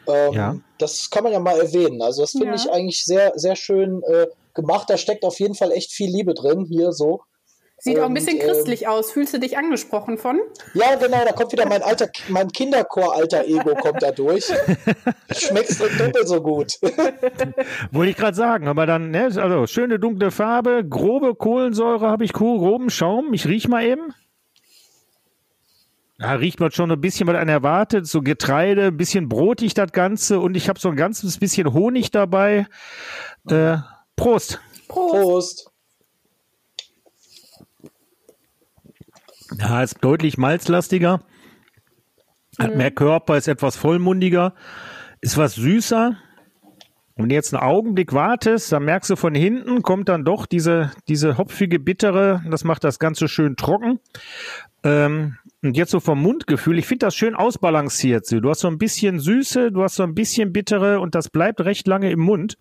Ähm, 0.08 0.32
Ja. 0.32 0.56
Das 0.78 1.10
kann 1.10 1.24
man 1.24 1.32
ja 1.32 1.40
mal 1.40 1.58
erwähnen. 1.58 2.02
Also 2.02 2.22
das 2.22 2.32
finde 2.32 2.48
Ja. 2.48 2.54
ich 2.54 2.70
eigentlich 2.70 3.04
sehr, 3.04 3.32
sehr 3.36 3.56
schön 3.56 4.02
äh, 4.04 4.26
gemacht. 4.54 4.88
Da 4.90 4.96
steckt 4.96 5.24
auf 5.24 5.40
jeden 5.40 5.54
Fall 5.54 5.72
echt 5.72 5.90
viel 5.90 6.10
Liebe 6.10 6.34
drin 6.34 6.64
hier 6.64 6.92
so. 6.92 7.22
Sieht 7.78 7.98
auch 7.98 8.06
ein 8.06 8.14
bisschen 8.14 8.38
ähm, 8.38 8.42
christlich 8.46 8.88
aus. 8.88 9.12
Fühlst 9.12 9.34
du 9.34 9.38
dich 9.38 9.58
angesprochen 9.58 10.16
von? 10.16 10.40
Ja, 10.72 10.94
genau, 10.94 11.24
da 11.24 11.32
kommt 11.32 11.52
wieder 11.52 11.66
mein 11.66 11.82
alter, 11.82 12.08
mein 12.28 12.48
Kinderchor-alter-Ego 12.48 13.74
kommt 13.74 14.02
da 14.02 14.12
durch. 14.12 14.44
Schmeckt's 15.36 15.76
direkt 15.76 16.00
doppelt 16.00 16.26
so 16.26 16.40
gut. 16.40 16.72
wollte 17.90 18.10
ich 18.10 18.16
gerade 18.16 18.36
sagen, 18.36 18.66
aber 18.66 18.86
dann, 18.86 19.10
ne, 19.10 19.24
also 19.24 19.66
schöne 19.66 19.98
dunkle 19.98 20.30
Farbe, 20.30 20.86
grobe 20.88 21.34
Kohlensäure 21.34 22.08
habe 22.08 22.24
ich, 22.24 22.32
groben 22.32 22.88
Schaum. 22.88 23.34
Ich 23.34 23.46
riech 23.46 23.68
mal 23.68 23.84
eben. 23.84 24.14
Da 26.18 26.32
riecht 26.32 26.60
man 26.60 26.70
schon 26.70 26.90
ein 26.90 27.00
bisschen, 27.00 27.26
was 27.26 27.36
einen 27.36 27.50
erwartet. 27.50 28.06
So 28.06 28.22
Getreide, 28.22 28.86
ein 28.86 28.96
bisschen 28.96 29.28
brotig 29.28 29.74
das 29.74 29.92
Ganze 29.92 30.40
und 30.40 30.56
ich 30.56 30.70
habe 30.70 30.80
so 30.80 30.88
ein 30.88 30.96
ganzes 30.96 31.38
bisschen 31.38 31.74
Honig 31.74 32.10
dabei. 32.10 32.66
Äh, 33.50 33.76
Prost. 34.16 34.60
Prost. 34.88 35.12
Prost. 35.14 35.75
Ja, 39.58 39.82
ist 39.82 39.98
deutlich 40.02 40.38
malzlastiger. 40.38 41.20
Hat 42.58 42.74
mehr 42.74 42.90
Körper, 42.90 43.36
ist 43.36 43.48
etwas 43.48 43.76
vollmundiger, 43.76 44.54
ist 45.20 45.36
was 45.36 45.54
süßer. 45.54 46.16
Und 47.14 47.22
wenn 47.22 47.28
du 47.28 47.34
jetzt 47.34 47.54
einen 47.54 47.62
Augenblick 47.62 48.12
wartest, 48.12 48.72
dann 48.72 48.84
merkst 48.84 49.10
du 49.10 49.16
von 49.16 49.34
hinten 49.34 49.82
kommt 49.82 50.08
dann 50.08 50.24
doch 50.24 50.46
diese, 50.46 50.90
diese 51.08 51.38
hopfige, 51.38 51.78
bittere, 51.78 52.42
das 52.50 52.64
macht 52.64 52.84
das 52.84 52.98
Ganze 52.98 53.28
schön 53.28 53.56
trocken. 53.56 54.00
Ähm, 54.84 55.36
und 55.62 55.76
jetzt 55.76 55.90
so 55.90 56.00
vom 56.00 56.20
Mundgefühl, 56.20 56.78
ich 56.78 56.86
finde 56.86 57.06
das 57.06 57.14
schön 57.14 57.34
ausbalanciert. 57.34 58.30
Du 58.30 58.50
hast 58.50 58.60
so 58.60 58.68
ein 58.68 58.78
bisschen 58.78 59.18
Süße, 59.18 59.72
du 59.72 59.82
hast 59.82 59.96
so 59.96 60.02
ein 60.02 60.14
bisschen 60.14 60.52
bittere 60.52 61.00
und 61.00 61.14
das 61.14 61.30
bleibt 61.30 61.60
recht 61.62 61.86
lange 61.86 62.10
im 62.10 62.20
Mund. 62.20 62.58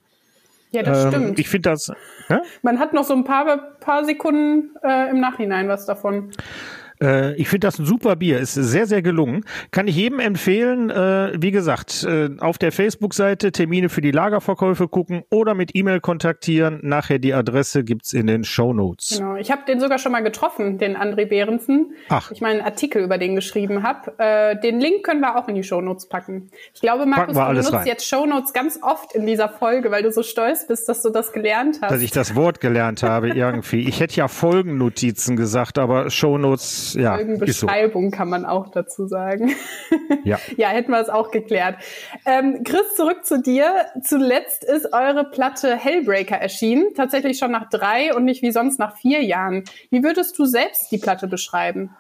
Ja, 0.75 0.83
das 0.83 1.05
Ähm, 1.05 1.11
stimmt. 1.11 1.39
ich 1.39 1.49
finde 1.49 1.69
das, 1.71 1.91
ja? 2.29 2.41
Man 2.61 2.79
hat 2.79 2.93
noch 2.93 3.03
so 3.05 3.13
ein 3.13 3.23
paar, 3.23 3.57
paar 3.79 4.03
Sekunden 4.05 4.75
äh, 4.83 5.09
im 5.09 5.19
Nachhinein 5.19 5.67
was 5.69 5.85
davon. 5.85 6.31
Äh, 7.01 7.35
ich 7.35 7.47
finde 7.49 7.67
das 7.67 7.79
ein 7.79 7.85
super 7.85 8.15
Bier, 8.15 8.39
ist 8.39 8.53
sehr, 8.53 8.87
sehr 8.87 9.01
gelungen. 9.01 9.45
Kann 9.71 9.87
ich 9.87 9.95
jedem 9.95 10.19
empfehlen, 10.19 10.89
äh, 10.89 11.33
wie 11.35 11.51
gesagt, 11.51 12.03
äh, 12.03 12.29
auf 12.39 12.57
der 12.57 12.71
Facebook-Seite 12.71 13.51
Termine 13.51 13.89
für 13.89 14.01
die 14.01 14.11
Lagerverkäufe 14.11 14.87
gucken 14.87 15.23
oder 15.29 15.55
mit 15.55 15.75
E-Mail 15.75 15.99
kontaktieren. 15.99 16.79
Nachher 16.83 17.19
die 17.19 17.33
Adresse 17.33 17.83
gibt's 17.83 18.13
in 18.13 18.27
den 18.27 18.43
Show 18.43 18.73
Notes. 18.73 19.17
Genau. 19.17 19.35
Ich 19.35 19.51
habe 19.51 19.63
den 19.67 19.79
sogar 19.79 19.99
schon 19.99 20.11
mal 20.11 20.23
getroffen, 20.23 20.77
den 20.77 20.95
André 20.97 21.25
Behrensen. 21.25 21.93
Ach. 22.09 22.31
Ich 22.31 22.41
meinen 22.41 22.61
Artikel 22.61 23.03
über 23.03 23.17
den 23.17 23.35
geschrieben 23.35 23.83
habe. 23.83 24.13
Äh, 24.17 24.59
den 24.59 24.79
Link 24.79 25.03
können 25.03 25.21
wir 25.21 25.37
auch 25.37 25.47
in 25.47 25.55
die 25.55 25.63
Shownotes 25.63 26.07
packen. 26.07 26.49
Ich 26.73 26.81
glaube, 26.81 27.05
Markus, 27.05 27.35
du 27.35 27.45
benutzt 27.45 27.73
rein. 27.73 27.87
jetzt 27.87 28.07
Shownotes 28.07 28.53
ganz 28.53 28.79
oft 28.81 29.13
in 29.13 29.25
dieser 29.25 29.49
Folge, 29.49 29.91
weil 29.91 30.03
du 30.03 30.11
so 30.11 30.23
stolz 30.23 30.67
bist, 30.67 30.89
dass 30.89 31.01
du 31.01 31.09
das 31.09 31.31
gelernt 31.31 31.79
hast. 31.81 31.91
Dass 31.91 32.01
ich 32.01 32.11
das 32.11 32.35
Wort 32.35 32.61
gelernt 32.61 33.03
habe 33.03 33.29
irgendwie. 33.29 33.87
Ich 33.87 33.99
hätte 33.99 34.15
ja 34.15 34.27
Folgennotizen 34.27 35.35
gesagt, 35.35 35.77
aber 35.77 36.09
Show 36.09 36.37
Notes, 36.37 36.84
ja, 36.93 37.15
ist 37.15 37.59
so. 37.59 37.67
Folgenbeschreibung 37.67 38.11
kann 38.11 38.29
man 38.29 38.45
auch 38.45 38.69
dazu 38.69 39.07
sagen. 39.07 39.55
Ja. 40.23 40.39
Ja, 40.57 40.69
hätten 40.69 40.91
wir 40.91 40.99
es 41.01 41.09
auch 41.09 41.31
geklärt. 41.31 41.77
Ähm, 42.25 42.63
Chris, 42.63 42.95
zurück 42.95 43.25
zu 43.25 43.41
dir. 43.41 43.85
Zuletzt 44.03 44.63
ist 44.63 44.93
eure 44.93 45.25
Platte 45.25 45.75
Hellbreaker 45.75 46.37
erschienen. 46.37 46.93
Tatsächlich 46.95 47.37
schon 47.37 47.51
nach 47.51 47.69
drei 47.69 48.13
und 48.15 48.25
nicht 48.25 48.41
wie 48.41 48.51
sonst 48.51 48.79
nach 48.79 48.95
vier 48.95 49.23
Jahren. 49.23 49.63
Wie 49.89 50.03
würdest 50.03 50.37
du 50.39 50.45
selbst 50.45 50.91
die 50.91 50.97
Platte 50.97 51.27
beschreiben? 51.27 51.95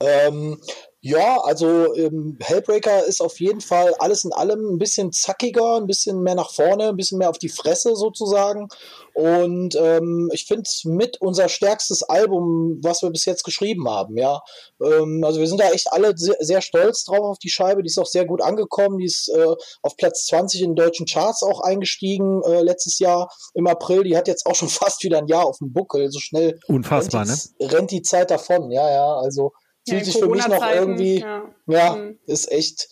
Ähm, 0.00 0.58
ja, 1.00 1.40
also 1.42 1.94
ähm, 1.94 2.38
Hellbreaker 2.42 3.04
ist 3.04 3.20
auf 3.20 3.38
jeden 3.38 3.60
Fall 3.60 3.94
alles 4.00 4.24
in 4.24 4.32
allem 4.32 4.74
ein 4.74 4.78
bisschen 4.78 5.12
zackiger, 5.12 5.76
ein 5.76 5.86
bisschen 5.86 6.22
mehr 6.22 6.34
nach 6.34 6.50
vorne, 6.50 6.88
ein 6.88 6.96
bisschen 6.96 7.18
mehr 7.18 7.30
auf 7.30 7.38
die 7.38 7.48
Fresse 7.48 7.94
sozusagen. 7.94 8.68
Und 9.14 9.76
ähm, 9.76 10.28
ich 10.32 10.46
finde 10.46 10.62
es 10.62 10.84
mit 10.84 11.20
unser 11.20 11.48
stärkstes 11.48 12.02
Album, 12.02 12.80
was 12.82 13.02
wir 13.02 13.10
bis 13.10 13.26
jetzt 13.26 13.44
geschrieben 13.44 13.88
haben, 13.88 14.16
ja. 14.16 14.40
Ähm, 14.82 15.22
also 15.24 15.38
wir 15.38 15.46
sind 15.46 15.60
da 15.60 15.70
echt 15.70 15.92
alle 15.92 16.16
sehr, 16.16 16.36
sehr, 16.40 16.62
stolz 16.62 17.04
drauf 17.04 17.22
auf 17.22 17.38
die 17.38 17.50
Scheibe. 17.50 17.82
Die 17.82 17.88
ist 17.88 17.98
auch 17.98 18.06
sehr 18.06 18.24
gut 18.24 18.42
angekommen. 18.42 18.98
Die 18.98 19.06
ist 19.06 19.28
äh, 19.28 19.54
auf 19.82 19.96
Platz 19.96 20.26
20 20.26 20.62
in 20.62 20.70
den 20.70 20.76
deutschen 20.76 21.06
Charts 21.06 21.44
auch 21.44 21.60
eingestiegen 21.60 22.42
äh, 22.42 22.62
letztes 22.62 22.98
Jahr 22.98 23.30
im 23.54 23.68
April. 23.68 24.02
Die 24.02 24.16
hat 24.16 24.26
jetzt 24.26 24.46
auch 24.46 24.56
schon 24.56 24.68
fast 24.68 25.04
wieder 25.04 25.18
ein 25.18 25.28
Jahr 25.28 25.46
auf 25.46 25.58
dem 25.58 25.72
Buckel. 25.72 26.10
So 26.10 26.18
schnell 26.18 26.58
Unfassbar, 26.66 27.24
rennt 27.24 27.44
die, 27.60 27.64
ne? 27.64 27.72
rennt 27.72 27.90
die 27.92 28.02
Zeit 28.02 28.32
davon. 28.32 28.72
Ja, 28.72 28.90
ja, 28.90 29.14
also 29.14 29.52
fühlt 29.88 30.04
sich 30.04 30.18
für 30.18 30.28
mich 30.28 30.46
noch 30.46 30.64
irgendwie, 30.70 31.20
ja, 31.20 31.44
ja 31.66 31.96
mhm. 31.96 32.18
ist 32.26 32.50
echt 32.50 32.88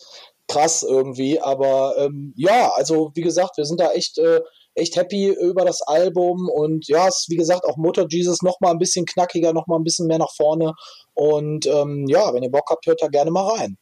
krass 0.47 0.83
irgendwie. 0.83 1.39
Aber 1.39 1.95
ähm, 1.97 2.33
ja, 2.35 2.71
also 2.75 3.11
wie 3.15 3.21
gesagt, 3.21 3.57
wir 3.57 3.65
sind 3.65 3.79
da 3.79 3.91
echt, 3.91 4.17
äh, 4.17 4.41
echt 4.75 4.95
happy 4.95 5.29
über 5.29 5.65
das 5.65 5.81
Album 5.81 6.49
und 6.49 6.87
ja, 6.87 7.07
es 7.07 7.21
ist 7.21 7.29
wie 7.29 7.35
gesagt 7.35 7.65
auch 7.65 7.77
Motor 7.77 8.05
Jesus 8.09 8.41
noch 8.43 8.59
mal 8.59 8.71
ein 8.71 8.77
bisschen 8.77 9.05
knackiger, 9.05 9.53
noch 9.53 9.67
mal 9.67 9.77
ein 9.77 9.83
bisschen 9.83 10.07
mehr 10.07 10.19
nach 10.19 10.33
vorne. 10.35 10.73
Und 11.13 11.65
ähm, 11.65 12.05
ja, 12.07 12.33
wenn 12.33 12.43
ihr 12.43 12.51
Bock 12.51 12.69
habt, 12.69 12.85
hört 12.85 13.01
da 13.01 13.07
gerne 13.07 13.31
mal 13.31 13.47
rein. 13.55 13.77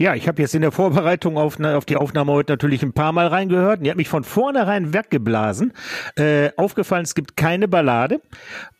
Ja, 0.00 0.14
ich 0.14 0.28
habe 0.28 0.40
jetzt 0.40 0.54
in 0.54 0.62
der 0.62 0.72
Vorbereitung 0.72 1.36
auf, 1.36 1.58
ne, 1.58 1.76
auf, 1.76 1.84
die 1.84 1.96
Aufnahme 1.96 2.32
heute 2.32 2.54
natürlich 2.54 2.82
ein 2.82 2.94
paar 2.94 3.12
Mal 3.12 3.26
reingehört. 3.26 3.84
Die 3.84 3.90
hat 3.90 3.98
mich 3.98 4.08
von 4.08 4.24
vornherein 4.24 4.94
weggeblasen. 4.94 5.74
Äh, 6.16 6.52
aufgefallen, 6.56 7.02
es 7.02 7.14
gibt 7.14 7.36
keine 7.36 7.68
Ballade. 7.68 8.22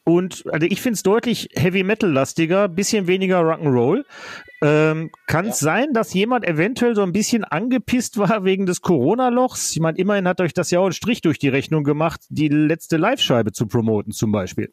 Und 0.05 0.45
also 0.51 0.67
ich 0.67 0.81
finde 0.81 0.95
es 0.95 1.03
deutlich 1.03 1.51
Heavy 1.53 1.83
Metal-lastiger, 1.83 2.69
bisschen 2.69 3.07
weniger 3.07 3.41
Rock'n'Roll. 3.41 4.05
Ähm, 4.63 5.11
Kann 5.27 5.49
es 5.49 5.61
ja. 5.61 5.67
sein, 5.67 5.93
dass 5.93 6.15
jemand 6.15 6.47
eventuell 6.47 6.95
so 6.95 7.03
ein 7.03 7.13
bisschen 7.13 7.45
angepisst 7.45 8.17
war 8.17 8.45
wegen 8.45 8.65
des 8.65 8.81
Corona-Lochs? 8.81 9.73
Ich 9.73 9.81
meine, 9.81 9.99
immerhin 9.99 10.27
hat 10.27 10.41
euch 10.41 10.55
das 10.55 10.71
ja 10.71 10.81
auch 10.81 10.85
einen 10.85 10.95
Strich 10.95 11.21
durch 11.21 11.39
die 11.39 11.51
Rechnung 11.51 11.85
gemacht, 11.85 12.23
die 12.31 12.49
letzte 12.49 12.97
Live-Scheibe 12.97 13.53
zu 13.53 13.67
promoten 13.67 14.13
zum 14.13 14.33
Beispiel. 14.33 14.73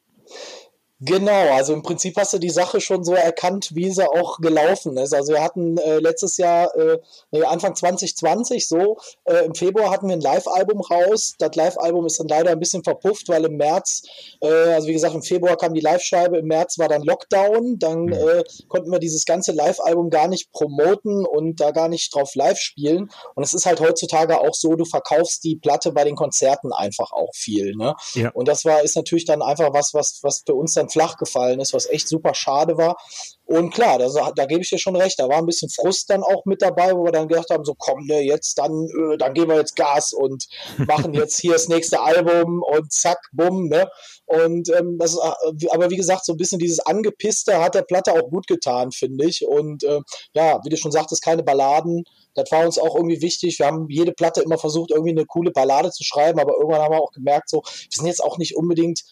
Genau, 1.00 1.54
also 1.54 1.74
im 1.74 1.84
Prinzip 1.84 2.18
hast 2.18 2.34
du 2.34 2.40
die 2.40 2.50
Sache 2.50 2.82
schon 2.82 3.04
so 3.04 3.14
erkannt, 3.14 3.70
wie 3.76 3.92
sie 3.92 4.10
auch 4.10 4.40
gelaufen 4.40 4.98
ist. 4.98 5.14
Also 5.14 5.34
wir 5.34 5.44
hatten 5.44 5.78
äh, 5.78 6.00
letztes 6.00 6.38
Jahr, 6.38 6.76
äh, 6.76 6.98
nee, 7.30 7.44
Anfang 7.44 7.76
2020 7.76 8.68
so, 8.68 8.98
äh, 9.26 9.46
im 9.46 9.54
Februar 9.54 9.92
hatten 9.92 10.08
wir 10.08 10.16
ein 10.16 10.22
Live-Album 10.22 10.82
raus. 10.82 11.36
Das 11.38 11.54
Live-Album 11.54 12.08
ist 12.08 12.20
dann 12.20 12.28
leider 12.28 12.50
ein 12.50 12.60
bisschen 12.60 12.84
verpufft, 12.84 13.30
weil 13.30 13.46
im 13.46 13.58
März, 13.58 14.02
äh, 14.42 14.48
also 14.48 14.88
wie 14.88 14.94
gesagt, 14.94 15.14
im 15.14 15.22
Februar 15.22 15.56
kam 15.56 15.76
die 15.76 15.82
Live-Scheibe, 15.82 16.40
im 16.40 16.48
März 16.48 16.80
war 16.80 16.88
dann 16.88 17.04
Lockdown, 17.04 17.78
dann 17.78 18.06
mhm. 18.06 18.14
äh, 18.14 18.44
konnten 18.68 18.92
wir 18.92 19.00
dieses 19.00 19.26
ganze 19.26 19.52
Live-Album 19.52 20.10
gar 20.10 20.28
nicht 20.28 20.52
promoten 20.52 21.28
und 21.28 21.62
da 21.62 21.70
gar 21.70 21.90
nicht 21.90 22.14
drauf 22.16 22.34
live 22.34 22.58
spielen. 22.58 23.12
Und 23.36 23.44
es 23.44 23.54
ist 23.54 23.68
halt 23.68 23.82
heutzutage 23.82 24.42
auch 24.42 24.56
so, 24.56 24.76
du 24.76 24.86
verkaufst 24.86 25.44
die 25.44 25.58
Platte 25.58 25.92
bei 25.92 26.06
den 26.06 26.16
Konzerten 26.16 26.74
einfach 26.74 27.12
auch 27.12 27.36
viel. 27.36 27.76
Ne? 27.76 27.94
Ja. 28.16 28.32
Und 28.32 28.48
das 28.48 28.66
war, 28.66 28.82
ist 28.82 28.96
natürlich 28.96 29.26
dann 29.26 29.44
einfach 29.44 29.74
was, 29.74 29.94
was, 29.94 30.22
was 30.24 30.42
für 30.44 30.56
uns 30.56 30.74
dann 30.74 30.87
dann 30.88 30.90
flach 30.90 31.18
gefallen 31.18 31.60
ist, 31.60 31.74
was 31.74 31.90
echt 31.90 32.08
super 32.08 32.34
schade 32.34 32.78
war. 32.78 32.98
Und 33.46 33.74
klar, 33.74 33.98
da, 33.98 34.10
da 34.36 34.46
gebe 34.46 34.62
ich 34.62 34.70
dir 34.70 34.78
schon 34.78 34.98
recht, 34.98 35.20
da 35.20 35.30
war 35.30 35.38
ein 35.38 35.46
bisschen 35.46 35.70
Frust 35.70 36.10
dann 36.10 36.22
auch 36.22 36.44
mit 36.44 36.62
dabei, 36.62 36.94
wo 36.94 37.06
wir 37.06 37.14
dann 37.14 37.30
gedacht 37.30 37.50
haben, 37.50 37.64
so 37.64 37.76
komm, 37.78 38.06
ne, 38.06 38.20
jetzt 38.22 38.58
dann, 38.58 38.88
äh, 38.88 39.18
dann 39.18 39.34
geben 39.34 39.52
wir 39.52 39.58
jetzt 39.58 39.78
Gas 39.78 40.12
und 40.12 40.48
machen 40.86 41.14
jetzt 41.14 41.40
hier 41.40 41.54
das 41.54 41.70
nächste 41.70 42.02
Album 42.02 42.62
und 42.62 42.92
zack, 42.92 43.20
bumm, 43.32 43.70
ne? 43.70 43.90
Und 44.26 44.70
ähm, 44.78 44.98
das, 45.00 45.16
äh, 45.16 45.68
aber 45.70 45.90
wie 45.90 45.96
gesagt, 45.96 46.26
so 46.26 46.34
ein 46.34 46.38
bisschen 46.38 46.60
dieses 46.60 46.82
Angepisste 46.82 47.62
hat 47.62 47.76
der 47.76 47.84
Platte 47.84 48.12
auch 48.12 48.30
gut 48.30 48.48
getan, 48.48 48.92
finde 48.92 49.26
ich. 49.26 49.48
Und 49.48 49.86
äh, 49.86 50.02
ja, 50.34 50.60
wie 50.66 50.70
du 50.70 50.76
schon 50.76 50.92
sagtest, 50.92 51.24
keine 51.24 51.44
Balladen. 51.44 52.04
Das 52.34 52.52
war 52.52 52.66
uns 52.66 52.78
auch 52.78 52.96
irgendwie 52.96 53.22
wichtig. 53.22 53.58
Wir 53.60 53.68
haben 53.68 53.88
jede 53.90 54.12
Platte 54.12 54.42
immer 54.42 54.58
versucht, 54.58 54.92
irgendwie 54.92 55.12
eine 55.12 55.26
coole 55.26 55.52
Ballade 55.52 55.90
zu 55.92 56.04
schreiben, 56.04 56.40
aber 56.40 56.54
irgendwann 56.58 56.82
haben 56.82 56.94
wir 56.94 57.02
auch 57.02 57.12
gemerkt, 57.12 57.50
so, 57.50 57.64
wir 57.64 57.88
sind 57.90 58.08
jetzt 58.08 58.24
auch 58.24 58.38
nicht 58.38 58.58
unbedingt 58.58 59.04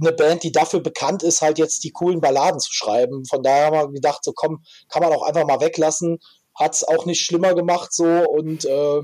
eine 0.00 0.12
Band, 0.12 0.42
die 0.42 0.52
dafür 0.52 0.80
bekannt 0.80 1.22
ist, 1.22 1.42
halt 1.42 1.58
jetzt 1.58 1.84
die 1.84 1.90
coolen 1.90 2.20
Balladen 2.20 2.60
zu 2.60 2.72
schreiben. 2.72 3.24
Von 3.26 3.42
daher 3.42 3.66
haben 3.66 3.74
wir 3.74 3.88
gedacht, 3.88 4.24
so 4.24 4.32
komm, 4.34 4.62
kann 4.88 5.02
man 5.02 5.12
auch 5.12 5.22
einfach 5.22 5.46
mal 5.46 5.60
weglassen. 5.60 6.18
Hat 6.54 6.74
es 6.74 6.84
auch 6.84 7.06
nicht 7.06 7.24
schlimmer 7.24 7.54
gemacht 7.54 7.92
so 7.92 8.04
und 8.04 8.64
äh, 8.64 9.02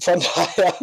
von 0.00 0.20
daher, 0.34 0.74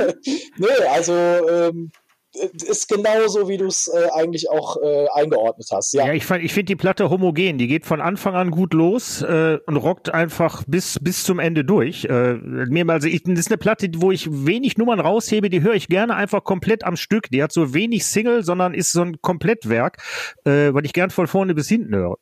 nö, 0.58 0.70
also 0.90 1.14
ähm, 1.14 1.92
ist 2.38 2.88
genauso, 2.88 3.48
wie 3.48 3.58
du 3.58 3.66
es 3.66 3.88
äh, 3.88 4.08
eigentlich 4.14 4.50
auch 4.50 4.78
äh, 4.82 5.08
eingeordnet 5.14 5.68
hast. 5.72 5.94
Ja, 5.94 6.08
ja 6.08 6.14
ich, 6.14 6.30
ich 6.30 6.54
finde 6.54 6.66
die 6.66 6.76
Platte 6.76 7.10
homogen. 7.10 7.58
Die 7.58 7.68
geht 7.68 7.86
von 7.86 8.02
Anfang 8.02 8.36
an 8.36 8.52
gut 8.52 8.74
los 8.74 9.22
äh, 9.22 9.60
und 9.66 9.78
rockt 9.78 10.14
einfach 10.14 10.64
bis, 10.68 11.00
bis 11.02 11.24
zum 11.24 11.40
Ende 11.40 11.64
durch. 11.64 12.06
Äh, 12.06 12.36
mir, 12.36 12.88
also 12.90 13.08
ich, 13.08 13.24
das 13.24 13.40
ist 13.40 13.48
eine 13.50 13.58
Platte, 13.58 13.90
wo 13.96 14.12
ich 14.12 14.28
wenig 14.32 14.78
Nummern 14.78 15.00
raushebe, 15.00 15.50
die 15.50 15.62
höre 15.62 15.76
ich 15.76 15.88
gerne 15.88 16.16
einfach 16.16 16.44
komplett 16.44 16.84
am 16.84 16.96
Stück. 16.96 17.30
Die 17.30 17.42
hat 17.42 17.52
so 17.52 17.74
wenig 17.74 18.06
Single, 18.06 18.44
sondern 18.44 18.74
ist 18.74 18.92
so 18.92 19.02
ein 19.02 19.22
Komplettwerk, 19.22 19.98
äh, 20.46 20.74
weil 20.74 20.86
ich 20.86 20.94
gern 20.94 21.10
von 21.10 21.28
vorne 21.28 21.56
bis 21.56 21.68
hinten 21.68 21.96
höre. 21.96 22.18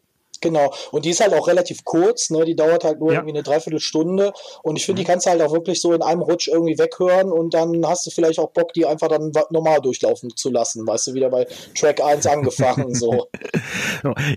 Genau. 0.46 0.72
Und 0.92 1.06
die 1.06 1.10
ist 1.10 1.22
halt 1.22 1.34
auch 1.34 1.48
relativ 1.48 1.84
kurz, 1.84 2.30
ne? 2.30 2.46
Die 2.46 2.56
dauert 2.56 2.84
halt 2.84 3.00
nur 3.00 3.12
ja. 3.12 3.18
irgendwie 3.18 3.34
eine 3.34 3.42
Dreiviertelstunde. 3.42 4.32
Und 4.62 4.76
ich 4.76 4.86
finde, 4.86 5.02
die 5.02 5.08
mhm. 5.08 5.12
kannst 5.12 5.26
du 5.26 5.32
halt 5.32 5.42
auch 5.42 5.52
wirklich 5.52 5.82
so 5.82 5.92
in 5.92 6.04
einem 6.04 6.22
Rutsch 6.22 6.48
irgendwie 6.48 6.78
weghören 6.78 7.32
und 7.32 7.56
dann 7.56 7.84
hast 7.88 8.06
du 8.06 8.12
vielleicht 8.12 8.38
auch 8.38 8.52
Bock, 8.52 8.72
die 8.74 8.86
einfach 8.86 9.08
dann 9.08 9.32
normal 9.50 9.82
durchlaufen 9.82 10.36
zu 10.36 10.52
lassen. 10.52 10.86
Weißt 10.86 11.08
du, 11.08 11.14
wieder 11.16 11.32
bei 11.32 11.48
Track 11.76 12.00
1 12.00 12.28
angefangen. 12.28 12.94
so. 12.94 13.28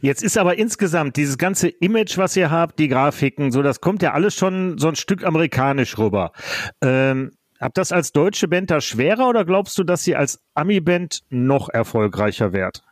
Jetzt 0.00 0.22
ist 0.22 0.38
aber 0.38 0.56
insgesamt 0.56 1.18
dieses 1.18 1.36
ganze 1.36 1.68
Image, 1.68 2.16
was 2.16 2.34
ihr 2.36 2.50
habt, 2.50 2.78
die 2.78 2.88
Grafiken, 2.88 3.52
so, 3.52 3.60
das 3.62 3.82
kommt 3.82 4.00
ja 4.00 4.14
alles 4.14 4.34
schon 4.34 4.78
so 4.78 4.88
ein 4.88 4.96
Stück 4.96 5.24
amerikanisch 5.24 5.98
rüber. 5.98 6.32
Ähm, 6.82 7.32
Habt 7.60 7.76
das 7.76 7.90
als 7.90 8.12
deutsche 8.12 8.46
Band 8.46 8.70
da 8.70 8.80
schwerer 8.80 9.28
oder 9.28 9.44
glaubst 9.44 9.76
du, 9.78 9.82
dass 9.82 10.04
sie 10.04 10.14
als 10.14 10.38
Ami-Band 10.54 11.24
noch 11.28 11.68
erfolgreicher 11.68 12.52
wird? 12.52 12.84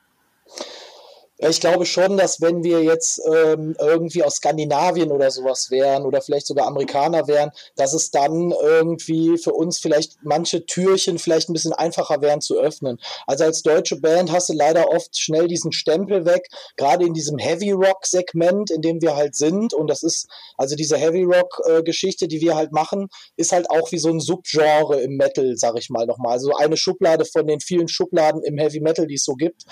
Ich 1.39 1.61
glaube 1.61 1.85
schon, 1.85 2.17
dass 2.17 2.41
wenn 2.41 2.65
wir 2.65 2.83
jetzt 2.83 3.21
ähm, 3.27 3.77
irgendwie 3.79 4.23
aus 4.23 4.37
Skandinavien 4.37 5.13
oder 5.13 5.31
sowas 5.31 5.71
wären 5.71 6.05
oder 6.05 6.23
vielleicht 6.23 6.47
sogar 6.47 6.67
Amerikaner 6.67 7.29
wären, 7.29 7.51
dass 7.77 7.93
es 7.93 8.11
dann 8.11 8.53
irgendwie 8.53 9.37
für 9.37 9.53
uns 9.53 9.79
vielleicht 9.79 10.17
manche 10.23 10.65
Türchen 10.65 11.19
vielleicht 11.19 11.51
ein 11.51 11.53
bisschen 11.53 11.75
einfacher 11.75 12.23
wären 12.23 12.41
zu 12.41 12.59
öffnen. 12.59 12.99
Also 13.27 13.45
als 13.45 13.63
deutsche 13.63 14.01
Band 14.01 14.33
hast 14.33 14.49
du 14.49 14.55
leider 14.55 14.89
oft 14.89 15.19
schnell 15.19 15.47
diesen 15.47 15.73
Stempel 15.73 16.25
weg, 16.25 16.49
gerade 16.77 17.05
in 17.05 17.13
diesem 17.13 17.37
Heavy 17.37 17.73
Rock 17.73 18.07
Segment, 18.07 18.71
in 18.71 18.81
dem 18.81 19.03
wir 19.03 19.15
halt 19.15 19.35
sind. 19.35 19.75
Und 19.75 19.89
das 19.89 20.03
ist 20.03 20.29
also 20.57 20.75
diese 20.75 20.97
Heavy 20.97 21.25
Rock 21.25 21.61
äh, 21.67 21.83
Geschichte, 21.83 22.29
die 22.29 22.41
wir 22.41 22.57
halt 22.57 22.73
machen, 22.73 23.09
ist 23.37 23.53
halt 23.53 23.69
auch 23.69 23.93
wie 23.93 23.99
so 23.99 24.09
ein 24.09 24.21
Subgenre 24.21 25.03
im 25.03 25.17
Metal, 25.17 25.55
sag 25.57 25.79
ich 25.79 25.91
mal 25.91 26.07
nochmal. 26.07 26.33
Also 26.33 26.55
eine 26.57 26.79
Schublade 26.79 27.27
von 27.27 27.47
den 27.47 27.61
vielen 27.61 27.89
Schubladen 27.89 28.43
im 28.43 28.57
Heavy 28.57 28.81
Metal, 28.81 29.07
die 29.07 29.17
es 29.17 29.25
so 29.25 29.35
gibt. 29.35 29.65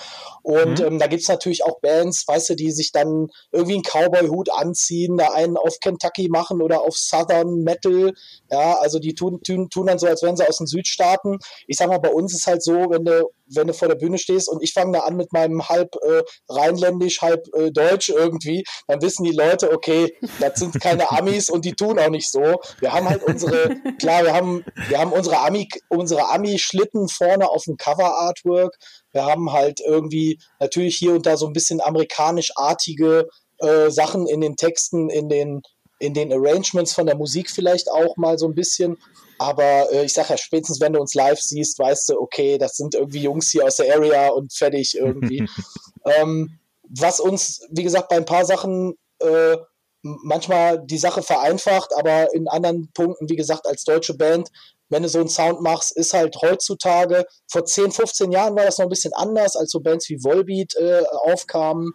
Und 0.42 0.80
mhm. 0.80 0.86
ähm, 0.86 0.98
da 0.98 1.06
gibt's 1.06 1.28
natürlich 1.28 1.53
natürlich 1.54 1.64
auch 1.64 1.80
Bands, 1.80 2.26
weißt 2.26 2.50
du, 2.50 2.54
die 2.56 2.70
sich 2.72 2.92
dann 2.92 3.28
irgendwie 3.52 3.74
einen 3.74 3.82
Cowboy-Hut 3.82 4.50
anziehen, 4.52 5.16
da 5.16 5.32
einen 5.32 5.56
auf 5.56 5.78
Kentucky 5.80 6.28
machen 6.28 6.60
oder 6.60 6.82
auf 6.82 6.96
Southern 6.96 7.62
Metal. 7.62 8.12
Ja, 8.50 8.78
also 8.78 8.98
die 8.98 9.14
tun, 9.14 9.40
tun, 9.42 9.68
tun 9.70 9.86
dann 9.86 9.98
so, 9.98 10.06
als 10.06 10.22
wären 10.22 10.36
sie 10.36 10.48
aus 10.48 10.58
den 10.58 10.66
Südstaaten. 10.66 11.38
Ich 11.66 11.76
sag 11.76 11.88
mal, 11.88 11.98
bei 11.98 12.10
uns 12.10 12.34
ist 12.34 12.46
halt 12.46 12.62
so, 12.62 12.90
wenn 12.90 13.04
du, 13.04 13.28
wenn 13.46 13.66
du 13.66 13.74
vor 13.74 13.88
der 13.88 13.96
Bühne 13.96 14.18
stehst 14.18 14.48
und 14.48 14.62
ich 14.62 14.72
fange 14.72 14.92
da 14.92 15.00
an 15.00 15.16
mit 15.16 15.32
meinem 15.32 15.68
halb 15.68 15.94
äh, 16.02 16.22
rheinländisch, 16.48 17.20
halb 17.20 17.46
äh, 17.54 17.70
deutsch 17.70 18.08
irgendwie, 18.08 18.64
dann 18.86 19.02
wissen 19.02 19.24
die 19.24 19.32
Leute, 19.32 19.72
okay, 19.72 20.16
das 20.40 20.58
sind 20.58 20.80
keine 20.80 21.10
Amis 21.10 21.50
und 21.50 21.64
die 21.64 21.74
tun 21.74 21.98
auch 21.98 22.08
nicht 22.08 22.30
so. 22.30 22.60
Wir 22.80 22.92
haben 22.92 23.08
halt 23.08 23.22
unsere, 23.22 23.76
klar, 23.98 24.24
wir 24.24 24.32
haben, 24.32 24.64
wir 24.88 24.98
haben 24.98 25.12
unsere 25.12 25.38
Ami, 25.38 25.68
unsere 25.88 26.30
Ami-Schlitten 26.30 27.08
vorne 27.08 27.48
auf 27.48 27.64
dem 27.64 27.76
Cover-Artwork. 27.76 28.76
Wir 29.14 29.24
haben 29.24 29.52
halt 29.52 29.80
irgendwie 29.80 30.38
natürlich 30.60 30.96
hier 30.96 31.12
und 31.12 31.24
da 31.24 31.36
so 31.36 31.46
ein 31.46 31.52
bisschen 31.52 31.80
amerikanischartige 31.80 33.28
äh, 33.58 33.90
Sachen 33.90 34.26
in 34.26 34.40
den 34.40 34.56
Texten, 34.56 35.08
in 35.08 35.28
den, 35.28 35.62
in 36.00 36.12
den 36.12 36.32
Arrangements 36.32 36.92
von 36.92 37.06
der 37.06 37.16
Musik 37.16 37.50
vielleicht 37.50 37.90
auch 37.90 38.16
mal 38.16 38.38
so 38.38 38.46
ein 38.46 38.54
bisschen. 38.54 38.98
Aber 39.38 39.92
äh, 39.92 40.04
ich 40.04 40.12
sag 40.12 40.30
ja, 40.30 40.36
spätestens 40.36 40.80
wenn 40.80 40.92
du 40.92 41.00
uns 41.00 41.14
live 41.14 41.40
siehst, 41.40 41.78
weißt 41.78 42.10
du, 42.10 42.20
okay, 42.20 42.58
das 42.58 42.76
sind 42.76 42.94
irgendwie 42.94 43.22
Jungs 43.22 43.50
hier 43.50 43.64
aus 43.64 43.76
der 43.76 43.94
Area 43.94 44.28
und 44.28 44.52
fertig 44.52 44.96
irgendwie. 44.96 45.48
ähm, 46.04 46.58
was 46.88 47.20
uns, 47.20 47.66
wie 47.70 47.82
gesagt, 47.82 48.08
bei 48.08 48.16
ein 48.16 48.26
paar 48.26 48.44
Sachen 48.44 48.94
äh, 49.20 49.56
manchmal 50.02 50.84
die 50.84 50.98
Sache 50.98 51.22
vereinfacht, 51.22 51.94
aber 51.96 52.34
in 52.34 52.46
anderen 52.48 52.90
Punkten, 52.92 53.28
wie 53.28 53.36
gesagt, 53.36 53.66
als 53.66 53.84
deutsche 53.84 54.14
Band 54.14 54.50
wenn 54.88 55.02
du 55.02 55.08
so 55.08 55.18
einen 55.20 55.28
Sound 55.28 55.60
machst, 55.62 55.96
ist 55.96 56.12
halt 56.12 56.36
heutzutage, 56.42 57.24
vor 57.50 57.64
10, 57.64 57.90
15 57.92 58.32
Jahren 58.32 58.54
war 58.56 58.64
das 58.64 58.78
noch 58.78 58.86
ein 58.86 58.90
bisschen 58.90 59.12
anders, 59.14 59.56
als 59.56 59.70
so 59.70 59.80
Bands 59.80 60.08
wie 60.08 60.22
Volbeat 60.22 60.74
äh, 60.76 61.02
aufkamen. 61.22 61.92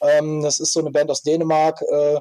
Ähm, 0.00 0.42
das 0.42 0.60
ist 0.60 0.72
so 0.72 0.80
eine 0.80 0.90
Band 0.90 1.10
aus 1.10 1.22
Dänemark, 1.22 1.80
äh, 1.82 2.18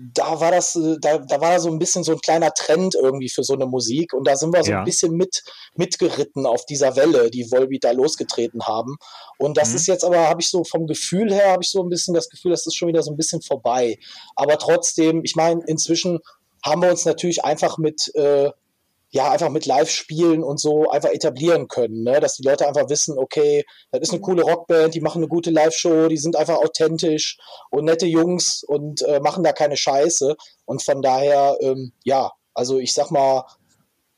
da 0.00 0.40
war 0.40 0.52
das, 0.52 0.76
äh, 0.76 0.96
da, 1.00 1.18
da 1.18 1.40
war 1.40 1.58
so 1.58 1.68
ein 1.68 1.78
bisschen 1.80 2.04
so 2.04 2.12
ein 2.12 2.20
kleiner 2.20 2.52
Trend 2.54 2.94
irgendwie 2.94 3.28
für 3.28 3.42
so 3.42 3.54
eine 3.54 3.66
Musik 3.66 4.12
und 4.14 4.28
da 4.28 4.36
sind 4.36 4.54
wir 4.54 4.62
so 4.62 4.70
Ja. 4.70 4.78
ein 4.78 4.84
bisschen 4.84 5.12
mit 5.16 5.42
mitgeritten 5.74 6.46
auf 6.46 6.64
dieser 6.66 6.94
Welle, 6.94 7.30
die 7.30 7.50
Volbeat 7.50 7.82
da 7.82 7.90
losgetreten 7.90 8.64
haben. 8.64 8.96
Und 9.38 9.56
das 9.56 9.70
Mhm. 9.70 9.76
ist 9.76 9.86
jetzt 9.88 10.04
aber, 10.04 10.28
habe 10.28 10.40
ich 10.40 10.48
so 10.50 10.62
vom 10.62 10.86
Gefühl 10.86 11.32
her, 11.34 11.50
habe 11.50 11.64
ich 11.64 11.70
so 11.70 11.82
ein 11.82 11.88
bisschen 11.88 12.14
das 12.14 12.28
Gefühl, 12.28 12.52
das 12.52 12.64
ist 12.66 12.76
schon 12.76 12.88
wieder 12.88 13.02
so 13.02 13.10
ein 13.10 13.16
bisschen 13.16 13.42
vorbei. 13.42 13.98
Aber 14.36 14.56
trotzdem, 14.58 15.22
ich 15.24 15.34
meine, 15.34 15.62
inzwischen 15.66 16.20
haben 16.64 16.82
wir 16.82 16.90
uns 16.90 17.04
natürlich 17.04 17.44
einfach 17.44 17.76
mit 17.78 18.14
äh, 18.14 18.50
ja, 19.10 19.30
einfach 19.30 19.48
mit 19.48 19.64
Live-Spielen 19.64 20.42
und 20.42 20.60
so 20.60 20.90
einfach 20.90 21.10
etablieren 21.10 21.68
können, 21.68 22.02
ne? 22.02 22.20
dass 22.20 22.34
die 22.34 22.42
Leute 22.42 22.66
einfach 22.66 22.88
wissen, 22.90 23.18
okay, 23.18 23.64
das 23.90 24.02
ist 24.02 24.10
eine 24.12 24.20
coole 24.20 24.42
Rockband, 24.42 24.94
die 24.94 25.00
machen 25.00 25.22
eine 25.22 25.28
gute 25.28 25.50
Live-Show, 25.50 26.08
die 26.08 26.18
sind 26.18 26.36
einfach 26.36 26.58
authentisch 26.58 27.38
und 27.70 27.86
nette 27.86 28.06
Jungs 28.06 28.62
und 28.64 29.02
äh, 29.02 29.20
machen 29.20 29.44
da 29.44 29.52
keine 29.52 29.76
Scheiße. 29.76 30.36
Und 30.66 30.82
von 30.82 31.00
daher, 31.00 31.56
ähm, 31.60 31.92
ja, 32.04 32.32
also 32.52 32.78
ich 32.78 32.92
sag 32.92 33.10
mal, 33.10 33.44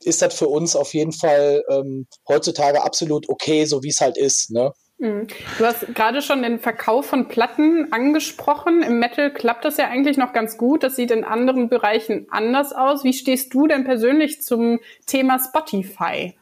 ist 0.02 0.22
das 0.22 0.34
für 0.34 0.48
uns 0.48 0.74
auf 0.74 0.94
jeden 0.94 1.12
Fall 1.12 1.62
ähm, 1.68 2.06
heutzutage 2.26 2.82
absolut 2.82 3.28
okay, 3.28 3.66
so 3.66 3.82
wie 3.82 3.90
es 3.90 4.00
halt 4.00 4.16
ist, 4.16 4.50
ne? 4.50 4.72
Mhm. 5.00 5.28
Du 5.58 5.64
hast 5.64 5.94
gerade 5.94 6.20
schon 6.20 6.42
den 6.42 6.60
Verkauf 6.60 7.06
von 7.06 7.26
Platten 7.26 7.90
angesprochen. 7.90 8.82
Im 8.82 8.98
Metal 8.98 9.32
klappt 9.32 9.64
das 9.64 9.78
ja 9.78 9.88
eigentlich 9.88 10.18
noch 10.18 10.34
ganz 10.34 10.58
gut. 10.58 10.82
Das 10.82 10.94
sieht 10.94 11.10
in 11.10 11.24
anderen 11.24 11.70
Bereichen 11.70 12.26
anders 12.30 12.74
aus. 12.74 13.02
Wie 13.02 13.14
stehst 13.14 13.54
du 13.54 13.66
denn 13.66 13.84
persönlich 13.84 14.42
zum 14.42 14.78
Thema 15.06 15.38
Spotify? 15.38 16.34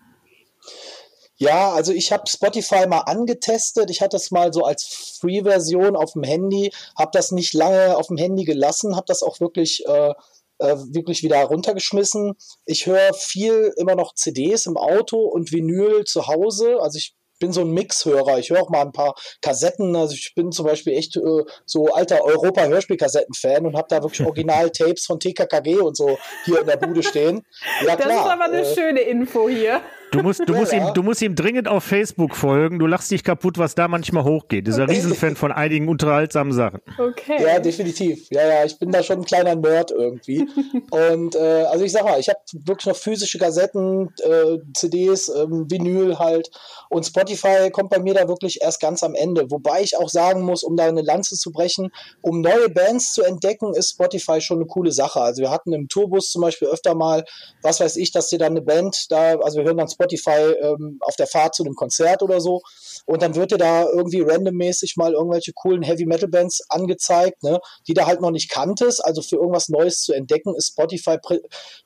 Ja, 1.36 1.70
also 1.70 1.92
ich 1.92 2.10
habe 2.10 2.24
Spotify 2.26 2.88
mal 2.88 3.02
angetestet. 3.02 3.90
Ich 3.90 4.02
hatte 4.02 4.16
es 4.16 4.32
mal 4.32 4.52
so 4.52 4.64
als 4.64 5.18
Free-Version 5.20 5.94
auf 5.94 6.14
dem 6.14 6.24
Handy, 6.24 6.72
habe 6.98 7.12
das 7.12 7.30
nicht 7.30 7.54
lange 7.54 7.96
auf 7.96 8.08
dem 8.08 8.16
Handy 8.16 8.42
gelassen, 8.42 8.96
habe 8.96 9.06
das 9.06 9.22
auch 9.22 9.38
wirklich 9.38 9.86
äh, 9.86 10.14
äh, 10.58 10.76
wirklich 10.88 11.22
wieder 11.22 11.40
runtergeschmissen. 11.44 12.34
Ich 12.64 12.86
höre 12.86 13.14
viel 13.14 13.72
immer 13.76 13.94
noch 13.94 14.14
CDs 14.14 14.66
im 14.66 14.76
Auto 14.76 15.20
und 15.20 15.52
Vinyl 15.52 16.02
zu 16.04 16.26
Hause. 16.26 16.78
Also 16.80 16.98
ich 16.98 17.14
bin 17.38 17.52
so 17.52 17.60
ein 17.62 17.70
Mixhörer. 17.70 18.38
Ich 18.38 18.50
höre 18.50 18.62
auch 18.62 18.70
mal 18.70 18.82
ein 18.82 18.92
paar 18.92 19.14
Kassetten. 19.42 19.94
Also 19.96 20.14
ich 20.14 20.32
bin 20.34 20.52
zum 20.52 20.66
Beispiel 20.66 20.94
echt 20.94 21.16
äh, 21.16 21.44
so 21.64 21.86
alter 21.92 22.24
Europa-Hörspielkassetten-Fan 22.24 23.66
und 23.66 23.76
habe 23.76 23.88
da 23.88 24.02
wirklich 24.02 24.20
Original-Tapes 24.26 25.06
von 25.06 25.20
TKKG 25.20 25.76
und 25.76 25.96
so 25.96 26.18
hier 26.44 26.60
in 26.60 26.66
der 26.66 26.76
Bude 26.76 27.02
stehen. 27.02 27.44
Ja 27.84 27.96
Das 27.96 28.06
klar. 28.06 28.26
ist 28.26 28.32
aber 28.32 28.44
eine 28.44 28.60
äh, 28.62 28.74
schöne 28.74 29.00
Info 29.00 29.48
hier. 29.48 29.80
Du 30.10 30.22
musst, 30.22 30.40
du, 30.46 30.54
musst 30.54 30.72
ihm, 30.72 30.94
du 30.94 31.02
musst 31.02 31.20
ihm 31.22 31.34
dringend 31.34 31.68
auf 31.68 31.84
Facebook 31.84 32.34
folgen. 32.34 32.78
Du 32.78 32.86
lachst 32.86 33.10
dich 33.10 33.22
kaputt, 33.22 33.58
was 33.58 33.74
da 33.74 33.88
manchmal 33.88 34.24
hochgeht. 34.24 34.66
Dieser 34.66 34.88
Riesenfan 34.88 35.36
von 35.36 35.52
einigen 35.52 35.88
unterhaltsamen 35.88 36.52
Sachen. 36.52 36.80
Okay. 36.98 37.42
Ja, 37.42 37.58
definitiv. 37.60 38.26
Ja, 38.30 38.46
ja, 38.46 38.64
ich 38.64 38.78
bin 38.78 38.90
da 38.90 39.02
schon 39.02 39.18
ein 39.18 39.24
kleiner 39.24 39.54
Nerd 39.54 39.90
irgendwie. 39.90 40.48
Und 40.90 41.34
äh, 41.34 41.64
also 41.64 41.84
ich 41.84 41.92
sag 41.92 42.04
mal, 42.04 42.18
ich 42.18 42.28
habe 42.28 42.38
wirklich 42.52 42.86
noch 42.86 42.96
physische 42.96 43.38
Kassetten, 43.38 44.10
äh, 44.22 44.58
CDs, 44.74 45.28
ähm, 45.28 45.70
Vinyl 45.70 46.18
halt. 46.18 46.50
Und 46.88 47.04
Spotify 47.04 47.70
kommt 47.70 47.90
bei 47.90 47.98
mir 47.98 48.14
da 48.14 48.28
wirklich 48.28 48.62
erst 48.62 48.80
ganz 48.80 49.02
am 49.02 49.14
Ende. 49.14 49.50
Wobei 49.50 49.82
ich 49.82 49.96
auch 49.96 50.08
sagen 50.08 50.42
muss, 50.42 50.62
um 50.62 50.76
da 50.76 50.86
eine 50.86 51.02
Lanze 51.02 51.36
zu 51.36 51.52
brechen, 51.52 51.90
um 52.22 52.40
neue 52.40 52.70
Bands 52.70 53.12
zu 53.12 53.22
entdecken, 53.22 53.74
ist 53.74 53.90
Spotify 53.90 54.40
schon 54.40 54.58
eine 54.58 54.66
coole 54.66 54.92
Sache. 54.92 55.20
Also 55.20 55.42
wir 55.42 55.50
hatten 55.50 55.72
im 55.72 55.88
Tourbus 55.88 56.30
zum 56.30 56.42
Beispiel 56.42 56.68
öfter 56.68 56.94
mal, 56.94 57.24
was 57.62 57.80
weiß 57.80 57.96
ich, 57.96 58.10
dass 58.10 58.28
dir 58.28 58.38
dann 58.38 58.52
eine 58.52 58.62
Band 58.62 59.06
da, 59.10 59.36
also 59.36 59.58
wir 59.58 59.64
hören 59.64 59.76
dann 59.76 59.88
Spotify 59.88 59.97
ähm, 60.00 60.98
auf 61.00 61.16
der 61.16 61.26
Fahrt 61.26 61.54
zu 61.54 61.64
einem 61.64 61.74
Konzert 61.74 62.22
oder 62.22 62.40
so. 62.40 62.62
Und 63.06 63.22
dann 63.22 63.34
wird 63.34 63.52
dir 63.52 63.58
da 63.58 63.84
irgendwie 63.88 64.20
randommäßig 64.20 64.96
mal 64.96 65.12
irgendwelche 65.12 65.52
coolen 65.52 65.82
Heavy 65.82 66.06
Metal 66.06 66.28
Bands 66.28 66.62
angezeigt, 66.68 67.42
ne, 67.42 67.60
die 67.86 67.94
du 67.94 68.06
halt 68.06 68.20
noch 68.20 68.30
nicht 68.30 68.50
kanntest. 68.50 69.04
Also 69.04 69.22
für 69.22 69.36
irgendwas 69.36 69.68
Neues 69.68 70.02
zu 70.02 70.12
entdecken, 70.12 70.54
ist 70.56 70.68
Spotify 70.68 71.18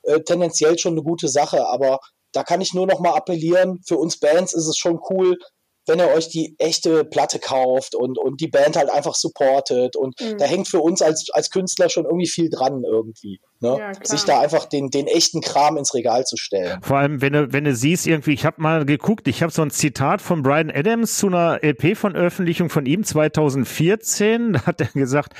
äh, 0.03 0.21
tendenziell 0.21 0.77
schon 0.77 0.93
eine 0.93 1.03
gute 1.03 1.27
Sache. 1.27 1.67
Aber 1.67 1.99
da 2.33 2.43
kann 2.43 2.61
ich 2.61 2.73
nur 2.73 2.87
noch 2.87 2.99
mal 2.99 3.13
appellieren, 3.13 3.81
für 3.85 3.97
uns 3.97 4.19
Bands 4.19 4.53
ist 4.53 4.67
es 4.67 4.77
schon 4.77 4.99
cool, 5.09 5.37
wenn 5.85 5.99
ihr 5.99 6.09
euch 6.09 6.29
die 6.29 6.55
echte 6.57 7.03
Platte 7.05 7.39
kauft 7.39 7.93
und, 7.93 8.17
und 8.17 8.41
die 8.41 8.47
Band 8.47 8.75
halt 8.75 8.91
einfach 8.91 9.15
supportet. 9.15 9.95
Und 9.95 10.19
Mhm. 10.19 10.37
da 10.37 10.45
hängt 10.45 10.67
für 10.67 10.79
uns 10.79 11.01
als, 11.01 11.27
als 11.31 11.49
Künstler 11.49 11.89
schon 11.89 12.05
irgendwie 12.05 12.27
viel 12.27 12.49
dran 12.49 12.83
irgendwie. 12.83 13.39
Ne? 13.59 13.77
Ja. 13.79 13.91
Sich 14.03 14.23
da 14.23 14.39
einfach 14.39 14.65
den, 14.65 14.89
den 14.89 15.07
echten 15.07 15.41
Kram 15.41 15.77
ins 15.77 15.93
Regal 15.93 16.25
zu 16.25 16.35
stellen. 16.35 16.79
Vor 16.81 16.97
allem, 16.97 17.21
wenn 17.21 17.33
du, 17.33 17.53
wenn 17.53 17.63
du 17.63 17.75
siehst, 17.75 18.07
irgendwie, 18.07 18.33
ich 18.33 18.45
habe 18.45 18.61
mal 18.61 18.85
geguckt, 18.85 19.27
ich 19.27 19.41
habe 19.43 19.51
so 19.53 19.61
ein 19.61 19.71
Zitat 19.71 20.21
von 20.21 20.41
Brian 20.43 20.71
Adams 20.71 21.17
zu 21.17 21.27
einer 21.27 21.59
LP 21.63 21.95
von 21.95 22.13
Veröffentlichung 22.13 22.69
von 22.69 22.85
ihm 22.85 23.03
2014. 23.03 24.53
Da 24.53 24.65
hat 24.65 24.81
er 24.81 24.87
gesagt, 24.87 25.33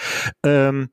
ähm, 0.45 0.89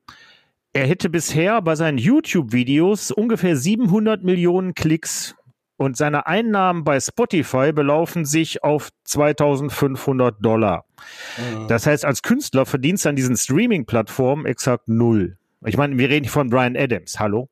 er 0.73 0.87
hätte 0.87 1.09
bisher 1.09 1.61
bei 1.61 1.75
seinen 1.75 1.97
YouTube-Videos 1.97 3.11
ungefähr 3.11 3.57
700 3.57 4.23
Millionen 4.23 4.73
Klicks 4.73 5.35
und 5.81 5.97
seine 5.97 6.27
Einnahmen 6.27 6.83
bei 6.83 6.99
Spotify 6.99 7.73
belaufen 7.73 8.23
sich 8.23 8.63
auf 8.63 8.89
2500 9.05 10.35
Dollar. 10.39 10.85
Das 11.67 11.87
heißt, 11.87 12.05
als 12.05 12.21
Künstler 12.21 12.67
verdienst 12.67 13.05
du 13.05 13.09
an 13.09 13.15
diesen 13.15 13.35
Streaming-Plattformen 13.35 14.45
exakt 14.45 14.87
null. 14.87 15.37
Ich 15.65 15.77
meine, 15.77 15.97
wir 15.97 16.07
reden 16.07 16.25
hier 16.25 16.31
von 16.31 16.51
Brian 16.51 16.77
Adams. 16.77 17.19
Hallo? 17.19 17.49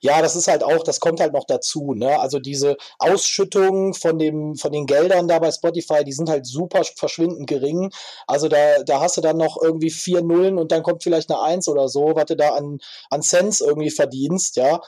Ja, 0.00 0.22
das 0.22 0.36
ist 0.36 0.46
halt 0.46 0.62
auch, 0.62 0.84
das 0.84 1.00
kommt 1.00 1.18
halt 1.18 1.32
noch 1.32 1.44
dazu, 1.44 1.92
ne? 1.94 2.20
Also 2.20 2.38
diese 2.38 2.76
Ausschüttungen 3.00 3.94
von 3.94 4.16
dem, 4.16 4.54
von 4.54 4.70
den 4.70 4.86
Geldern 4.86 5.26
da 5.26 5.40
bei 5.40 5.50
Spotify, 5.50 6.04
die 6.04 6.12
sind 6.12 6.28
halt 6.28 6.46
super 6.46 6.82
verschwindend 6.84 7.48
gering. 7.48 7.90
Also 8.28 8.46
da, 8.46 8.84
da 8.84 9.00
hast 9.00 9.16
du 9.16 9.20
dann 9.20 9.38
noch 9.38 9.60
irgendwie 9.60 9.90
vier 9.90 10.22
Nullen 10.22 10.56
und 10.58 10.70
dann 10.70 10.84
kommt 10.84 11.02
vielleicht 11.02 11.30
eine 11.32 11.42
Eins 11.42 11.66
oder 11.66 11.88
so, 11.88 12.12
was 12.14 12.26
du 12.26 12.36
da 12.36 12.50
an, 12.50 12.78
an 13.10 13.22
Cents 13.22 13.60
irgendwie 13.60 13.90
verdienst, 13.90 14.54
ja. 14.54 14.80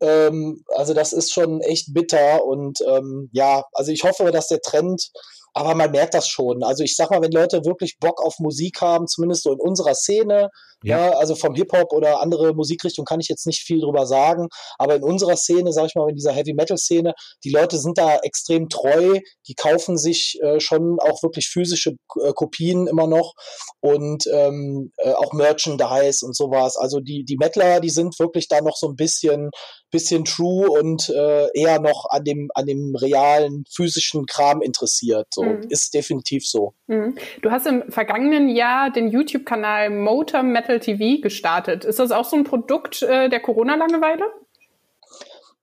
Ähm, 0.00 0.64
also 0.74 0.94
das 0.94 1.12
ist 1.12 1.32
schon 1.32 1.60
echt 1.60 1.92
bitter 1.92 2.44
und 2.44 2.80
ähm, 2.86 3.28
ja, 3.32 3.64
also 3.72 3.92
ich 3.92 4.02
hoffe, 4.02 4.30
dass 4.30 4.48
der 4.48 4.60
Trend, 4.60 5.10
aber 5.54 5.74
man 5.74 5.90
merkt 5.90 6.14
das 6.14 6.28
schon. 6.28 6.62
Also 6.62 6.84
ich 6.84 6.96
sag 6.96 7.10
mal, 7.10 7.22
wenn 7.22 7.32
Leute 7.32 7.64
wirklich 7.64 7.98
Bock 7.98 8.22
auf 8.24 8.38
Musik 8.38 8.80
haben, 8.80 9.06
zumindest 9.06 9.42
so 9.44 9.52
in 9.52 9.60
unserer 9.60 9.94
Szene, 9.94 10.50
Ja. 10.82 11.08
ja, 11.08 11.18
also 11.18 11.34
vom 11.34 11.54
Hip-Hop 11.54 11.92
oder 11.92 12.22
andere 12.22 12.54
Musikrichtung 12.54 13.04
kann 13.04 13.20
ich 13.20 13.28
jetzt 13.28 13.46
nicht 13.46 13.60
viel 13.62 13.80
drüber 13.80 14.06
sagen, 14.06 14.48
aber 14.78 14.94
in 14.96 15.02
unserer 15.02 15.36
Szene, 15.36 15.72
sag 15.72 15.86
ich 15.86 15.94
mal, 15.94 16.08
in 16.08 16.16
dieser 16.16 16.32
Heavy-Metal-Szene, 16.32 17.12
die 17.44 17.50
Leute 17.50 17.76
sind 17.78 17.98
da 17.98 18.16
extrem 18.22 18.70
treu, 18.70 19.18
die 19.46 19.54
kaufen 19.54 19.98
sich 19.98 20.38
äh, 20.42 20.58
schon 20.58 20.98
auch 20.98 21.22
wirklich 21.22 21.48
physische 21.48 21.96
äh, 22.22 22.32
Kopien 22.32 22.86
immer 22.86 23.06
noch 23.06 23.34
und 23.80 24.26
ähm, 24.32 24.90
äh, 24.98 25.12
auch 25.12 25.34
Merchandise 25.34 26.24
und 26.24 26.34
sowas. 26.34 26.76
Also 26.78 27.00
die, 27.00 27.24
die 27.24 27.36
Metaler, 27.36 27.80
die 27.80 27.90
sind 27.90 28.18
wirklich 28.18 28.48
da 28.48 28.62
noch 28.62 28.76
so 28.76 28.88
ein 28.88 28.96
bisschen, 28.96 29.50
bisschen 29.90 30.24
true 30.24 30.70
und 30.70 31.10
äh, 31.10 31.48
eher 31.52 31.78
noch 31.80 32.06
an 32.08 32.24
dem, 32.24 32.48
an 32.54 32.64
dem 32.64 32.94
realen 32.96 33.64
physischen 33.70 34.24
Kram 34.24 34.62
interessiert. 34.62 35.26
So 35.40 35.46
Mhm. 35.46 35.66
ist 35.70 35.94
definitiv 35.94 36.46
so. 36.46 36.74
Mhm. 36.86 37.16
Du 37.42 37.50
hast 37.50 37.66
im 37.66 37.90
vergangenen 37.90 38.48
Jahr 38.48 38.90
den 38.90 39.08
YouTube-Kanal 39.08 39.90
Motor 39.90 40.42
Metal 40.42 40.78
TV 40.80 41.20
gestartet. 41.20 41.84
Ist 41.84 41.98
das 41.98 42.10
auch 42.12 42.24
so 42.24 42.36
ein 42.36 42.44
Produkt 42.44 43.02
äh, 43.02 43.28
der 43.28 43.40
Corona-Langeweile? 43.40 44.24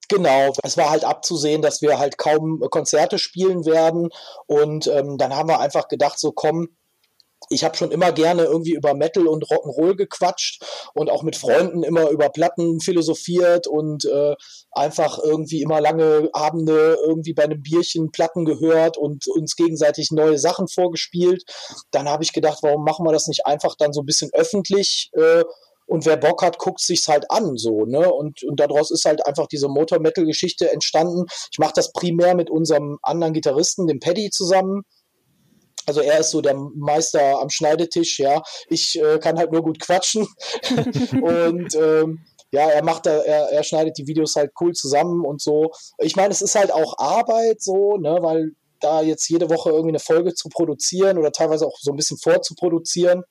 Genau, 0.10 0.54
es 0.64 0.78
war 0.78 0.90
halt 0.90 1.04
abzusehen, 1.04 1.62
dass 1.62 1.82
wir 1.82 2.00
halt 2.00 2.18
kaum 2.18 2.62
Konzerte 2.70 3.20
spielen 3.20 3.66
werden. 3.66 4.10
Und 4.46 4.88
ähm, 4.88 5.18
dann 5.18 5.36
haben 5.36 5.50
wir 5.50 5.60
einfach 5.60 5.90
gedacht, 5.90 6.18
so 6.18 6.32
komm, 6.32 6.70
ich 7.50 7.64
habe 7.64 7.78
schon 7.78 7.92
immer 7.92 8.12
gerne 8.12 8.44
irgendwie 8.44 8.74
über 8.74 8.94
Metal 8.94 9.28
und 9.28 9.46
Rock'n'Roll 9.46 9.96
gequatscht 9.96 10.64
und 10.94 11.10
auch 11.10 11.24
mit 11.24 11.36
Freunden 11.36 11.84
immer 11.84 12.10
über 12.10 12.30
Platten 12.30 12.80
philosophiert 12.80 13.68
und 13.68 14.06
äh, 14.06 14.36
einfach 14.72 15.20
irgendwie 15.20 15.62
immer 15.62 15.80
lange 15.80 16.30
Abende 16.34 16.98
irgendwie 17.06 17.34
bei 17.34 17.44
einem 17.44 17.62
Bierchen 17.62 18.12
Platten 18.12 18.46
gehört 18.46 18.98
und 18.98 19.28
uns 19.28 19.56
gegenseitig 19.56 20.12
neue 20.12 20.38
Sachen 20.38 20.68
vorgespielt. 20.68 21.44
Dann 21.92 22.10
habe 22.10 22.24
ich 22.24 22.34
gedacht, 22.34 22.60
warum 22.62 22.84
machen 22.84 23.06
wir 23.06 23.14
das 23.14 23.28
nicht 23.28 23.46
einfach 23.46 23.76
dann 23.78 23.94
so 23.94 24.02
ein 24.02 24.06
bisschen 24.06 24.32
öffentlich? 24.34 25.10
Äh, 25.14 25.44
und 25.88 26.06
wer 26.06 26.18
Bock 26.18 26.44
hat, 26.44 26.58
guckt 26.60 26.82
sich's 26.82 27.08
halt 27.08 27.32
an, 27.32 27.56
so, 27.56 27.86
ne? 27.86 28.12
Und, 28.12 28.44
und 28.44 28.60
daraus 28.60 28.92
ist 28.92 29.06
halt 29.06 29.26
einfach 29.26 29.48
diese 29.48 29.70
Motor-Metal-Geschichte 29.70 30.70
entstanden. 30.72 31.24
Ich 31.50 31.60
mache 31.60 31.72
das 31.76 31.94
primär 31.94 32.36
mit 32.36 32.50
unserem 32.50 33.00
anderen 33.02 33.32
Gitarristen, 33.32 33.88
dem 33.88 34.02
Paddy, 34.02 34.30
zusammen. 34.30 34.84
Also 35.88 36.02
er 36.02 36.20
ist 36.20 36.32
so 36.32 36.42
der 36.42 36.56
Meister 36.76 37.40
am 37.42 37.50
Schneidetisch, 37.50 38.20
ja. 38.20 38.44
Ich 38.70 39.02
äh, 39.02 39.20
kann 39.20 39.38
halt 39.38 39.52
nur 39.52 39.64
gut 39.64 39.80
quatschen. 39.80 40.28
und 41.22 41.74
ähm, 41.76 42.26
ja, 42.52 42.70
er 42.70 42.84
macht 42.84 43.06
da, 43.06 43.22
er, 43.24 43.52
er 43.52 43.64
schneidet 43.64 43.98
die 43.98 44.08
Videos 44.08 44.36
halt 44.36 44.52
cool 44.60 44.74
zusammen 44.74 45.26
und 45.26 45.42
so. 45.42 45.72
Ich 46.00 46.16
meine, 46.16 46.32
es 46.32 46.42
ist 46.42 46.56
halt 46.56 46.72
auch 46.72 46.98
Arbeit 46.98 47.62
so, 47.62 47.98
ne, 47.98 48.18
weil 48.22 48.52
da 48.80 49.02
jetzt 49.02 49.28
jede 49.30 49.50
Woche 49.50 49.70
irgendwie 49.70 49.90
eine 49.90 50.00
Folge 50.00 50.34
zu 50.34 50.50
produzieren 50.50 51.18
oder 51.18 51.32
teilweise 51.32 51.66
auch 51.66 51.78
so 51.80 51.92
ein 51.92 51.98
bisschen 51.98 52.18
vorzuproduzieren. 52.18 53.24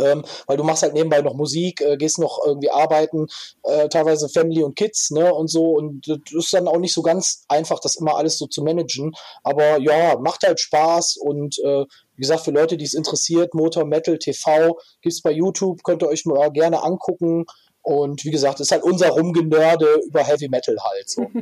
Ähm, 0.00 0.24
weil 0.46 0.56
du 0.56 0.64
machst 0.64 0.82
halt 0.82 0.94
nebenbei 0.94 1.20
noch 1.20 1.34
Musik, 1.34 1.80
äh, 1.80 1.96
gehst 1.96 2.18
noch 2.18 2.40
irgendwie 2.44 2.70
arbeiten, 2.70 3.26
äh, 3.62 3.88
teilweise 3.88 4.28
Family 4.28 4.62
und 4.62 4.76
Kids, 4.76 5.10
ne, 5.10 5.32
und 5.32 5.48
so. 5.48 5.72
Und 5.72 6.06
das 6.08 6.18
ist 6.32 6.52
dann 6.52 6.68
auch 6.68 6.78
nicht 6.78 6.94
so 6.94 7.02
ganz 7.02 7.44
einfach, 7.48 7.80
das 7.80 7.96
immer 7.96 8.16
alles 8.16 8.38
so 8.38 8.46
zu 8.46 8.62
managen. 8.62 9.14
Aber 9.42 9.78
ja, 9.78 10.18
macht 10.18 10.42
halt 10.42 10.60
Spaß 10.60 11.16
und 11.16 11.58
äh, 11.60 11.84
wie 12.16 12.22
gesagt, 12.22 12.44
für 12.44 12.50
Leute, 12.50 12.76
die 12.76 12.84
es 12.84 12.94
interessiert, 12.94 13.54
Motor 13.54 13.84
Metal 13.84 14.18
TV 14.18 14.78
gibt's 15.02 15.20
bei 15.20 15.32
YouTube, 15.32 15.82
könnt 15.82 16.02
ihr 16.02 16.08
euch 16.08 16.24
mal 16.24 16.50
gerne 16.50 16.82
angucken. 16.82 17.44
Und 17.82 18.24
wie 18.24 18.30
gesagt, 18.30 18.58
ist 18.58 18.72
halt 18.72 18.82
unser 18.82 19.10
Rumgenörde 19.10 20.00
über 20.06 20.24
Heavy 20.24 20.48
Metal 20.48 20.76
halt 20.82 21.08
so. 21.08 21.30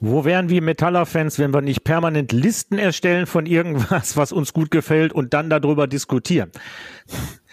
Wo 0.00 0.24
wären 0.24 0.48
wir 0.48 0.60
Metaller-Fans, 0.60 1.38
wenn 1.38 1.54
wir 1.54 1.60
nicht 1.60 1.84
permanent 1.84 2.32
Listen 2.32 2.78
erstellen 2.78 3.26
von 3.26 3.46
irgendwas, 3.46 4.16
was 4.16 4.32
uns 4.32 4.52
gut 4.52 4.70
gefällt 4.70 5.12
und 5.12 5.32
dann 5.32 5.48
darüber 5.48 5.86
diskutieren? 5.86 6.50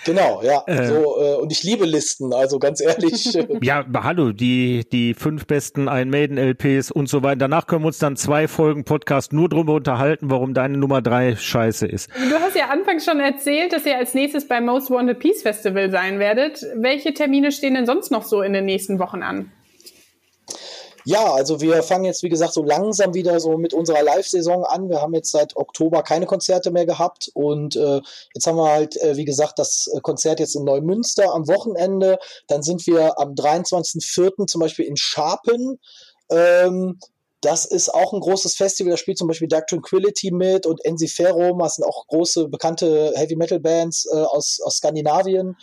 Genau, 0.05 0.41
ja. 0.43 0.63
Äh, 0.65 0.87
so, 0.87 1.21
äh, 1.21 1.35
und 1.35 1.51
ich 1.51 1.63
liebe 1.63 1.85
Listen, 1.85 2.33
also 2.33 2.59
ganz 2.59 2.81
ehrlich. 2.81 3.37
ja, 3.61 3.85
hallo, 3.93 4.31
die, 4.31 4.83
die 4.91 5.13
fünf 5.13 5.45
besten 5.45 5.87
Ein 5.87 6.09
Maiden 6.09 6.37
LPs 6.37 6.91
und 6.91 7.07
so 7.07 7.23
weiter. 7.23 7.37
Danach 7.37 7.67
können 7.67 7.83
wir 7.83 7.87
uns 7.87 7.99
dann 7.99 8.15
zwei 8.15 8.47
Folgen 8.47 8.83
Podcast 8.83 9.33
nur 9.33 9.49
drüber 9.49 9.73
unterhalten, 9.73 10.29
warum 10.29 10.53
deine 10.53 10.77
Nummer 10.77 11.01
drei 11.01 11.35
scheiße 11.35 11.85
ist. 11.87 12.09
Du 12.29 12.35
hast 12.35 12.55
ja 12.55 12.69
anfangs 12.69 13.05
schon 13.05 13.19
erzählt, 13.19 13.73
dass 13.73 13.85
ihr 13.85 13.97
als 13.97 14.13
nächstes 14.13 14.47
beim 14.47 14.65
Most 14.65 14.89
Wanted 14.89 15.19
Peace 15.19 15.41
Festival 15.41 15.91
sein 15.91 16.19
werdet. 16.19 16.65
Welche 16.75 17.13
Termine 17.13 17.51
stehen 17.51 17.75
denn 17.75 17.85
sonst 17.85 18.11
noch 18.11 18.23
so 18.23 18.41
in 18.41 18.53
den 18.53 18.65
nächsten 18.65 18.99
Wochen 18.99 19.21
an? 19.21 19.51
Ja, 21.05 21.33
also 21.33 21.61
wir 21.61 21.81
fangen 21.83 22.05
jetzt, 22.05 22.23
wie 22.23 22.29
gesagt, 22.29 22.53
so 22.53 22.63
langsam 22.63 23.13
wieder 23.13 23.39
so 23.39 23.57
mit 23.57 23.73
unserer 23.73 24.03
Live-Saison 24.03 24.63
an. 24.65 24.89
Wir 24.89 25.01
haben 25.01 25.13
jetzt 25.13 25.31
seit 25.31 25.55
Oktober 25.55 26.03
keine 26.03 26.25
Konzerte 26.25 26.71
mehr 26.71 26.85
gehabt 26.85 27.31
und 27.33 27.75
äh, 27.75 28.01
jetzt 28.33 28.45
haben 28.45 28.57
wir 28.57 28.71
halt, 28.71 29.01
äh, 29.01 29.17
wie 29.17 29.25
gesagt, 29.25 29.57
das 29.59 29.89
Konzert 30.03 30.39
jetzt 30.39 30.55
in 30.55 30.63
Neumünster 30.63 31.33
am 31.33 31.47
Wochenende. 31.47 32.19
Dann 32.47 32.61
sind 32.61 32.85
wir 32.85 33.19
am 33.19 33.33
23.04. 33.33 34.47
zum 34.47 34.61
Beispiel 34.61 34.85
in 34.85 34.97
Scharpen. 34.97 35.79
Ähm, 36.29 36.99
das 37.41 37.65
ist 37.65 37.91
auch 37.91 38.13
ein 38.13 38.19
großes 38.19 38.55
Festival, 38.55 38.91
da 38.91 38.97
spielt 38.97 39.17
zum 39.17 39.27
Beispiel 39.27 39.47
Dark 39.47 39.65
Tranquility 39.65 40.29
mit 40.29 40.67
und 40.67 40.85
Ensiferum, 40.85 41.57
das 41.57 41.75
sind 41.75 41.85
auch 41.85 42.05
große, 42.05 42.47
bekannte 42.49 43.13
Heavy 43.15 43.35
Metal 43.35 43.59
Bands 43.59 44.07
äh, 44.13 44.17
aus, 44.17 44.59
aus 44.63 44.77
Skandinavien. 44.77 45.57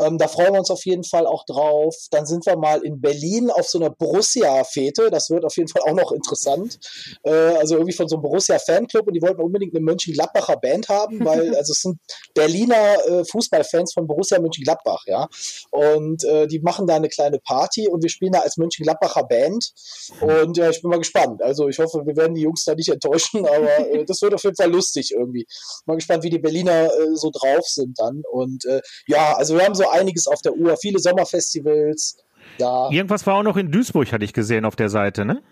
Ähm, 0.00 0.18
da 0.18 0.28
freuen 0.28 0.52
wir 0.52 0.60
uns 0.60 0.70
auf 0.70 0.84
jeden 0.84 1.04
Fall 1.04 1.26
auch 1.26 1.44
drauf. 1.44 1.94
Dann 2.10 2.26
sind 2.26 2.46
wir 2.46 2.56
mal 2.56 2.84
in 2.84 3.00
Berlin 3.00 3.50
auf 3.50 3.68
so 3.68 3.78
einer 3.78 3.90
Borussia-Fete. 3.90 5.10
Das 5.10 5.30
wird 5.30 5.44
auf 5.44 5.56
jeden 5.56 5.68
Fall 5.68 5.82
auch 5.82 5.94
noch 5.94 6.12
interessant. 6.12 6.78
Äh, 7.22 7.30
also 7.30 7.74
irgendwie 7.74 7.94
von 7.94 8.08
so 8.08 8.16
einem 8.16 8.22
Borussia-Fanclub 8.22 9.06
und 9.06 9.14
die 9.14 9.22
wollten 9.22 9.40
unbedingt 9.40 9.74
eine 9.74 9.84
Mönchengladbacher 9.84 10.56
Band 10.56 10.88
haben, 10.88 11.24
weil 11.24 11.54
also 11.56 11.72
es 11.72 11.80
sind 11.80 11.98
Berliner 12.34 12.96
äh, 13.06 13.24
Fußballfans 13.24 13.94
von 13.94 14.06
Borussia 14.06 14.38
Mönchengladbach, 14.40 15.04
ja. 15.06 15.28
Und 15.70 16.24
äh, 16.24 16.46
die 16.46 16.60
machen 16.60 16.86
da 16.86 16.96
eine 16.96 17.08
kleine 17.08 17.38
Party 17.38 17.88
und 17.88 18.02
wir 18.02 18.10
spielen 18.10 18.32
da 18.32 18.40
als 18.40 18.56
Mönchengladbacher 18.56 19.24
Band. 19.24 19.72
Und 20.20 20.56
ja, 20.56 20.70
ich 20.70 20.82
bin 20.82 20.90
mal 20.90 20.98
gespannt. 20.98 21.42
Also 21.42 21.68
ich 21.68 21.78
hoffe, 21.78 22.02
wir 22.04 22.16
werden 22.16 22.34
die 22.34 22.42
Jungs 22.42 22.64
da 22.64 22.74
nicht 22.74 22.88
enttäuschen, 22.88 23.46
aber 23.46 23.90
äh, 23.90 24.04
das 24.04 24.20
wird 24.22 24.34
auf 24.34 24.42
jeden 24.42 24.56
Fall 24.56 24.70
lustig 24.70 25.12
irgendwie. 25.12 25.46
Mal 25.86 25.96
gespannt, 25.96 26.24
wie 26.24 26.30
die 26.30 26.38
Berliner 26.38 26.86
äh, 26.86 27.14
so 27.14 27.30
drauf 27.30 27.66
sind 27.66 27.98
dann. 27.98 28.22
Und 28.30 28.64
äh, 28.64 28.80
ja, 29.06 29.34
also 29.36 29.54
wir 29.54 29.64
haben 29.64 29.74
so 29.74 29.83
so 29.84 29.90
einiges 29.90 30.26
auf 30.26 30.42
der 30.42 30.54
Uhr, 30.54 30.76
viele 30.76 30.98
Sommerfestivals. 30.98 32.18
Ja. 32.58 32.90
Irgendwas 32.90 33.26
war 33.26 33.36
auch 33.36 33.42
noch 33.42 33.56
in 33.56 33.70
Duisburg, 33.70 34.12
hatte 34.12 34.24
ich 34.24 34.32
gesehen 34.32 34.64
auf 34.64 34.76
der 34.76 34.88
Seite, 34.88 35.24
ne? 35.24 35.42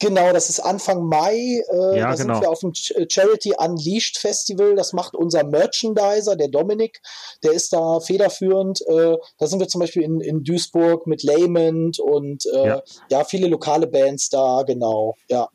Genau, 0.00 0.32
das 0.32 0.48
ist 0.48 0.60
Anfang 0.60 1.06
Mai. 1.06 1.34
Äh, 1.34 1.98
ja, 1.98 2.10
da 2.10 2.14
genau. 2.14 2.34
sind 2.34 2.42
wir 2.42 2.50
auf 2.50 2.60
dem 2.60 2.72
Charity 2.72 3.54
Unleashed 3.58 4.18
Festival. 4.18 4.76
Das 4.76 4.92
macht 4.92 5.14
unser 5.16 5.42
Merchandiser, 5.44 6.36
der 6.36 6.48
Dominik. 6.48 7.00
Der 7.42 7.52
ist 7.52 7.72
da 7.72 7.98
federführend. 7.98 8.80
Äh, 8.86 9.16
da 9.38 9.46
sind 9.46 9.58
wir 9.58 9.66
zum 9.66 9.80
Beispiel 9.80 10.02
in, 10.02 10.20
in 10.20 10.44
Duisburg 10.44 11.08
mit 11.08 11.24
Layment 11.24 11.98
und 11.98 12.46
äh, 12.46 12.66
ja. 12.66 12.82
ja. 13.10 13.24
viele 13.24 13.48
lokale 13.48 13.88
Bands 13.88 14.28
da, 14.30 14.62
genau. 14.64 15.16
Ja. 15.28 15.48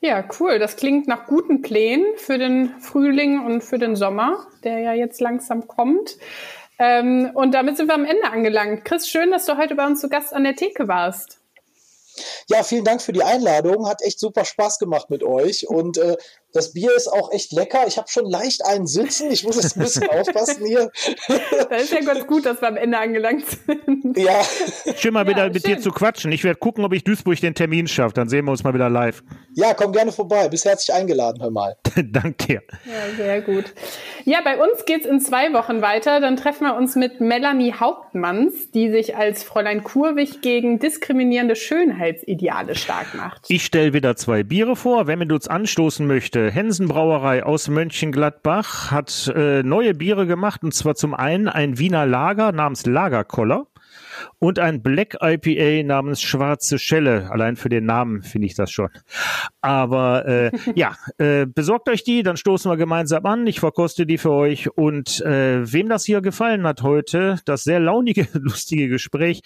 Ja, 0.00 0.22
cool. 0.38 0.58
Das 0.58 0.76
klingt 0.76 1.06
nach 1.06 1.26
guten 1.26 1.62
Plänen 1.62 2.04
für 2.16 2.36
den 2.36 2.74
Frühling 2.80 3.46
und 3.46 3.62
für 3.62 3.78
den 3.78 3.96
Sommer, 3.96 4.46
der 4.64 4.80
ja 4.80 4.92
jetzt 4.92 5.20
langsam 5.20 5.66
kommt. 5.66 6.18
Ähm, 6.78 7.30
und 7.34 7.52
damit 7.52 7.76
sind 7.76 7.86
wir 7.86 7.94
am 7.94 8.04
Ende 8.04 8.24
angelangt. 8.30 8.84
Chris, 8.84 9.08
schön, 9.08 9.30
dass 9.30 9.46
du 9.46 9.56
heute 9.56 9.74
bei 9.74 9.86
uns 9.86 10.00
zu 10.00 10.08
Gast 10.08 10.32
an 10.32 10.44
der 10.44 10.56
Theke 10.56 10.88
warst. 10.88 11.38
Ja, 12.48 12.62
vielen 12.62 12.84
Dank 12.84 13.02
für 13.02 13.12
die 13.12 13.22
Einladung. 13.22 13.88
Hat 13.88 14.02
echt 14.02 14.20
super 14.20 14.44
Spaß 14.44 14.78
gemacht 14.78 15.10
mit 15.10 15.22
euch. 15.22 15.68
Und 15.68 15.98
äh, 15.98 16.16
das 16.54 16.72
Bier 16.72 16.94
ist 16.96 17.08
auch 17.08 17.32
echt 17.32 17.52
lecker. 17.52 17.84
Ich 17.88 17.98
habe 17.98 18.08
schon 18.08 18.30
leicht 18.30 18.64
einen 18.64 18.86
sitzen. 18.86 19.30
Ich 19.32 19.42
muss 19.42 19.56
jetzt 19.56 19.76
ein 19.76 19.82
bisschen 19.82 20.08
aufpassen 20.08 20.64
hier. 20.64 20.90
Das 21.68 21.82
ist 21.82 21.92
ja 21.92 22.00
ganz 22.00 22.26
gut, 22.28 22.46
dass 22.46 22.60
wir 22.60 22.68
am 22.68 22.76
Ende 22.76 22.96
angelangt 22.96 23.44
sind. 23.66 24.16
Ja. 24.16 24.40
Schön 24.96 25.12
mal 25.12 25.26
wieder 25.26 25.50
mit 25.50 25.62
schön. 25.62 25.76
dir 25.76 25.80
zu 25.80 25.90
quatschen. 25.90 26.30
Ich 26.30 26.44
werde 26.44 26.60
gucken, 26.60 26.84
ob 26.84 26.92
ich 26.92 27.02
Duisburg 27.02 27.40
den 27.40 27.54
Termin 27.56 27.88
schaffe. 27.88 28.14
Dann 28.14 28.28
sehen 28.28 28.44
wir 28.44 28.52
uns 28.52 28.62
mal 28.62 28.72
wieder 28.72 28.88
live. 28.88 29.24
Ja, 29.54 29.74
komm 29.74 29.92
gerne 29.92 30.12
vorbei. 30.12 30.48
Bist 30.48 30.64
herzlich 30.64 30.94
eingeladen, 30.94 31.42
hör 31.42 31.50
mal. 31.50 31.76
Dank 31.96 32.38
dir. 32.38 32.62
Ja, 32.84 33.16
sehr 33.16 33.42
gut. 33.42 33.74
Ja, 34.24 34.40
bei 34.44 34.56
uns 34.56 34.84
geht's 34.84 35.06
in 35.06 35.20
zwei 35.20 35.52
Wochen 35.52 35.82
weiter. 35.82 36.20
Dann 36.20 36.36
treffen 36.36 36.66
wir 36.66 36.76
uns 36.76 36.94
mit 36.94 37.20
Melanie 37.20 37.72
Hauptmanns, 37.72 38.70
die 38.70 38.90
sich 38.90 39.16
als 39.16 39.42
Fräulein 39.42 39.82
Kurwig 39.82 40.40
gegen 40.40 40.78
diskriminierende 40.78 41.56
Schönheitsideale 41.56 42.76
stark 42.76 43.14
macht. 43.14 43.46
Ich 43.48 43.64
stelle 43.64 43.92
wieder 43.92 44.14
zwei 44.14 44.44
Biere 44.44 44.76
vor. 44.76 45.08
Wenn 45.08 45.18
man 45.18 45.32
uns 45.32 45.48
anstoßen 45.48 46.06
möchte, 46.06 46.43
Brauerei 46.88 47.44
aus 47.44 47.68
Mönchengladbach 47.68 48.90
hat 48.90 49.32
äh, 49.34 49.62
neue 49.62 49.94
Biere 49.94 50.26
gemacht 50.26 50.62
und 50.62 50.74
zwar 50.74 50.94
zum 50.94 51.14
einen 51.14 51.48
ein 51.48 51.78
Wiener 51.78 52.06
Lager 52.06 52.52
namens 52.52 52.86
Lagerkoller 52.86 53.66
und 54.38 54.58
ein 54.58 54.82
Black 54.82 55.16
IPA 55.20 55.86
namens 55.86 56.22
Schwarze 56.22 56.78
Schelle. 56.78 57.28
Allein 57.30 57.56
für 57.56 57.68
den 57.68 57.86
Namen 57.86 58.22
finde 58.22 58.46
ich 58.46 58.54
das 58.54 58.70
schon. 58.70 58.88
Aber 59.60 60.26
äh, 60.26 60.50
ja, 60.74 60.96
äh, 61.18 61.46
besorgt 61.46 61.88
euch 61.88 62.04
die, 62.04 62.22
dann 62.22 62.36
stoßen 62.36 62.70
wir 62.70 62.76
gemeinsam 62.76 63.24
an. 63.26 63.46
Ich 63.46 63.60
verkoste 63.60 64.06
die 64.06 64.18
für 64.18 64.32
euch. 64.32 64.68
Und 64.76 65.20
äh, 65.22 65.72
wem 65.72 65.88
das 65.88 66.04
hier 66.04 66.20
gefallen 66.20 66.66
hat 66.66 66.82
heute, 66.82 67.36
das 67.44 67.64
sehr 67.64 67.80
launige, 67.80 68.26
lustige 68.34 68.88
Gespräch 68.88 69.42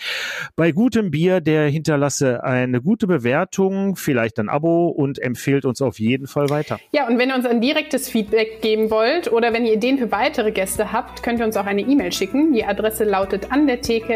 bei 0.57 0.73
gutem 0.73 1.11
Bier, 1.11 1.41
der 1.41 1.69
hinterlasse 1.69 2.45
eine 2.45 2.81
gute 2.81 3.07
Bewertung, 3.07 3.97
vielleicht 3.97 4.39
ein 4.39 4.49
Abo 4.49 4.89
und 4.89 5.19
empfehlt 5.19 5.64
uns 5.64 5.83
auf 5.83 5.99
jeden 5.99 6.27
Fall 6.27 6.51
weiter. 6.51 6.79
Ja, 6.93 7.07
und 7.07 7.19
wenn 7.19 7.31
ihr 7.31 7.37
uns 7.37 7.47
ein 7.47 7.61
direktes 7.61 8.09
Feedback 8.09 8.62
geben 8.62 8.91
wollt 8.91 9.31
oder 9.31 9.53
wenn 9.53 9.64
ihr 9.64 9.75
Ideen 9.75 9.99
für 9.99 10.11
weitere 10.11 10.53
Gäste 10.53 10.93
habt, 10.93 11.23
könnt 11.23 11.41
ihr 11.41 11.47
uns 11.47 11.57
auch 11.57 11.66
eine 11.66 11.83
E-Mail 11.83 12.12
schicken. 12.12 12.53
Die 12.53 12.64
Adresse 12.64 13.05
lautet 13.05 13.53
an 13.53 13.66
der 13.66 13.81
Theke 13.81 14.14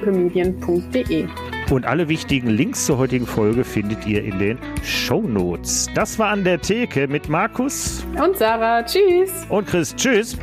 funkelmedien.de. 0.00 1.26
Und 1.70 1.86
alle 1.86 2.08
wichtigen 2.08 2.48
Links 2.48 2.86
zur 2.86 2.98
heutigen 2.98 3.26
Folge 3.26 3.64
findet 3.64 4.06
ihr 4.06 4.22
in 4.22 4.38
den 4.38 4.58
Show 4.82 5.22
Notes. 5.22 5.88
Das 5.94 6.18
war 6.18 6.28
an 6.28 6.44
der 6.44 6.60
Theke 6.60 7.08
mit 7.08 7.28
Markus 7.28 8.04
und 8.22 8.36
Sarah. 8.36 8.82
Tschüss. 8.82 9.46
Und 9.48 9.66
Chris. 9.66 9.94
Tschüss. 9.96 10.36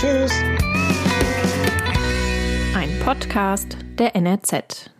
Tschüss. 0.00 0.32
Ein 2.74 2.90
Podcast 3.04 3.78
der 3.98 4.16
NRZ. 4.16 4.95